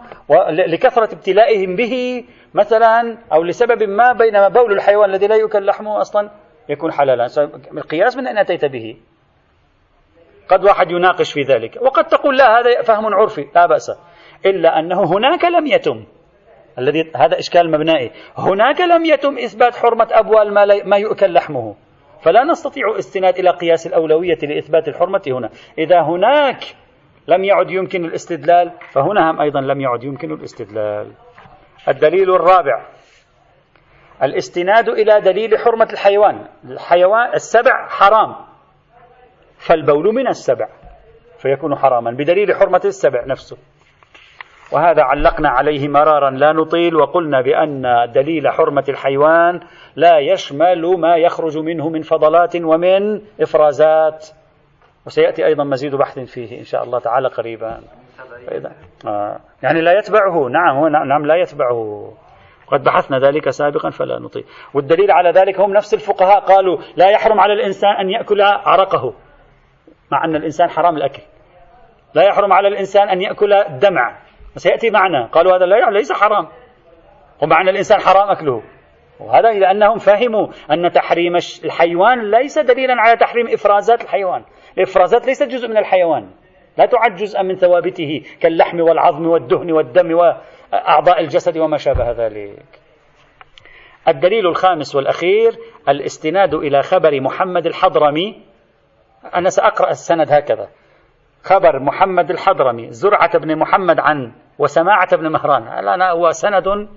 لكثرة 0.49 1.13
ابتلائهم 1.13 1.75
به 1.75 2.25
مثلا 2.53 3.17
أو 3.33 3.43
لسبب 3.43 3.83
ما 3.83 4.13
بينما 4.13 4.47
بول 4.47 4.71
الحيوان 4.71 5.09
الذي 5.09 5.27
لا 5.27 5.35
يؤكل 5.35 5.65
لحمه 5.65 6.01
أصلا 6.01 6.29
يكون 6.69 6.91
حلالا. 6.91 7.27
القياس 7.77 8.17
من 8.17 8.27
أين 8.27 8.37
أتيت 8.37 8.65
به؟ 8.65 8.97
قد 10.49 10.63
واحد 10.63 10.91
يناقش 10.91 11.33
في 11.33 11.41
ذلك 11.41 11.77
وقد 11.81 12.07
تقول 12.07 12.37
لا 12.37 12.59
هذا 12.59 12.81
فهم 12.81 13.05
عرفي 13.05 13.47
لا 13.55 13.65
بأس 13.65 13.91
إلا 14.45 14.79
أنه 14.79 15.03
هناك 15.03 15.45
لم 15.45 15.67
يتم. 15.67 16.05
الذي 16.79 17.11
هذا 17.15 17.39
إشكال 17.39 17.71
مبنائي. 17.71 18.11
هناك 18.37 18.81
لم 18.81 19.05
يتم 19.05 19.37
إثبات 19.37 19.75
حرمة 19.75 20.07
أبوال 20.11 20.53
ما, 20.53 20.65
ما 20.85 20.97
يؤكل 20.97 21.33
لحمه. 21.33 21.75
فلا 22.21 22.43
نستطيع 22.43 22.97
استناد 22.97 23.39
إلى 23.39 23.49
قياس 23.49 23.87
الأولوية 23.87 24.37
لإثبات 24.43 24.87
الحرمة 24.87 25.21
هنا. 25.27 25.49
إذا 25.77 26.01
هناك 26.01 26.63
لم 27.27 27.43
يعد 27.43 27.71
يمكن 27.71 28.05
الاستدلال 28.05 28.71
فهنا 28.91 29.31
هم 29.31 29.41
أيضا 29.41 29.61
لم 29.61 29.81
يعد 29.81 30.03
يمكن 30.03 30.31
الاستدلال. 30.31 31.11
الدليل 31.87 32.35
الرابع. 32.35 32.85
الاستناد 34.23 34.89
إلى 34.89 35.21
دليل 35.21 35.57
حرمة 35.57 35.87
الحيوان. 35.93 36.45
الحيوان 36.65 37.33
السبع 37.33 37.87
حرام. 37.87 38.35
فالبول 39.57 40.15
من 40.15 40.27
السبع. 40.27 40.67
فيكون 41.37 41.75
حراما. 41.75 42.11
بدليل 42.11 42.55
حرمة 42.55 42.81
السبع 42.85 43.25
نفسه. 43.25 43.57
وهذا 44.71 45.03
علقنا 45.03 45.49
عليه 45.49 45.87
مرارا 45.87 46.29
لا 46.29 46.53
نطيل 46.53 46.95
وقلنا 46.95 47.41
بأن 47.41 48.11
دليل 48.15 48.49
حرمة 48.49 48.83
الحيوان 48.89 49.59
لا 49.95 50.17
يشمل 50.17 50.97
ما 50.97 51.15
يخرج 51.15 51.57
منه 51.57 51.89
من 51.89 52.01
فضلات 52.01 52.55
ومن 52.55 53.21
إفرازات. 53.41 54.27
وسيأتي 55.05 55.45
أيضا 55.45 55.63
مزيد 55.63 55.95
بحث 55.95 56.19
فيه 56.19 56.59
إن 56.59 56.63
شاء 56.63 56.83
الله 56.83 56.99
تعالى 56.99 57.27
قريبا. 57.27 57.81
آه. 59.07 59.39
يعني 59.63 59.81
لا 59.81 59.99
يتبعه. 59.99 60.49
نعم 60.49 60.77
هو 60.77 60.87
نعم 60.87 61.25
لا 61.25 61.35
يتبعه. 61.35 62.11
قد 62.67 62.83
بحثنا 62.83 63.19
ذلك 63.19 63.49
سابقا 63.49 63.89
فلا 63.89 64.19
نطيل. 64.19 64.45
والدليل 64.73 65.11
على 65.11 65.31
ذلك 65.31 65.59
هم 65.59 65.73
نفس 65.73 65.93
الفقهاء 65.93 66.39
قالوا 66.39 66.77
لا 66.95 67.09
يحرم 67.09 67.39
على 67.39 67.53
الإنسان 67.53 67.91
أن 67.91 68.09
يأكل 68.09 68.41
عرقه 68.41 69.13
مع 70.11 70.25
أن 70.25 70.35
الإنسان 70.35 70.69
حرام 70.69 70.97
الأكل. 70.97 71.21
لا 72.13 72.23
يحرم 72.23 72.53
على 72.53 72.67
الإنسان 72.67 73.09
أن 73.09 73.21
يأكل 73.21 73.53
الدمع 73.53 74.26
وسيأتي 74.57 74.89
معنا. 74.89 75.25
قالوا 75.25 75.57
هذا 75.57 75.65
لا 75.65 75.89
ليس 75.89 76.11
حرام. 76.11 76.47
ومع 77.43 77.61
أن 77.61 77.69
الإنسان 77.69 77.99
حرام 77.99 78.29
أكله. 78.29 78.63
وهذا 79.19 79.51
لأنهم 79.51 79.97
فهموا 79.97 80.47
أن 80.71 80.91
تحريم 80.91 81.35
الحيوان 81.65 82.31
ليس 82.31 82.59
دليلا 82.59 82.93
على 82.97 83.17
تحريم 83.17 83.47
إفرازات 83.47 84.03
الحيوان. 84.03 84.43
الإفرازات 84.77 85.27
ليست 85.27 85.43
جزء 85.43 85.67
من 85.67 85.77
الحيوان. 85.77 86.29
لا 86.77 86.85
تعد 86.85 87.15
جزءا 87.15 87.41
من 87.41 87.55
ثوابته 87.55 88.21
كاللحم 88.41 88.79
والعظم 88.79 89.27
والدهن 89.27 89.71
والدم 89.71 90.11
وأعضاء 90.13 91.21
الجسد 91.21 91.57
وما 91.57 91.77
شابه 91.77 92.11
ذلك. 92.11 92.79
الدليل 94.07 94.47
الخامس 94.47 94.95
والأخير 94.95 95.51
الاستناد 95.89 96.53
إلى 96.53 96.81
خبر 96.81 97.21
محمد 97.21 97.65
الحضرمي. 97.65 98.41
أنا 99.35 99.49
سأقرأ 99.49 99.89
السند 99.89 100.31
هكذا. 100.31 100.67
خبر 101.43 101.79
محمد 101.79 102.31
الحضرمي 102.31 102.91
زرعة 102.91 103.39
بن 103.39 103.59
محمد 103.59 103.99
عن 103.99 104.31
وسماعة 104.59 105.15
بن 105.15 105.31
مهران. 105.31 105.79
الآن 105.79 106.01
هو 106.01 106.31
سند 106.31 106.89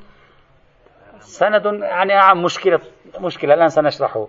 سند 1.18 1.64
يعني 1.82 2.14
نعم 2.14 2.42
مشكلة 2.42 2.80
مشكلة. 3.20 3.54
الآن 3.54 3.68
سنشرحه. 3.68 4.28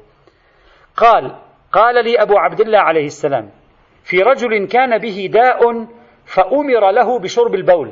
قال 0.97 1.35
قال 1.71 2.05
لي 2.05 2.21
أبو 2.21 2.37
عبد 2.37 2.59
الله 2.61 2.79
عليه 2.79 3.05
السلام 3.05 3.49
في 4.03 4.21
رجل 4.21 4.67
كان 4.67 4.97
به 4.97 5.29
داء 5.33 5.87
فأمر 6.25 6.91
له 6.91 7.19
بشرب 7.19 7.55
البول. 7.55 7.91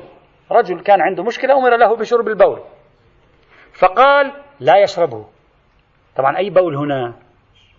رجل 0.51 0.79
كان 0.79 1.01
عنده 1.01 1.23
مشكلة 1.23 1.57
أمر 1.57 1.77
له 1.77 1.95
بشرب 1.95 2.27
البول. 2.27 2.59
فقال 3.73 4.31
لا 4.59 4.77
يشربه. 4.83 5.25
طبعا 6.15 6.37
أي 6.37 6.49
بول 6.49 6.75
هنا؟ 6.75 7.13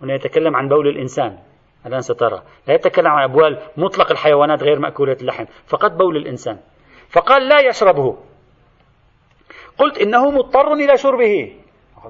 هنا 0.02 0.14
يتكلم 0.14 0.56
عن 0.56 0.68
بول 0.68 0.88
الإنسان. 0.88 1.38
الآن 1.86 2.00
سترى. 2.00 2.42
لا 2.66 2.74
يتكلم 2.74 3.06
عن 3.06 3.22
أبوال 3.22 3.58
مطلق 3.76 4.10
الحيوانات 4.10 4.62
غير 4.62 4.78
مأكولة 4.78 5.16
اللحم. 5.20 5.44
فقط 5.66 5.90
بول 5.90 6.16
الإنسان. 6.16 6.58
فقال 7.10 7.48
لا 7.48 7.60
يشربه. 7.60 8.16
قلت 9.78 9.98
إنه 9.98 10.30
مضطر 10.30 10.72
إلى 10.72 10.96
شربه. 10.96 11.56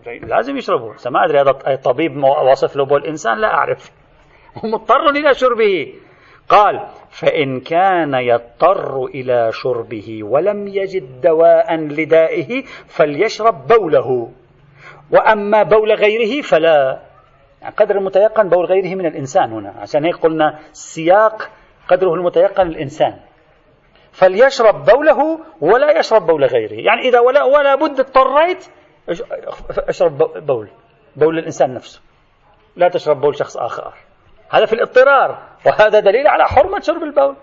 لازم 0.07 0.57
يشربه. 0.57 0.95
ما 1.07 1.25
أدري 1.25 1.41
هذا 1.41 1.53
طبيب 1.85 2.25
وصف 2.51 2.77
له 2.77 2.85
بول 2.85 3.07
إنسان؟ 3.07 3.39
لا 3.39 3.55
أعرف. 3.55 3.91
مضطر 4.73 5.11
إلى 5.11 5.35
شربه. 5.35 5.95
قال 6.49 6.87
فإن 7.11 7.61
كان 7.61 8.15
يضطر 8.15 9.05
إلى 9.05 9.51
شربه 9.53 10.21
ولم 10.25 10.69
يجد 10.69 11.21
دواء 11.21 11.75
لدائه 11.75 12.63
فليشرب 12.87 13.67
بوله. 13.67 14.31
وأما 15.11 15.63
بول 15.63 15.93
غيره 15.93 16.43
فلا. 16.43 17.01
يعني 17.63 17.75
قدر 17.75 17.97
المتيقن 17.97 18.49
بول 18.49 18.65
غيره 18.65 18.95
من 18.95 19.07
الإنسان 19.07 19.53
هنا. 19.53 19.75
عشان 19.79 20.05
هيك 20.05 20.17
قلنا 20.17 20.59
السياق 20.71 21.51
قدره 21.89 22.15
المتيقن 22.15 22.67
الإنسان 22.67 23.30
فليشرب 24.13 24.85
بوله 24.85 25.39
ولا 25.61 25.99
يشرب 25.99 26.27
بول 26.27 26.45
غيره. 26.45 26.73
يعني 26.73 27.09
إذا 27.09 27.21
ولا, 27.21 27.43
ولا 27.43 27.75
بد 27.75 28.01
اضطريت 28.01 28.67
أشرب 29.89 30.19
بول 30.47 30.69
بول 31.17 31.39
الإنسان 31.39 31.75
نفسه. 31.75 32.01
لا 32.77 32.89
تشرب 32.89 33.21
بول 33.21 33.37
شخص 33.37 33.57
آخر. 33.57 33.93
هذا 34.51 34.67
في 34.67 34.73
الاضطرار 34.73 35.39
وهذا 35.67 36.01
دليل 36.01 36.27
على 36.27 36.45
حرمة 36.45 36.81
شرب 36.81 37.03
البول. 37.03 37.37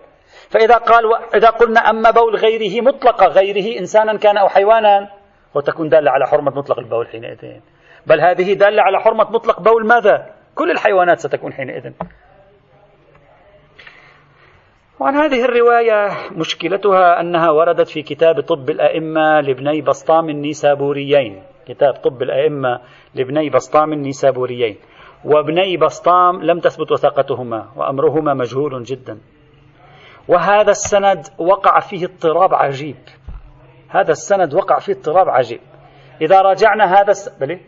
فإذا 0.49 0.77
قال 0.77 1.03
إذا 1.35 1.49
قلنا 1.49 1.79
أما 1.79 2.11
بول 2.11 2.35
غيره 2.35 2.81
مطلقة 2.81 3.25
غيره 3.25 3.79
إنسانا 3.79 4.17
كان 4.17 4.37
أو 4.37 4.49
حيوانا 4.49 5.09
وتكون 5.55 5.89
دالة 5.89 6.11
على 6.11 6.27
حرمة 6.27 6.51
مطلق 6.51 6.79
البول 6.79 7.07
حينئذ. 7.07 7.59
بل 8.07 8.21
هذه 8.21 8.53
دالة 8.53 8.81
على 8.81 8.99
حرمة 8.99 9.31
مطلق 9.31 9.59
بول 9.59 9.87
ماذا؟ 9.87 10.33
كل 10.55 10.71
الحيوانات 10.71 11.19
ستكون 11.19 11.53
حينئذ. 11.53 11.91
وعن 14.99 15.15
هذه 15.15 15.45
الرواية 15.45 16.09
مشكلتها 16.31 17.21
أنها 17.21 17.51
وردت 17.51 17.87
في 17.87 18.01
كتاب 18.01 18.41
طب 18.41 18.69
الأئمة 18.69 19.41
لابني 19.41 19.81
بسطام 19.81 20.29
النيسابوريين. 20.29 21.43
كتاب 21.67 21.93
طب 21.93 22.21
الأئمة 22.21 22.79
لابني 23.15 23.49
بسطام 23.49 23.93
النيسابوريين. 23.93 24.77
وابني 25.25 25.77
بسطام 25.77 26.41
لم 26.41 26.59
تثبت 26.59 26.91
وثاقتهما 26.91 27.67
وأمرهما 27.75 28.33
مجهول 28.33 28.83
جدا. 28.83 29.17
وهذا 30.27 30.71
السند 30.71 31.27
وقع 31.37 31.79
فيه 31.79 32.05
اضطراب 32.05 32.53
عجيب. 32.53 32.97
هذا 33.89 34.11
السند 34.11 34.53
وقع 34.53 34.79
فيه 34.79 34.93
اضطراب 34.93 35.29
عجيب. 35.29 35.59
إذا 36.21 36.41
راجعنا 36.41 37.01
هذا 37.01 37.11
الس... 37.11 37.29
بلي؟ 37.39 37.59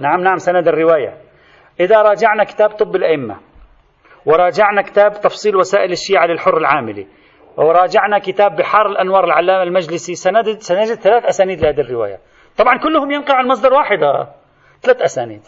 نعم 0.00 0.20
نعم 0.20 0.36
سند 0.36 0.68
الرواية. 0.68 1.16
إذا 1.80 2.02
راجعنا 2.02 2.44
كتاب 2.44 2.70
طب 2.70 2.96
الأئمة. 2.96 3.36
وراجعنا 4.26 4.82
كتاب 4.82 5.12
تفصيل 5.12 5.56
وسائل 5.56 5.92
الشيعة 5.92 6.26
للحر 6.26 6.56
العاملي. 6.56 7.06
وراجعنا 7.56 8.18
كتاب 8.18 8.56
بحار 8.56 8.86
الأنوار 8.86 9.24
العلامة 9.24 9.62
المجلسي. 9.62 10.14
سنجد, 10.14 10.58
سنجد 10.58 10.94
ثلاث 10.94 11.24
أسانيد 11.24 11.60
لهذه 11.60 11.80
الرواية. 11.80 12.20
طبعا 12.56 12.78
كلهم 12.78 13.10
ينقع 13.10 13.34
عن 13.34 13.48
مصدر 13.48 13.72
واحد 13.72 14.28
ثلاث 14.82 15.02
أسانيد. 15.02 15.42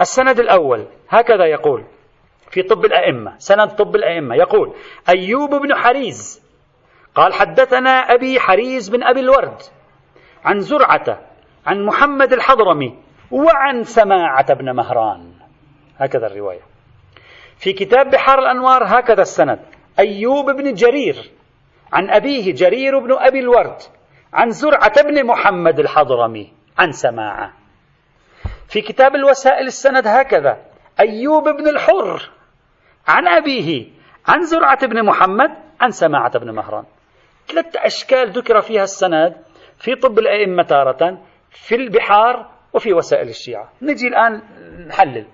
السند 0.00 0.40
الأول 0.40 0.86
هكذا 1.08 1.46
يقول 1.46 1.84
في 2.50 2.62
طب 2.62 2.84
الأئمة 2.84 3.34
سند 3.38 3.70
طب 3.70 3.96
الأئمة. 3.96 4.34
يقول 4.34 4.74
أيوب 5.08 5.50
بن 5.50 5.74
حريز 5.74 6.44
قال 7.14 7.32
حدثنا 7.32 7.90
أبي 7.90 8.40
حريز 8.40 8.88
بن 8.88 9.02
أبي 9.02 9.20
الورد 9.20 9.62
عن 10.44 10.60
زرعة 10.60 11.20
عن 11.66 11.84
محمد 11.84 12.32
الحضرمي 12.32 12.98
وعن 13.30 13.82
سماعة 13.82 14.54
بن 14.54 14.76
مهران. 14.76 15.32
هكذا 15.98 16.26
الرواية. 16.26 16.73
في 17.64 17.72
كتاب 17.72 18.10
بحار 18.10 18.38
الأنوار 18.38 18.84
هكذا 18.84 19.22
السند. 19.22 19.60
أيوب 19.98 20.50
بن 20.50 20.74
جرير 20.74 21.30
عن 21.92 22.10
أبيه 22.10 22.52
جرير 22.52 22.98
بن 22.98 23.12
أبي 23.12 23.40
الورد 23.40 23.76
عن 24.32 24.50
زرعة 24.50 25.02
بن 25.02 25.26
محمد 25.26 25.80
الحضرمي 25.80 26.52
عن 26.78 26.92
سماعة. 26.92 27.52
في 28.68 28.80
كتاب 28.80 29.14
الوسائل 29.14 29.66
السند 29.66 30.06
هكذا 30.06 30.58
أيوب 31.00 31.44
بن 31.44 31.68
الحر 31.68 32.30
عن 33.08 33.28
أبيه 33.28 33.86
عن 34.28 34.42
زرعة 34.42 34.86
بن 34.86 35.04
محمد 35.04 35.50
عن 35.80 35.90
سماعة 35.90 36.38
بن 36.38 36.50
مهران. 36.50 36.84
ثلاث 37.48 37.76
أشكال 37.76 38.30
ذكر 38.30 38.60
فيها 38.60 38.82
السند 38.82 39.36
في 39.78 39.94
طب 39.94 40.18
الأئمة 40.18 40.62
تارة 40.62 41.18
في 41.50 41.74
البحار 41.74 42.50
وفي 42.72 42.92
وسائل 42.92 43.28
الشيعة. 43.28 43.68
نجي 43.82 44.08
الآن 44.08 44.42
نحلل. 44.88 45.26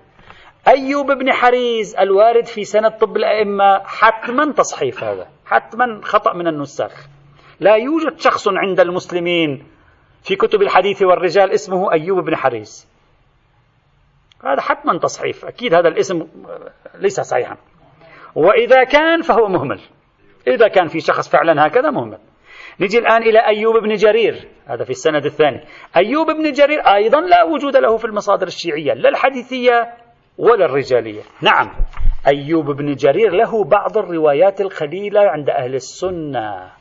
أيوب 0.67 1.11
بن 1.11 1.31
حريز 1.31 1.95
الوارد 1.95 2.45
في 2.45 2.63
سند 2.63 2.91
طب 2.91 3.17
الأئمة 3.17 3.81
حتما 3.85 4.51
تصحيف 4.51 5.03
هذا 5.03 5.27
حتما 5.45 6.01
خطأ 6.03 6.33
من 6.33 6.47
النساخ. 6.47 7.07
لا 7.59 7.75
يوجد 7.75 8.19
شخص 8.19 8.47
عند 8.47 8.79
المسلمين 8.79 9.63
في 10.23 10.35
كتب 10.35 10.61
الحديث 10.61 11.01
والرجال 11.01 11.51
اسمه 11.51 11.91
أيوب 11.91 12.25
بن 12.25 12.35
حريز. 12.35 12.87
هذا 14.45 14.61
حتما 14.61 14.99
تصحيف 14.99 15.45
أكيد 15.45 15.73
هذا 15.73 15.87
الاسم 15.87 16.27
ليس 16.95 17.19
صحيحا. 17.19 17.57
وإذا 18.35 18.83
كان 18.83 19.21
فهو 19.21 19.47
مهمل. 19.47 19.79
إذا 20.47 20.67
كان 20.67 20.87
في 20.87 20.99
شخص 20.99 21.29
فعلا 21.29 21.67
هكذا 21.67 21.91
مهمل. 21.91 22.17
نجي 22.79 22.99
الآن 22.99 23.21
إلى 23.23 23.39
أيوب 23.39 23.77
بن 23.77 23.93
جرير 23.95 24.47
هذا 24.67 24.83
في 24.83 24.89
السند 24.89 25.25
الثاني. 25.25 25.63
أيوب 25.95 26.31
بن 26.31 26.51
جرير 26.51 26.79
أيضا 26.79 27.21
لا 27.21 27.43
وجود 27.43 27.77
له 27.77 27.97
في 27.97 28.05
المصادر 28.05 28.47
الشيعية 28.47 28.93
لا 28.93 29.09
الحديثية 29.09 29.93
ولا 30.37 30.65
الرجالية. 30.65 31.21
نعم. 31.41 31.71
أيوب 32.27 32.65
بن 32.71 32.93
جرير 32.93 33.31
له 33.31 33.63
بعض 33.63 33.97
الروايات 33.97 34.61
القليلة 34.61 35.21
عند 35.21 35.49
أهل 35.49 35.75
السنة. 35.75 36.71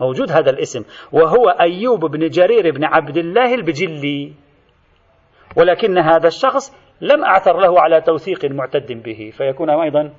موجود 0.00 0.30
هذا 0.30 0.50
الاسم. 0.50 0.84
وهو 1.12 1.48
أيوب 1.48 2.00
بن 2.04 2.28
جرير 2.28 2.70
بن 2.70 2.84
عبد 2.84 3.16
الله 3.16 3.54
البجلي. 3.54 4.32
ولكن 5.56 5.98
هذا 5.98 6.26
الشخص 6.26 6.76
لم 7.00 7.24
أعثر 7.24 7.56
له 7.56 7.80
على 7.80 8.00
توثيق 8.00 8.44
معتد 8.44 9.02
به 9.02 9.32
فيكون 9.36 9.70
أيضا 9.70 10.12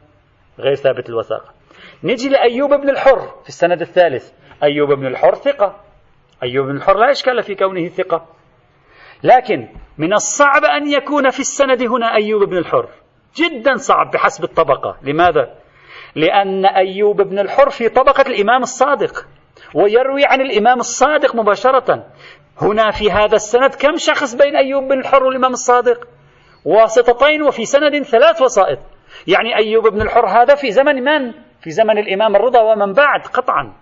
غير 0.59 0.75
ثابت 0.75 1.09
الوثاقة. 1.09 1.53
نجي 2.03 2.29
لأيوب 2.29 2.69
بن 2.69 2.89
الحر 2.89 3.19
في 3.43 3.49
السند 3.49 3.81
الثالث. 3.81 4.31
أيوب 4.63 4.93
بن 4.93 5.05
الحر 5.05 5.35
ثقة. 5.35 5.79
أيوب 6.43 6.65
بن 6.65 6.75
الحر 6.75 6.97
لا 6.97 7.11
إشكال 7.11 7.41
في 7.41 7.55
كونه 7.55 7.87
ثقة. 7.87 8.27
لكن 9.23 9.67
من 9.97 10.13
الصعب 10.13 10.63
أن 10.63 10.87
يكون 10.87 11.29
في 11.29 11.39
السند 11.39 11.81
هنا 11.81 12.15
أيوب 12.15 12.43
بن 12.43 12.57
الحر. 12.57 12.87
جدا 13.35 13.75
صعب 13.75 14.11
بحسب 14.11 14.43
الطبقة. 14.43 14.97
لماذا؟ 15.03 15.53
لأن 16.15 16.65
أيوب 16.65 17.21
بن 17.21 17.39
الحر 17.39 17.69
في 17.69 17.89
طبقة 17.89 18.21
الإمام 18.21 18.61
الصادق 18.61 19.27
ويروي 19.75 20.25
عن 20.25 20.41
الإمام 20.41 20.79
الصادق 20.79 21.35
مباشرة. 21.35 22.05
هنا 22.61 22.91
في 22.91 23.11
هذا 23.11 23.35
السند 23.35 23.75
كم 23.75 23.97
شخص 23.97 24.35
بين 24.35 24.55
أيوب 24.55 24.83
بن 24.83 24.99
الحر 24.99 25.23
والإمام 25.23 25.51
الصادق؟ 25.51 26.07
واسطتين 26.65 27.41
وفي 27.41 27.65
سند 27.65 28.03
ثلاث 28.03 28.41
وسائط. 28.41 28.79
يعني 29.27 29.55
أيوب 29.55 29.87
بن 29.87 30.01
الحر 30.01 30.25
هذا 30.27 30.55
في 30.55 30.71
زمن 30.71 31.03
من؟ 31.03 31.31
في 31.61 31.71
زمن 31.71 31.97
الإمام 31.97 32.35
الرضا 32.35 32.61
ومن 32.61 32.93
بعد 32.93 33.21
قطعا. 33.33 33.73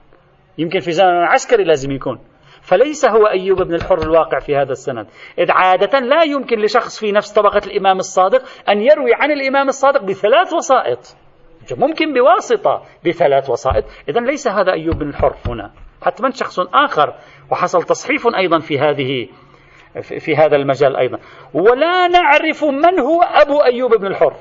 يمكن 0.57 0.79
في 0.79 0.91
زمن 0.91 1.09
العسكري 1.09 1.63
لازم 1.63 1.91
يكون. 1.91 2.19
فليس 2.61 3.05
هو 3.05 3.27
أيوب 3.27 3.61
بن 3.61 3.73
الحر 3.73 3.97
الواقع 3.97 4.39
في 4.39 4.55
هذا 4.55 4.71
السند. 4.71 5.07
إذ 5.39 5.51
عادة 5.51 5.99
لا 5.99 6.23
يمكن 6.23 6.59
لشخص 6.59 6.99
في 6.99 7.11
نفس 7.11 7.33
طبقة 7.33 7.61
الإمام 7.67 7.97
الصادق 7.97 8.43
أن 8.69 8.81
يروي 8.81 9.13
عن 9.13 9.31
الإمام 9.31 9.67
الصادق 9.67 10.03
بثلاث 10.03 10.53
وسائط. 10.53 11.17
ممكن 11.77 12.13
بواسطة 12.13 12.83
بثلاث 13.05 13.49
وسائط. 13.49 13.85
إذا 14.09 14.19
ليس 14.19 14.47
هذا 14.47 14.71
أيوب 14.71 14.95
بن 14.95 15.09
الحر 15.09 15.35
هنا. 15.47 15.71
حتما 16.01 16.29
شخص 16.29 16.59
آخر. 16.59 17.13
وحصل 17.51 17.83
تصحيف 17.83 18.27
أيضا 18.37 18.59
في 18.59 18.79
هذه 18.79 19.27
في 20.19 20.35
هذا 20.35 20.55
المجال 20.55 20.97
أيضا. 20.97 21.19
ولا 21.53 22.07
نعرف 22.07 22.63
من 22.63 22.99
هو 22.99 23.21
أبو 23.21 23.63
أيوب 23.63 23.95
بن 23.95 24.07
الحر. 24.07 24.35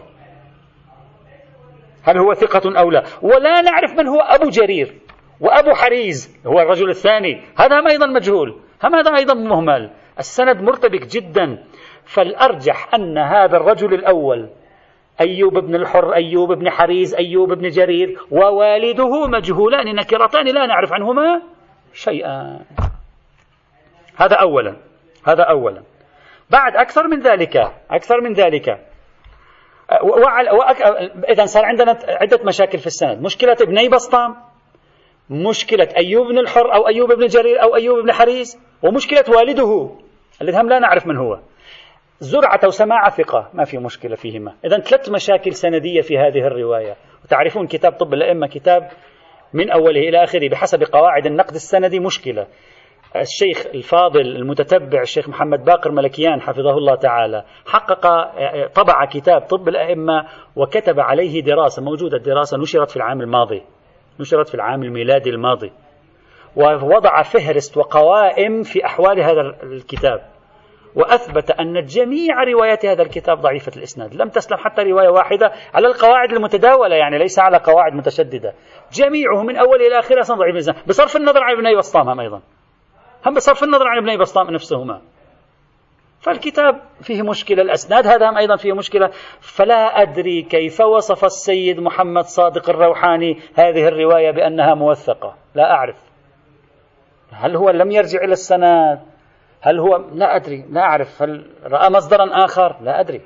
هل 2.03 2.19
هو 2.19 2.35
ثقة 2.35 2.79
أو 2.79 2.91
لا؟ 2.91 3.03
ولا 3.23 3.61
نعرف 3.61 3.93
من 3.99 4.09
هو 4.09 4.21
أبو 4.21 4.49
جرير. 4.49 4.95
وأبو 5.41 5.75
حريز 5.75 6.39
هو 6.47 6.61
الرجل 6.61 6.91
الثاني. 6.91 7.43
هذا 7.59 7.77
أيضا 7.91 8.07
مجهول. 8.07 8.61
هم 8.85 8.95
هذا 8.95 9.17
أيضا 9.17 9.35
مهمل. 9.35 9.91
السند 10.19 10.63
مرتبك 10.63 11.07
جدا. 11.07 11.65
فالأرجح 12.05 12.95
أن 12.95 13.19
هذا 13.19 13.57
الرجل 13.57 13.95
الأول 13.95 14.49
أيوب 15.21 15.59
بن 15.59 15.75
الحر 15.75 16.15
أيوب 16.15 16.53
بن 16.53 16.71
حريز 16.71 17.15
أيوب 17.15 17.53
بن 17.53 17.69
جرير 17.69 18.19
ووالده 18.31 19.27
مجهولان 19.27 19.95
نكرتان 19.95 20.47
لا 20.47 20.67
نعرف 20.67 20.93
عنهما 20.93 21.43
شيئا. 21.93 22.61
هذا 24.17 24.37
أولا. 24.37 24.77
هذا 25.27 25.43
أولا. 25.43 25.83
بعد 26.51 26.77
أكثر 26.77 27.09
من 27.09 27.21
ذلك 27.21 27.57
أكثر 27.91 28.21
من 28.21 28.33
ذلك 28.33 28.69
إذا 31.29 31.45
صار 31.45 31.65
عندنا 31.65 31.99
عدة 32.09 32.41
مشاكل 32.45 32.79
في 32.79 32.87
السند. 32.87 33.23
مشكلة 33.23 33.57
ابني 33.61 33.89
بسطام. 33.89 34.50
مشكلة 35.31 35.89
أيوب 35.97 36.27
بن 36.27 36.39
الحر 36.39 36.75
أو 36.75 36.89
أيوب 36.89 37.13
بن 37.13 37.27
جرير 37.27 37.63
أو 37.63 37.77
أيوب 37.77 37.99
بن 38.05 38.13
حريز 38.13 38.59
ومشكلة 38.83 39.25
والده 39.37 39.91
الذي 40.43 40.61
هم 40.61 40.69
لا 40.69 40.79
نعرف 40.79 41.07
من 41.07 41.17
هو. 41.17 41.39
زرعة 42.21 42.61
وسماعة 42.65 43.11
ثقة 43.11 43.51
ما 43.55 43.65
في 43.65 43.79
مشكلة 43.79 44.17
فيهما. 44.17 44.55
إذا 44.65 44.79
ثلاث 44.79 45.11
مشاكل 45.11 45.53
سندية 45.53 46.01
في 46.01 46.19
هذه 46.19 46.47
الرواية. 46.47 46.97
وتعرفون 47.25 47.67
كتاب 47.67 47.93
طب 47.93 48.15
الأئمة 48.15 48.47
كتاب 48.47 48.89
من 49.55 49.71
أوله 49.71 50.01
إلى 50.01 50.25
آخره 50.25 50.49
بحسب 50.49 50.83
قواعد 50.93 51.27
النقد 51.27 51.55
السندي 51.55 52.01
مشكلة. 52.01 52.47
الشيخ 53.17 53.67
الفاضل 53.75 54.21
المتتبع 54.21 55.01
الشيخ 55.01 55.29
محمد 55.29 55.65
باقر 55.65 55.91
ملكيان 55.91 56.41
حفظه 56.41 56.71
الله 56.71 56.95
تعالى 56.95 57.45
حقق 57.67 58.07
طبع 58.75 59.05
كتاب 59.05 59.41
طب 59.41 59.69
الأئمة 59.69 60.27
وكتب 60.57 61.01
عليه 61.01 61.43
دراسة 61.43 61.83
موجودة 61.83 62.17
الدراسة 62.17 62.59
نشرت 62.59 62.91
في 62.91 62.97
العام 62.97 63.21
الماضي. 63.21 63.63
نشرت 64.21 64.49
في 64.49 64.55
العام 64.55 64.83
الميلادي 64.83 65.31
الماضي. 65.31 65.73
ووضع 66.57 67.23
فهرست 67.23 67.77
وقوائم 67.77 68.63
في 68.63 68.85
أحوال 68.85 69.21
هذا 69.21 69.41
الكتاب. 69.63 70.21
وأثبت 70.95 71.51
أن 71.51 71.85
جميع 71.85 72.45
روايات 72.45 72.87
هذا 72.87 73.03
الكتاب 73.03 73.41
ضعيفة 73.41 73.73
الإسناد. 73.77 74.15
لم 74.15 74.29
تسلم 74.29 74.59
حتى 74.59 74.83
رواية 74.83 75.09
واحدة 75.09 75.53
على 75.75 75.87
القواعد 75.87 76.33
المتداولة 76.33 76.97
يعني 76.97 77.19
ليس 77.19 77.39
على 77.39 77.59
قواعد 77.59 77.93
متشددة. 77.93 78.55
جميعه 78.93 79.43
من 79.43 79.57
أول 79.57 79.83
إلى 79.83 79.99
آخره 79.99 80.21
أصلا 80.21 80.37
ضعيف 80.37 80.55
الإسناد. 80.55 80.77
بصرف 80.89 81.17
النظر 81.17 81.43
عن 81.43 81.57
ابني 81.57 81.77
بسطام 81.77 82.09
هم 82.09 82.21
أيضا. 82.21 82.41
هم 83.27 83.35
بصرف 83.35 83.65
النظر 83.65 83.89
عن 83.89 83.99
ابني 83.99 84.17
بسطام 84.17 84.51
نفسهما. 84.51 85.01
فالكتاب 86.21 86.81
فيه 87.03 87.23
مشكلة 87.23 87.63
الأسناد 87.63 88.07
هذا 88.07 88.39
أيضا 88.39 88.57
فيه 88.57 88.73
مشكلة. 88.73 89.11
فلا 89.41 90.03
أدري 90.03 90.43
كيف 90.43 90.81
وصف 90.81 91.25
السيد 91.25 91.81
محمد 91.81 92.25
صادق 92.25 92.71
الروحاني 92.71 93.39
هذه 93.55 93.89
الرواية 93.89 94.31
بأنها 94.31 94.75
موثقة. 94.75 95.35
لا 95.55 95.71
أعرف. 95.71 95.97
هل 97.33 97.57
هو 97.57 97.71
لم 97.71 97.91
يرجع 97.91 98.25
إلى 98.25 98.33
السند؟ 98.33 99.01
هل 99.61 99.79
هو؟ 99.79 100.05
لا 100.13 100.37
أدري 100.37 100.65
لا 100.71 100.81
أعرف. 100.81 101.23
هل 101.23 101.47
رأى 101.65 101.91
مصدرا 101.91 102.45
آخر؟ 102.45 102.77
لا 102.83 103.01
أدري. 103.01 103.21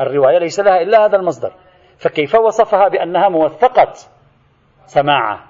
الرواية 0.00 0.38
ليس 0.38 0.60
لها 0.60 0.82
إلا 0.82 1.04
هذا 1.04 1.16
المصدر. 1.16 1.52
فكيف 1.98 2.34
وصفها 2.34 2.88
بأنها 2.88 3.28
موثقة؟ 3.28 3.92
سماعة. 4.86 5.44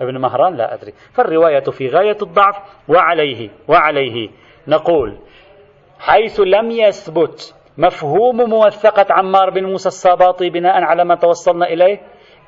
ابن 0.00 0.20
مهران؟ 0.20 0.56
لا 0.56 0.74
أدري. 0.74 0.92
فالرواية 1.12 1.64
في 1.64 1.88
غاية 1.88 2.16
الضعف 2.22 2.56
وعليه 2.88 3.50
وعليه. 3.68 4.30
نقول 4.68 5.18
حيث 6.00 6.40
لم 6.40 6.70
يثبت 6.70 7.54
مفهوم 7.78 8.36
موثقة 8.50 9.06
عمار 9.10 9.50
بن 9.50 9.64
موسى 9.64 9.88
الصاباطي 9.88 10.50
بناء 10.50 10.82
على 10.82 11.04
ما 11.04 11.14
توصلنا 11.14 11.66
إليه 11.66 12.00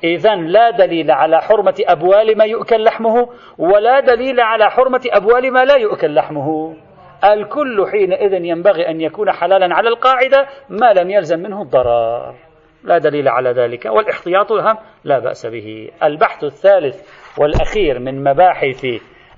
إذا 0.03 0.35
لا 0.35 0.69
دليل 0.69 1.11
على 1.11 1.41
حرمة 1.41 1.75
أبوال 1.87 2.37
ما 2.37 2.45
يؤكل 2.45 2.83
لحمه 2.83 3.29
ولا 3.57 3.99
دليل 3.99 4.39
على 4.39 4.69
حرمة 4.69 5.01
أبوال 5.05 5.53
ما 5.53 5.65
لا 5.65 5.75
يؤكل 5.75 6.15
لحمه. 6.15 6.75
الكل 7.23 7.85
حينئذ 7.91 8.33
ينبغي 8.33 8.89
أن 8.89 9.01
يكون 9.01 9.31
حلالا 9.31 9.75
على 9.75 9.89
القاعدة 9.89 10.47
ما 10.69 10.93
لم 10.93 11.09
يلزم 11.09 11.39
منه 11.39 11.61
الضرر 11.61 12.35
لا 12.83 12.97
دليل 12.97 13.27
على 13.27 13.51
ذلك 13.51 13.85
والإحتياط 13.85 14.51
الهم 14.51 14.77
لا 15.03 15.19
بأس 15.19 15.45
به. 15.45 15.91
البحث 16.03 16.43
الثالث 16.43 17.09
والأخير 17.39 17.99
من 17.99 18.23
مباحث 18.23 18.85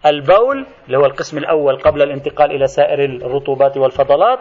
البول 0.05 0.65
اللي 0.85 0.97
هو 0.97 1.05
القسم 1.05 1.37
الأول 1.37 1.77
قبل 1.77 2.01
الانتقال 2.01 2.51
إلى 2.51 2.67
سائر 2.67 3.05
الرطوبات 3.05 3.77
والفضلات. 3.77 4.39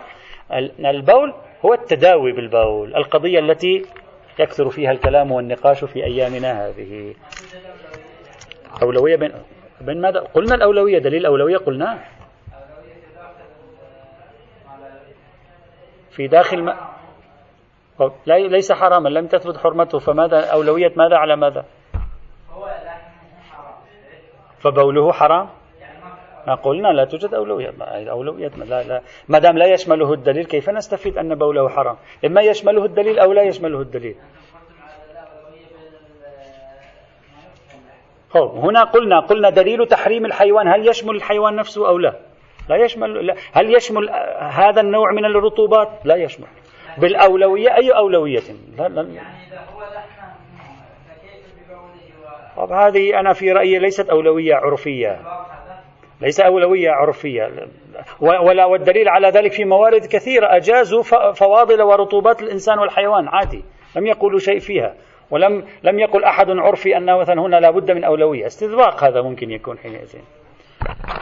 البول 0.79 1.35
هو 1.65 1.75
التداوي 1.75 2.33
بالبول 2.33 2.97
القضية 2.97 3.39
التي 3.39 3.83
يكثر 4.39 4.71
فيها 4.71 4.91
الكلام 4.91 5.33
والنقاش 5.33 5.85
في 5.85 6.05
أيامنا 6.05 6.67
هذه. 6.67 7.15
أولوية 8.83 9.17
بين 9.17 9.33
بين 9.81 10.01
ماذا؟ 10.01 10.21
قلنا 10.21 10.55
الأولوية 10.55 10.99
دليل 10.99 11.21
الأولوية 11.21 11.57
قلنا. 11.57 11.99
في 16.11 16.27
داخل 16.27 16.63
ما 16.63 16.77
ليس 18.27 18.73
حراما 18.73 19.09
لم 19.09 19.27
تثبت 19.27 19.57
حرمته 19.57 19.99
فماذا؟ 19.99 20.47
أولوية 20.53 20.93
ماذا 20.97 21.17
على 21.17 21.37
ماذا؟ 21.37 21.65
فبوله 24.61 25.13
حرام؟ 25.13 25.49
قلنا 26.63 26.89
لا 26.89 27.05
توجد 27.05 27.35
أولوية. 27.35 27.73
أولوية. 28.11 28.49
لا 28.49 28.83
لا. 28.83 29.01
ما 29.29 29.39
دام 29.39 29.59
لا 29.59 29.67
يشمله 29.67 30.13
الدليل 30.13 30.45
كيف 30.45 30.71
نستفيد 30.71 31.19
أن 31.19 31.35
بوله 31.35 31.69
حرام؟ 31.69 31.97
إما 32.25 32.41
يشمله 32.43 32.85
الدليل 32.85 33.19
أو 33.19 33.33
لا 33.33 33.43
يشمله 33.43 33.81
الدليل. 33.81 34.17
هنا 38.35 38.85
قلنا 38.85 39.21
قلنا 39.21 39.51
دليل 39.51 39.87
تحريم 39.87 40.27
الحيوان 40.27 40.69
هل 40.69 40.89
يشمل 40.89 41.17
الحيوان 41.17 41.57
نفسه 41.57 41.89
أو 41.89 41.99
لا؟ 41.99 42.15
لا 42.69 42.77
يشمل 42.77 43.27
لا. 43.27 43.35
هل 43.53 43.75
يشمل 43.75 44.11
هذا 44.39 44.81
النوع 44.81 45.13
من 45.13 45.25
الرطوبات؟ 45.25 45.89
لا 46.05 46.17
يشمل. 46.17 46.47
بالأولوية 46.99 47.77
أي 47.77 47.91
أولوية؟ 47.91 48.43
لا 48.79 48.89
لا. 48.89 49.07
طب 52.61 52.73
هذه 52.73 53.21
أنا 53.21 53.33
في 53.33 53.53
رأيي 53.53 53.79
ليست 53.79 54.09
أولوية 54.11 54.55
عرفية. 54.55 55.21
ليس 56.21 56.41
أولوية 56.41 56.91
عرفية. 56.91 57.51
ولا 58.21 58.65
والدليل 58.65 59.09
على 59.09 59.29
ذلك 59.29 59.53
في 59.53 59.65
موارد 59.65 60.07
كثيرة. 60.07 60.57
أجازوا 60.57 61.03
فواضل 61.33 61.83
ورطوبات 61.83 62.43
الإنسان 62.43 62.79
والحيوان. 62.79 63.29
عادي. 63.29 63.65
لم 63.97 64.07
يقولوا 64.07 64.39
شيء 64.39 64.59
فيها. 64.59 64.95
ولم 65.31 65.65
لم 65.83 65.99
يقل 65.99 66.25
أحد 66.25 66.51
عرفي 66.51 66.97
أنه 66.97 67.19
مثلا 67.19 67.41
هنا 67.41 67.57
لابد 67.57 67.91
من 67.91 68.05
أولوية. 68.05 68.47
استذواق 68.47 69.05
هذا 69.05 69.23
ممكن 69.23 69.51
يكون 69.51 69.79
حينئذ. 69.79 70.15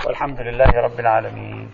والحمد 0.06 0.40
لله 0.40 0.80
رب 0.80 1.00
العالمين. 1.00 1.70